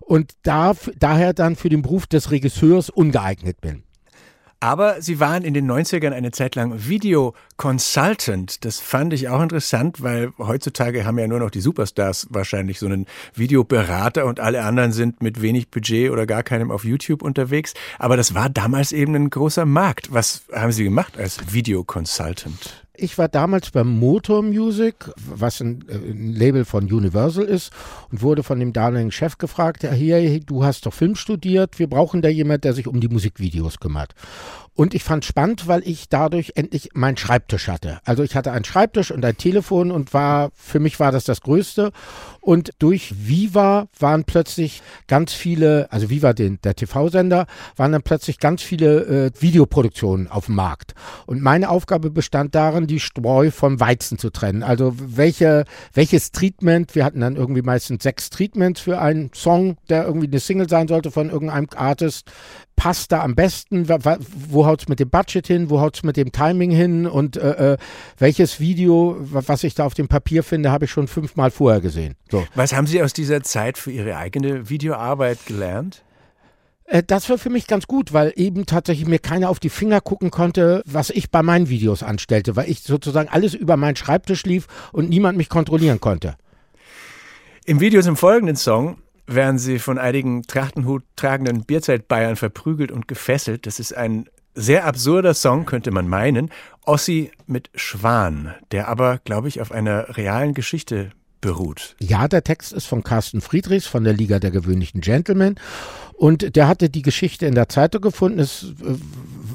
und 0.01 0.33
da, 0.43 0.75
daher 0.99 1.33
dann 1.33 1.57
für 1.57 1.69
den 1.69 1.83
Beruf 1.83 2.07
des 2.07 2.31
Regisseurs 2.31 2.91
ungeeignet 2.91 3.61
bin. 3.61 3.85
Aber 4.63 5.03
Sie 5.03 5.19
waren 5.19 5.43
in 5.43 5.55
den 5.55 5.69
90ern 5.69 6.13
eine 6.13 6.31
Zeit 6.31 6.55
lang 6.55 6.87
Video-Consultant. 6.87 8.65
Das 8.65 8.79
fand 8.79 9.13
ich 9.13 9.29
auch 9.29 9.43
interessant, 9.43 10.03
weil 10.05 10.33
heutzutage 10.39 11.05
haben 11.05 11.19
ja 11.19 11.27
nur 11.27 11.41
noch 11.41 11.51
die 11.51 11.61
Superstars 11.61 12.29
wahrscheinlich 12.31 12.79
so 12.79 12.87
einen 12.87 13.07
Videoberater 13.35 14.25
und 14.25 14.39
alle 14.39 14.63
anderen 14.63 14.93
sind 14.93 15.21
mit 15.21 15.43
wenig 15.43 15.69
Budget 15.69 16.13
oder 16.13 16.27
gar 16.27 16.45
keinem 16.45 16.71
auf 16.71 16.85
YouTube 16.85 17.23
unterwegs. 17.23 17.75
Aber 17.99 18.17
das 18.17 18.35
war 18.35 18.49
damals 18.51 18.93
eben 18.93 19.17
ein 19.17 19.31
großer 19.31 19.67
Markt. 19.67 20.13
Was 20.13 20.45
haben 20.53 20.71
Sie 20.71 20.85
gemacht 20.85 21.19
als 21.19 21.39
Video-Consultant? 21.53 22.82
Ich 23.03 23.19
war 23.19 23.27
damals 23.27 23.73
beim 23.73 23.99
Motor 23.99 24.43
Music, 24.43 25.11
was 25.17 25.61
ein, 25.61 25.85
äh, 25.89 25.95
ein 25.95 26.35
Label 26.35 26.65
von 26.65 26.85
Universal 26.85 27.45
ist, 27.45 27.73
und 28.13 28.23
wurde 28.23 28.45
von 28.45 28.61
dem 28.61 28.73
damaligen 28.73 29.11
Chef 29.11 29.39
gefragt, 29.39 29.83
ja, 29.83 29.91
hier, 29.91 30.39
du 30.39 30.63
hast 30.63 30.87
doch 30.87 30.95
Film 30.95 31.17
studiert, 31.17 31.81
wir 31.81 31.89
brauchen 31.89 32.23
da 32.23 32.29
jemand, 32.29 32.63
der 32.63 32.75
sich 32.75 32.87
um 32.87 33.01
die 33.01 33.09
Musikvideos 33.09 33.81
kümmert. 33.81 34.15
Und 34.75 34.95
ich 34.95 35.05
fand 35.05 35.27
spannend, 35.27 35.69
weil 35.69 35.87
ich 35.87 36.09
dadurch 36.09 36.53
endlich 36.55 36.91
meinen 36.95 37.19
Schreibtisch 37.19 37.69
hatte. 37.69 38.01
Also 38.05 38.23
ich 38.23 38.35
hatte 38.35 38.53
einen 38.53 38.65
Schreibtisch 38.65 39.11
und 39.11 39.23
ein 39.23 39.37
Telefon 39.37 39.91
und 39.91 40.15
war, 40.15 40.51
für 40.55 40.81
mich 40.81 40.99
war 40.99 41.13
das 41.13 41.25
das 41.25 41.43
Größte. 41.43 41.93
Und 42.41 42.71
durch 42.79 43.15
Viva 43.29 43.89
waren 43.99 44.25
plötzlich 44.25 44.83
ganz 45.09 45.35
viele, 45.35 45.93
also 45.93 46.09
Viva, 46.09 46.33
den, 46.33 46.59
der 46.63 46.75
TV-Sender, 46.75 47.47
waren 47.77 47.93
dann 47.93 48.03
plötzlich 48.03 48.39
ganz 48.39 48.63
viele 48.63 49.27
äh, 49.27 49.31
Videoproduktionen 49.39 50.29
auf 50.29 50.47
dem 50.47 50.55
Markt. 50.55 50.95
Und 51.27 51.43
meine 51.43 51.69
Aufgabe 51.69 52.11
bestand 52.11 52.55
darin, 52.55 52.87
die 52.87 52.99
Streu 52.99 53.51
vom 53.51 53.79
Weizen 53.79 54.17
zu 54.17 54.31
trennen. 54.31 54.63
Also 54.63 54.95
welche, 54.97 55.65
welches 55.93 56.33
Treatment, 56.33 56.95
wir 56.95 57.05
hatten 57.05 57.21
dann 57.21 57.37
irgendwie 57.37 57.63
meistens 57.63 58.03
sechs 58.03 58.31
Treatments 58.31 58.81
für 58.81 58.99
einen 58.99 59.31
Song, 59.35 59.77
der 59.91 60.07
irgendwie 60.07 60.29
eine 60.29 60.41
Single 60.41 60.69
sein 60.69 60.89
sollte 60.89 61.11
von 61.11 61.29
irgendeinem 61.29 61.69
Artist, 61.77 62.33
passt 62.77 63.13
da 63.13 63.23
am 63.23 63.35
besten? 63.35 63.89
Wo 63.89 64.67
haut's 64.67 64.89
mit 64.89 64.99
dem 65.01 65.11
Budget 65.11 65.47
hin? 65.47 65.71
Wo 65.71 65.81
haut's 65.81 66.03
mit 66.03 66.17
dem 66.17 66.33
Timing 66.33 66.71
hin? 66.71 67.07
Und 67.07 67.37
äh, 67.37 67.75
äh, 67.75 67.77
welches 68.19 68.59
Video, 68.61 69.17
wa- 69.21 69.43
was 69.47 69.63
ich 69.65 69.75
da 69.75 69.85
auf 69.85 69.95
dem 69.95 70.09
Papier 70.09 70.43
finde, 70.43 70.71
habe 70.73 70.87
ich 70.87 70.91
schon 70.91 71.09
fünfmal 71.09 71.51
vorher 71.51 71.81
gesehen. 71.81 72.15
So. 72.31 72.45
Was 72.55 72.73
haben 72.73 72.87
Sie 72.87 73.03
aus 73.03 73.13
dieser 73.13 73.43
Zeit 73.43 73.79
für 73.79 73.91
Ihre 73.93 74.17
eigene 74.17 74.69
Videoarbeit 74.69 75.47
gelernt? 75.47 76.03
Äh, 76.87 77.03
Das 77.07 77.31
war 77.31 77.39
für 77.39 77.51
mich 77.51 77.67
ganz 77.67 77.87
gut, 77.87 78.13
weil 78.13 78.33
eben 78.37 78.67
tatsächlich 78.67 79.07
mir 79.07 79.19
keiner 79.21 79.49
auf 79.51 79.61
die 79.61 79.71
Finger 79.71 80.01
gucken 80.01 80.31
konnte, 80.31 80.83
was 80.85 81.11
ich 81.11 81.31
bei 81.31 81.43
meinen 81.43 81.69
Videos 81.69 82.03
anstellte, 82.03 82.57
weil 82.57 82.69
ich 82.69 82.81
sozusagen 82.83 83.29
alles 83.29 83.55
über 83.55 83.77
meinen 83.77 83.97
Schreibtisch 83.97 84.45
lief 84.45 84.67
und 84.93 85.09
niemand 85.09 85.37
mich 85.39 85.49
kontrollieren 85.49 86.01
konnte. 86.01 86.37
Im 87.65 87.79
Video 87.81 88.03
zum 88.03 88.17
folgenden 88.17 88.57
Song 88.57 88.99
werden 89.27 89.59
sie 89.59 89.79
von 89.79 89.99
einigen 89.99 90.43
Trachtenhut 90.43 91.05
tragenden 91.17 91.65
Bierzeltbayern 91.65 92.37
verprügelt 92.37 92.91
und 92.91 93.09
gefesselt. 93.09 93.67
Das 93.67 93.79
ist 93.79 93.97
ein 93.97 94.27
sehr 94.55 94.85
absurder 94.85 95.35
Song, 95.35 95.65
könnte 95.65 95.91
man 95.91 96.09
meinen. 96.09 96.51
Ossi 96.85 97.31
mit 97.47 97.71
Schwan, 97.75 98.55
der 98.71 98.89
aber, 98.89 99.19
glaube 99.25 99.49
ich, 99.49 99.61
auf 99.61 99.73
einer 99.73 100.17
realen 100.17 100.55
Geschichte 100.55 101.13
beruht. 101.41 101.97
Ja, 101.99 102.29
der 102.29 102.45
Text 102.45 102.73
ist 102.73 102.87
von 102.87 103.03
Carsten 103.03 103.41
Friedrichs 103.41 103.87
von 103.87 104.05
der 104.05 104.13
Liga 104.13 104.39
der 104.39 104.51
gewöhnlichen 104.51 105.01
Gentlemen. 105.01 105.57
Und 106.23 106.55
der 106.55 106.69
hatte 106.69 106.89
die 106.89 107.03
Geschichte 107.03 107.47
in 107.47 107.57
der 107.57 107.69
Zeitung 107.69 108.01
gefunden. 108.01 108.39
Es 108.39 108.75
äh, 108.81 108.95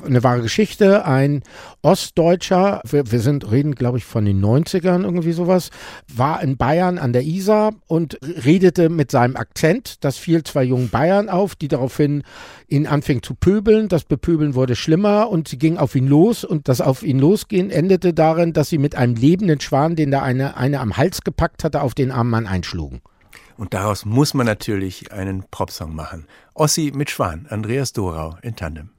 eine 0.06 0.22
wahre 0.22 0.42
Geschichte. 0.42 1.06
Ein 1.06 1.44
Ostdeutscher, 1.82 2.82
wir, 2.86 3.10
wir 3.10 3.22
sind, 3.22 3.50
reden 3.50 3.74
glaube 3.74 4.00
ich 4.00 4.04
von 4.04 4.26
den 4.26 4.44
90ern 4.44 5.06
irgendwie 5.06 5.32
sowas, 5.32 5.70
war 6.14 6.44
in 6.44 6.58
Bayern 6.58 6.98
an 6.98 7.14
der 7.14 7.24
Isar 7.24 7.74
und 7.88 8.20
redete 8.22 8.90
mit 8.90 9.12
seinem 9.12 9.38
Akzent. 9.38 10.04
Das 10.04 10.18
fiel 10.18 10.44
zwei 10.44 10.66
jungen 10.66 10.90
Bayern 10.90 11.30
auf, 11.30 11.56
die 11.56 11.70
daraufhin 11.70 12.24
ihn 12.68 12.86
anfingen 12.86 13.24
zu 13.24 13.34
pöbeln. 13.34 13.88
Das 13.88 14.04
Bepöbeln 14.04 14.54
wurde 14.54 14.76
schlimmer 14.76 15.30
und 15.30 15.48
sie 15.48 15.58
ging 15.58 15.78
auf 15.78 15.96
ihn 15.96 16.08
los 16.08 16.44
und 16.44 16.68
das 16.68 16.82
auf 16.82 17.02
ihn 17.02 17.20
losgehen 17.20 17.70
endete 17.70 18.14
darin, 18.14 18.52
dass 18.52 18.68
sie 18.68 18.78
mit 18.78 18.94
einem 18.94 19.16
lebenden 19.16 19.62
Schwan, 19.62 19.96
den 19.96 20.12
da 20.12 20.22
eine, 20.22 20.58
eine 20.58 20.82
am 20.82 20.98
Hals 20.98 21.22
gepackt 21.22 21.64
hatte, 21.64 21.82
auf 21.82 21.94
den 21.94 22.12
armen 22.12 22.30
Mann 22.30 22.46
einschlugen. 22.46 23.00
Und 23.58 23.74
daraus 23.74 24.06
muss 24.06 24.34
man 24.34 24.46
natürlich 24.46 25.12
einen 25.12 25.44
Popsong 25.44 25.94
machen. 25.94 26.28
Ossi 26.54 26.92
mit 26.94 27.10
Schwan, 27.10 27.48
Andreas 27.50 27.92
Dorau 27.92 28.38
in 28.42 28.56
Tandem. 28.56 28.92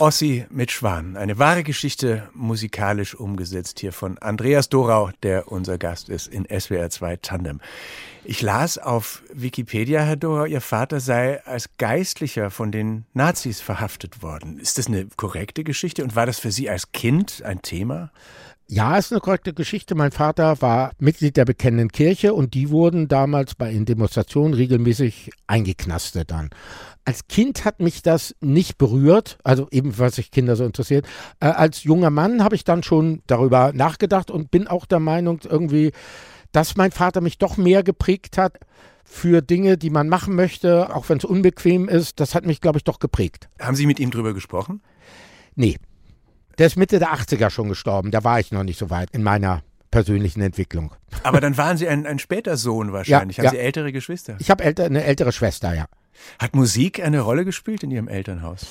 Ossi 0.00 0.46
mit 0.48 0.70
Schwan. 0.70 1.18
Eine 1.18 1.38
wahre 1.38 1.62
Geschichte, 1.62 2.30
musikalisch 2.32 3.14
umgesetzt 3.14 3.80
hier 3.80 3.92
von 3.92 4.16
Andreas 4.16 4.70
Dorau, 4.70 5.10
der 5.22 5.52
unser 5.52 5.76
Gast 5.76 6.08
ist 6.08 6.26
in 6.26 6.46
SWR 6.46 6.88
2 6.88 7.16
Tandem. 7.16 7.60
Ich 8.24 8.40
las 8.40 8.78
auf 8.78 9.22
Wikipedia, 9.30 10.00
Herr 10.00 10.16
Dorau, 10.16 10.46
Ihr 10.46 10.62
Vater 10.62 11.00
sei 11.00 11.44
als 11.44 11.76
Geistlicher 11.76 12.50
von 12.50 12.72
den 12.72 13.04
Nazis 13.12 13.60
verhaftet 13.60 14.22
worden. 14.22 14.58
Ist 14.58 14.78
das 14.78 14.86
eine 14.86 15.06
korrekte 15.16 15.64
Geschichte 15.64 16.02
und 16.02 16.16
war 16.16 16.24
das 16.24 16.38
für 16.38 16.50
Sie 16.50 16.70
als 16.70 16.92
Kind 16.92 17.42
ein 17.42 17.60
Thema? 17.60 18.10
Ja, 18.72 18.96
ist 18.96 19.10
eine 19.10 19.20
korrekte 19.20 19.52
Geschichte. 19.52 19.96
Mein 19.96 20.12
Vater 20.12 20.62
war 20.62 20.92
Mitglied 21.00 21.36
der 21.36 21.44
bekennenden 21.44 21.90
Kirche 21.90 22.34
und 22.34 22.54
die 22.54 22.70
wurden 22.70 23.08
damals 23.08 23.56
bei 23.56 23.72
den 23.72 23.84
Demonstrationen 23.84 24.54
regelmäßig 24.54 25.32
eingeknastet 25.48 26.30
dann. 26.30 26.50
Als 27.04 27.26
Kind 27.26 27.64
hat 27.64 27.80
mich 27.80 28.02
das 28.02 28.36
nicht 28.40 28.78
berührt, 28.78 29.38
also 29.42 29.66
eben 29.72 29.98
was 29.98 30.14
sich 30.14 30.30
Kinder 30.30 30.54
so 30.54 30.64
interessiert. 30.64 31.04
Äh, 31.40 31.46
als 31.46 31.82
junger 31.82 32.10
Mann 32.10 32.44
habe 32.44 32.54
ich 32.54 32.62
dann 32.62 32.84
schon 32.84 33.22
darüber 33.26 33.72
nachgedacht 33.72 34.30
und 34.30 34.52
bin 34.52 34.68
auch 34.68 34.86
der 34.86 35.00
Meinung 35.00 35.40
irgendwie, 35.42 35.90
dass 36.52 36.76
mein 36.76 36.92
Vater 36.92 37.20
mich 37.22 37.38
doch 37.38 37.56
mehr 37.56 37.82
geprägt 37.82 38.38
hat 38.38 38.56
für 39.02 39.42
Dinge, 39.42 39.78
die 39.78 39.90
man 39.90 40.08
machen 40.08 40.36
möchte, 40.36 40.94
auch 40.94 41.08
wenn 41.08 41.18
es 41.18 41.24
unbequem 41.24 41.88
ist. 41.88 42.20
Das 42.20 42.36
hat 42.36 42.46
mich, 42.46 42.60
glaube 42.60 42.78
ich, 42.78 42.84
doch 42.84 43.00
geprägt. 43.00 43.48
Haben 43.58 43.74
Sie 43.74 43.86
mit 43.86 43.98
ihm 43.98 44.12
drüber 44.12 44.32
gesprochen? 44.32 44.80
Nee. 45.56 45.76
Der 46.60 46.66
ist 46.66 46.76
Mitte 46.76 46.98
der 46.98 47.14
80er 47.14 47.48
schon 47.48 47.70
gestorben. 47.70 48.10
Da 48.10 48.22
war 48.22 48.38
ich 48.38 48.52
noch 48.52 48.64
nicht 48.64 48.78
so 48.78 48.90
weit 48.90 49.08
in 49.12 49.22
meiner 49.22 49.62
persönlichen 49.90 50.42
Entwicklung. 50.42 50.94
Aber 51.22 51.40
dann 51.40 51.56
waren 51.56 51.78
Sie 51.78 51.88
ein, 51.88 52.06
ein 52.06 52.18
später 52.18 52.58
Sohn 52.58 52.92
wahrscheinlich. 52.92 53.38
Ja, 53.38 53.44
Haben 53.44 53.54
ja. 53.54 53.58
Sie 53.58 53.64
ältere 53.64 53.92
Geschwister? 53.92 54.36
Ich 54.40 54.50
habe 54.50 54.62
älter, 54.62 54.84
eine 54.84 55.02
ältere 55.02 55.32
Schwester, 55.32 55.74
ja. 55.74 55.86
Hat 56.38 56.54
Musik 56.54 57.02
eine 57.02 57.20
Rolle 57.20 57.46
gespielt 57.46 57.82
in 57.82 57.90
Ihrem 57.90 58.08
Elternhaus? 58.08 58.66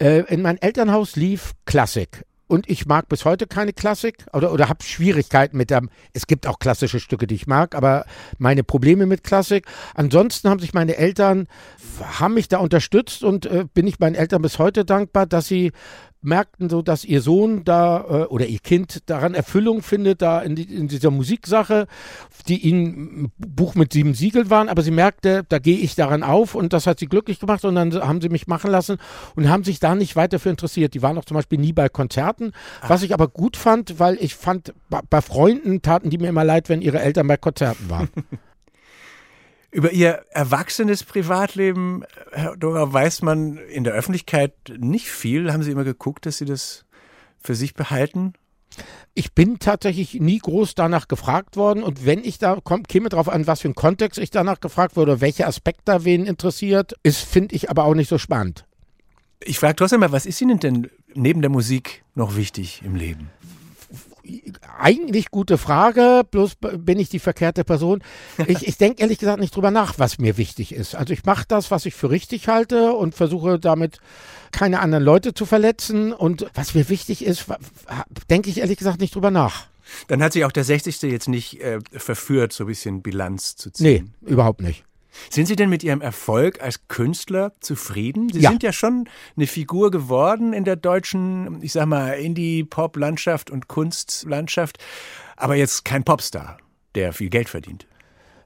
Äh, 0.00 0.22
in 0.22 0.42
meinem 0.42 0.58
Elternhaus 0.60 1.14
lief 1.14 1.52
Klassik. 1.64 2.24
Und 2.48 2.68
ich 2.68 2.86
mag 2.86 3.08
bis 3.08 3.26
heute 3.26 3.46
keine 3.46 3.74
Klassik 3.74 4.24
oder, 4.32 4.52
oder 4.52 4.70
habe 4.70 4.82
Schwierigkeiten 4.82 5.56
mit 5.56 5.68
der. 5.68 5.82
Es 6.14 6.26
gibt 6.26 6.46
auch 6.46 6.58
klassische 6.58 6.98
Stücke, 6.98 7.26
die 7.26 7.34
ich 7.34 7.46
mag, 7.46 7.74
aber 7.74 8.06
meine 8.38 8.64
Probleme 8.64 9.04
mit 9.04 9.22
Klassik. 9.22 9.66
Ansonsten 9.94 10.48
haben 10.48 10.58
sich 10.58 10.72
meine 10.72 10.96
Eltern, 10.96 11.46
haben 12.00 12.34
mich 12.34 12.48
da 12.48 12.58
unterstützt 12.58 13.22
und 13.22 13.44
äh, 13.46 13.66
bin 13.72 13.86
ich 13.86 14.00
meinen 14.00 14.14
Eltern 14.14 14.40
bis 14.40 14.58
heute 14.58 14.86
dankbar, 14.86 15.26
dass 15.26 15.46
sie 15.46 15.72
merkten 16.28 16.68
so, 16.68 16.82
dass 16.82 17.04
ihr 17.04 17.22
Sohn 17.22 17.64
da 17.64 18.00
äh, 18.00 18.24
oder 18.26 18.46
ihr 18.46 18.60
Kind 18.60 19.02
daran 19.06 19.34
Erfüllung 19.34 19.82
findet, 19.82 20.22
da 20.22 20.40
in, 20.40 20.54
die, 20.54 20.62
in 20.62 20.86
dieser 20.86 21.10
Musiksache, 21.10 21.86
die 22.46 22.58
ihnen 22.58 23.24
ein 23.24 23.32
Buch 23.38 23.74
mit 23.74 23.92
sieben 23.92 24.14
Siegeln 24.14 24.50
waren, 24.50 24.68
aber 24.68 24.82
sie 24.82 24.90
merkte, 24.90 25.44
da 25.48 25.58
gehe 25.58 25.78
ich 25.78 25.94
daran 25.94 26.22
auf 26.22 26.54
und 26.54 26.72
das 26.72 26.86
hat 26.86 27.00
sie 27.00 27.06
glücklich 27.06 27.40
gemacht 27.40 27.64
und 27.64 27.74
dann 27.74 27.92
haben 27.94 28.20
sie 28.20 28.28
mich 28.28 28.46
machen 28.46 28.70
lassen 28.70 28.98
und 29.34 29.48
haben 29.48 29.64
sich 29.64 29.80
da 29.80 29.94
nicht 29.94 30.14
weiter 30.14 30.38
für 30.38 30.50
interessiert. 30.50 30.94
Die 30.94 31.02
waren 31.02 31.18
auch 31.18 31.24
zum 31.24 31.36
Beispiel 31.36 31.58
nie 31.58 31.72
bei 31.72 31.88
Konzerten, 31.88 32.52
was 32.86 33.02
ich 33.02 33.14
aber 33.14 33.28
gut 33.28 33.56
fand, 33.56 33.98
weil 33.98 34.16
ich 34.20 34.34
fand, 34.34 34.74
bei, 34.88 35.00
bei 35.08 35.20
Freunden 35.20 35.82
taten 35.82 36.10
die 36.10 36.18
mir 36.18 36.28
immer 36.28 36.44
leid, 36.44 36.68
wenn 36.68 36.82
ihre 36.82 37.00
Eltern 37.00 37.26
bei 37.26 37.36
Konzerten 37.36 37.90
waren. 37.90 38.08
Über 39.70 39.92
Ihr 39.92 40.24
erwachsenes 40.30 41.04
Privatleben, 41.04 42.02
Herr 42.32 42.56
Dora, 42.56 42.90
weiß 42.90 43.22
man 43.22 43.58
in 43.58 43.84
der 43.84 43.92
Öffentlichkeit 43.92 44.54
nicht 44.78 45.08
viel. 45.08 45.52
Haben 45.52 45.62
Sie 45.62 45.70
immer 45.70 45.84
geguckt, 45.84 46.24
dass 46.24 46.38
Sie 46.38 46.46
das 46.46 46.86
für 47.42 47.54
sich 47.54 47.74
behalten? 47.74 48.32
Ich 49.14 49.34
bin 49.34 49.58
tatsächlich 49.58 50.14
nie 50.14 50.38
groß 50.38 50.74
danach 50.74 51.08
gefragt 51.08 51.56
worden 51.56 51.82
und 51.82 52.06
wenn 52.06 52.24
ich 52.24 52.38
da 52.38 52.58
komm, 52.62 52.84
käme 52.84 53.08
drauf 53.08 53.28
an, 53.28 53.46
was 53.46 53.60
für 53.60 53.68
einen 53.68 53.74
Kontext 53.74 54.18
ich 54.18 54.30
danach 54.30 54.60
gefragt 54.60 54.96
wurde, 54.96 55.20
welcher 55.20 55.48
Aspekt 55.48 55.82
da 55.86 56.04
wen 56.04 56.24
interessiert, 56.24 56.94
ist, 57.02 57.20
finde 57.22 57.54
ich 57.54 57.70
aber 57.70 57.84
auch 57.84 57.94
nicht 57.94 58.08
so 58.08 58.18
spannend. 58.18 58.64
Ich 59.44 59.58
frage 59.58 59.76
trotzdem 59.76 60.00
mal, 60.00 60.12
was 60.12 60.26
ist 60.26 60.40
Ihnen 60.40 60.60
denn 60.60 60.90
neben 61.14 61.42
der 61.42 61.50
Musik 61.50 62.04
noch 62.14 62.36
wichtig 62.36 62.82
im 62.84 62.94
Leben? 62.94 63.30
Eigentlich 64.78 65.30
gute 65.30 65.58
Frage, 65.58 66.22
bloß 66.30 66.52
bin 66.78 66.98
ich 66.98 67.08
die 67.08 67.18
verkehrte 67.18 67.64
Person. 67.64 68.02
Ich, 68.46 68.66
ich 68.66 68.76
denke 68.76 69.00
ehrlich 69.02 69.18
gesagt 69.18 69.40
nicht 69.40 69.54
drüber 69.56 69.70
nach, 69.70 69.98
was 69.98 70.18
mir 70.18 70.36
wichtig 70.36 70.72
ist. 70.74 70.94
Also 70.94 71.12
ich 71.12 71.24
mache 71.24 71.44
das, 71.48 71.70
was 71.70 71.86
ich 71.86 71.94
für 71.94 72.10
richtig 72.10 72.48
halte 72.48 72.92
und 72.92 73.14
versuche 73.14 73.58
damit 73.58 73.98
keine 74.52 74.80
anderen 74.80 75.04
Leute 75.04 75.34
zu 75.34 75.46
verletzen. 75.46 76.12
Und 76.12 76.46
was 76.54 76.74
mir 76.74 76.88
wichtig 76.88 77.24
ist, 77.24 77.46
denke 78.30 78.50
ich 78.50 78.58
ehrlich 78.58 78.78
gesagt 78.78 79.00
nicht 79.00 79.14
drüber 79.14 79.30
nach. 79.30 79.66
Dann 80.08 80.22
hat 80.22 80.34
sich 80.34 80.44
auch 80.44 80.52
der 80.52 80.64
60. 80.64 81.00
jetzt 81.02 81.28
nicht 81.28 81.60
äh, 81.62 81.78
verführt, 81.92 82.52
so 82.52 82.64
ein 82.64 82.66
bisschen 82.66 83.02
Bilanz 83.02 83.56
zu 83.56 83.70
Nee, 83.78 83.98
ziehen. 83.98 84.14
überhaupt 84.20 84.60
nicht. 84.60 84.84
Sind 85.30 85.46
Sie 85.46 85.56
denn 85.56 85.68
mit 85.70 85.82
Ihrem 85.82 86.00
Erfolg 86.00 86.62
als 86.62 86.86
Künstler 86.88 87.52
zufrieden? 87.60 88.28
Sie 88.32 88.40
Ja. 88.40 88.50
sind 88.50 88.62
ja 88.62 88.72
schon 88.72 89.08
eine 89.36 89.46
Figur 89.46 89.90
geworden 89.90 90.52
in 90.52 90.64
der 90.64 90.76
deutschen, 90.76 91.62
ich 91.62 91.72
sag 91.72 91.86
mal, 91.86 92.12
Indie-Pop-Landschaft 92.12 93.50
und 93.50 93.68
Kunstlandschaft, 93.68 94.78
aber 95.36 95.54
jetzt 95.56 95.84
kein 95.84 96.04
Popstar, 96.04 96.58
der 96.94 97.12
viel 97.12 97.30
Geld 97.30 97.48
verdient. 97.48 97.86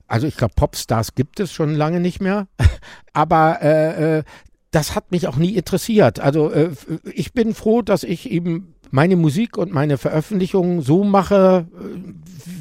Also 0.07 0.27
ich 0.27 0.37
glaube, 0.37 0.53
Popstars 0.57 1.15
gibt 1.15 1.41
es 1.41 1.53
schon 1.53 1.75
lange 1.75 1.99
nicht 1.99 2.21
mehr. 2.21 2.47
Aber 3.15 3.63
äh, 3.63 4.19
äh, 4.19 4.23
das 4.71 4.95
hat 4.95 5.11
mich 5.11 5.27
auch 5.27 5.37
nie 5.37 5.55
interessiert. 5.55 6.21
Also 6.21 6.51
äh, 6.51 6.71
ich 7.15 7.33
bin 7.33 7.55
froh, 7.55 7.81
dass 7.81 8.03
ich 8.05 8.31
eben 8.31 8.75
meine 8.93 9.17
Musik 9.17 9.57
und 9.57 9.73
meine 9.73 9.99
Veröffentlichungen 9.99 10.83
so 10.83 11.03
mache, 11.03 11.67
äh, 11.75 12.13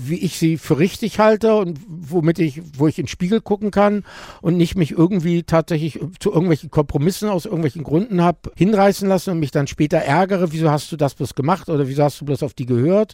wie 0.04 0.16
ich 0.16 0.38
sie 0.38 0.58
für 0.58 0.80
richtig 0.80 1.20
halte 1.20 1.56
und 1.56 1.80
womit 1.88 2.40
ich, 2.40 2.62
wo 2.78 2.88
ich 2.88 2.98
in 2.98 3.04
den 3.04 3.10
Spiegel 3.10 3.42
gucken 3.42 3.70
kann 3.70 4.04
und 4.42 4.58
nicht 4.58 4.76
mich 4.76 4.92
irgendwie 4.92 5.44
tatsächlich 5.44 6.00
zu 6.20 6.32
irgendwelchen 6.32 6.72
Kompromissen 6.72 7.30
aus 7.30 7.46
irgendwelchen 7.46 7.84
Gründen 7.84 8.22
habe 8.22 8.52
hinreißen 8.56 9.08
lassen 9.08 9.32
und 9.32 9.40
mich 9.40 9.52
dann 9.52 9.68
später 9.68 9.98
ärgere, 9.98 10.52
wieso 10.52 10.72
hast 10.72 10.92
du 10.92 10.98
das 10.98 11.16
bloß 11.16 11.36
gemacht 11.36 11.70
oder 11.70 11.88
wieso 11.88 12.04
hast 12.04 12.20
du 12.22 12.26
bloß 12.26 12.44
auf 12.44 12.54
die 12.54 12.66
gehört. 12.66 13.14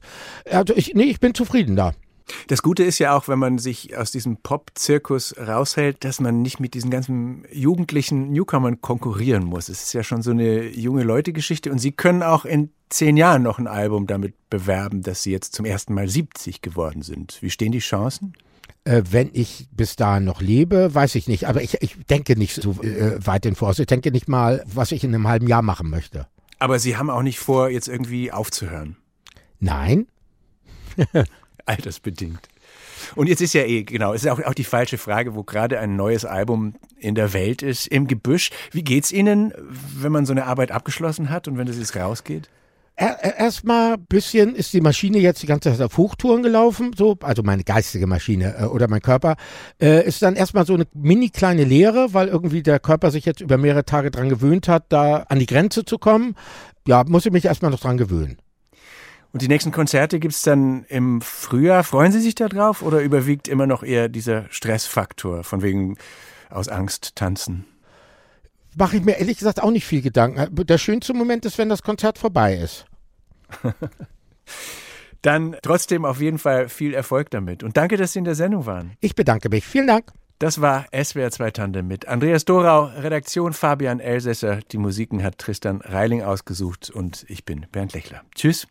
Also 0.49 0.75
ich, 0.75 0.93
nee, 0.93 1.03
ich 1.03 1.19
bin 1.19 1.33
zufrieden 1.33 1.75
da. 1.75 1.93
Das 2.47 2.61
Gute 2.61 2.83
ist 2.83 2.99
ja 2.99 3.15
auch, 3.15 3.27
wenn 3.27 3.39
man 3.39 3.57
sich 3.57 3.97
aus 3.97 4.11
diesem 4.11 4.37
Pop-Zirkus 4.37 5.35
raushält, 5.37 6.03
dass 6.03 6.19
man 6.19 6.41
nicht 6.41 6.59
mit 6.59 6.73
diesen 6.73 6.91
ganzen 6.91 7.45
jugendlichen 7.51 8.31
Newcomern 8.31 8.81
konkurrieren 8.81 9.43
muss. 9.43 9.69
Es 9.69 9.83
ist 9.83 9.93
ja 9.93 10.03
schon 10.03 10.21
so 10.21 10.31
eine 10.31 10.67
junge 10.67 11.03
Leute-Geschichte 11.03 11.71
und 11.71 11.79
Sie 11.79 11.91
können 11.91 12.23
auch 12.23 12.45
in 12.45 12.71
zehn 12.89 13.17
Jahren 13.17 13.43
noch 13.43 13.59
ein 13.59 13.67
Album 13.67 14.07
damit 14.07 14.33
bewerben, 14.49 15.03
dass 15.03 15.23
Sie 15.23 15.31
jetzt 15.31 15.53
zum 15.53 15.65
ersten 15.65 15.93
Mal 15.93 16.07
70 16.07 16.61
geworden 16.61 17.01
sind. 17.01 17.37
Wie 17.41 17.49
stehen 17.49 17.71
die 17.71 17.79
Chancen? 17.79 18.33
Äh, 18.83 19.03
wenn 19.09 19.29
ich 19.33 19.67
bis 19.71 19.95
dahin 19.95 20.23
noch 20.23 20.41
lebe, 20.41 20.93
weiß 20.93 21.15
ich 21.15 21.27
nicht. 21.27 21.45
Aber 21.47 21.61
ich, 21.61 21.81
ich 21.81 21.97
denke 22.05 22.37
nicht 22.37 22.55
so 22.55 22.71
äh, 22.83 23.25
weit 23.25 23.45
in 23.45 23.55
Voraus. 23.55 23.79
Ich 23.79 23.87
denke 23.87 24.11
nicht 24.11 24.27
mal, 24.27 24.63
was 24.65 24.91
ich 24.91 25.03
in 25.03 25.13
einem 25.13 25.27
halben 25.27 25.47
Jahr 25.47 25.61
machen 25.61 25.89
möchte. 25.89 26.27
Aber 26.59 26.79
Sie 26.79 26.97
haben 26.97 27.09
auch 27.09 27.21
nicht 27.21 27.39
vor, 27.39 27.69
jetzt 27.69 27.87
irgendwie 27.87 28.31
aufzuhören. 28.31 28.97
Nein, 29.59 30.07
Altersbedingt. 31.67 32.39
Und 33.15 33.27
jetzt 33.27 33.41
ist 33.41 33.53
ja 33.53 33.61
eh, 33.63 33.83
genau, 33.83 34.13
es 34.13 34.23
ist 34.23 34.29
auch, 34.29 34.43
auch 34.43 34.53
die 34.53 34.63
falsche 34.63 34.97
Frage, 34.97 35.35
wo 35.35 35.43
gerade 35.43 35.79
ein 35.79 35.95
neues 35.95 36.25
Album 36.25 36.73
in 36.97 37.15
der 37.15 37.33
Welt 37.33 37.61
ist, 37.61 37.87
im 37.87 38.07
Gebüsch. 38.07 38.49
Wie 38.71 38.83
geht's 38.83 39.11
Ihnen, 39.11 39.53
wenn 39.99 40.11
man 40.11 40.25
so 40.25 40.33
eine 40.33 40.45
Arbeit 40.45 40.71
abgeschlossen 40.71 41.29
hat 41.29 41.47
und 41.47 41.57
wenn 41.57 41.67
das 41.67 41.77
jetzt 41.77 41.95
rausgeht? 41.95 42.49
Er- 42.99 43.19
er- 43.21 43.37
Erstmal 43.37 43.93
ein 43.93 44.05
bisschen 44.09 44.55
ist 44.55 44.73
die 44.73 44.81
Maschine 44.81 45.19
jetzt 45.19 45.43
die 45.43 45.47
ganze 45.47 45.69
Zeit 45.71 45.81
auf 45.81 45.97
Hochtouren 45.97 46.41
gelaufen, 46.41 46.93
so, 46.97 47.15
also 47.21 47.43
meine 47.43 47.63
geistige 47.63 48.07
Maschine 48.07 48.55
äh, 48.59 48.63
oder 48.63 48.87
mein 48.87 49.01
Körper, 49.01 49.35
äh, 49.79 50.03
ist 50.07 50.23
dann 50.23 50.35
erstmal 50.35 50.65
so 50.65 50.73
eine 50.73 50.87
mini 50.95 51.29
kleine 51.29 51.63
Leere, 51.63 52.15
weil 52.15 52.27
irgendwie 52.27 52.63
der 52.63 52.79
Körper 52.79 53.11
sich 53.11 53.25
jetzt 53.25 53.39
über 53.41 53.57
mehrere 53.59 53.85
Tage 53.85 54.09
dran 54.09 54.29
gewöhnt 54.29 54.67
hat, 54.67 54.85
da 54.89 55.17
an 55.29 55.37
die 55.37 55.45
Grenze 55.45 55.85
zu 55.85 55.99
kommen. 55.99 56.33
Ja, 56.87 57.03
muss 57.07 57.27
ich 57.27 57.31
mich 57.31 57.45
erstmal 57.45 57.69
noch 57.69 57.79
dran 57.79 57.97
gewöhnen. 57.97 58.37
Und 59.33 59.41
die 59.41 59.47
nächsten 59.47 59.71
Konzerte 59.71 60.19
gibt's 60.19 60.41
dann 60.41 60.85
im 60.85 61.21
Frühjahr. 61.21 61.83
Freuen 61.83 62.11
Sie 62.11 62.21
sich 62.21 62.35
da 62.35 62.47
drauf 62.47 62.81
oder 62.81 63.01
überwiegt 63.01 63.47
immer 63.47 63.67
noch 63.67 63.83
eher 63.83 64.09
dieser 64.09 64.45
Stressfaktor 64.49 65.43
von 65.43 65.61
wegen 65.61 65.97
aus 66.49 66.69
Angst 66.69 67.15
tanzen? 67.15 67.65
Mache 68.75 68.97
ich 68.97 69.03
mir 69.03 69.17
ehrlich 69.17 69.37
gesagt 69.37 69.61
auch 69.61 69.71
nicht 69.71 69.85
viel 69.85 70.01
Gedanken. 70.01 70.65
Der 70.65 70.77
schönste 70.77 71.13
Moment 71.13 71.45
ist, 71.45 71.57
wenn 71.57 71.69
das 71.69 71.81
Konzert 71.81 72.17
vorbei 72.17 72.55
ist. 72.55 72.85
Dann 75.21 75.57
trotzdem 75.61 76.05
auf 76.05 76.21
jeden 76.21 76.37
Fall 76.37 76.69
viel 76.69 76.93
Erfolg 76.93 77.31
damit. 77.31 77.63
Und 77.63 77.75
danke, 77.75 77.97
dass 77.97 78.13
Sie 78.13 78.19
in 78.19 78.25
der 78.25 78.35
Sendung 78.35 78.65
waren. 78.65 78.93
Ich 79.01 79.15
bedanke 79.15 79.49
mich. 79.49 79.65
Vielen 79.65 79.87
Dank. 79.87 80.11
Das 80.39 80.61
war 80.61 80.85
SWR 80.93 81.31
2 81.31 81.51
Tandem 81.51 81.87
mit 81.87 82.07
Andreas 82.07 82.45
Dorau, 82.45 82.83
Redaktion 82.83 83.53
Fabian 83.53 83.99
Elsässer. 83.99 84.59
Die 84.71 84.77
Musiken 84.77 85.23
hat 85.23 85.39
Tristan 85.39 85.81
Reiling 85.81 86.21
ausgesucht 86.21 86.91
und 86.91 87.25
ich 87.27 87.43
bin 87.43 87.65
Bernd 87.71 87.93
Lechler. 87.93 88.21
Tschüss. 88.35 88.67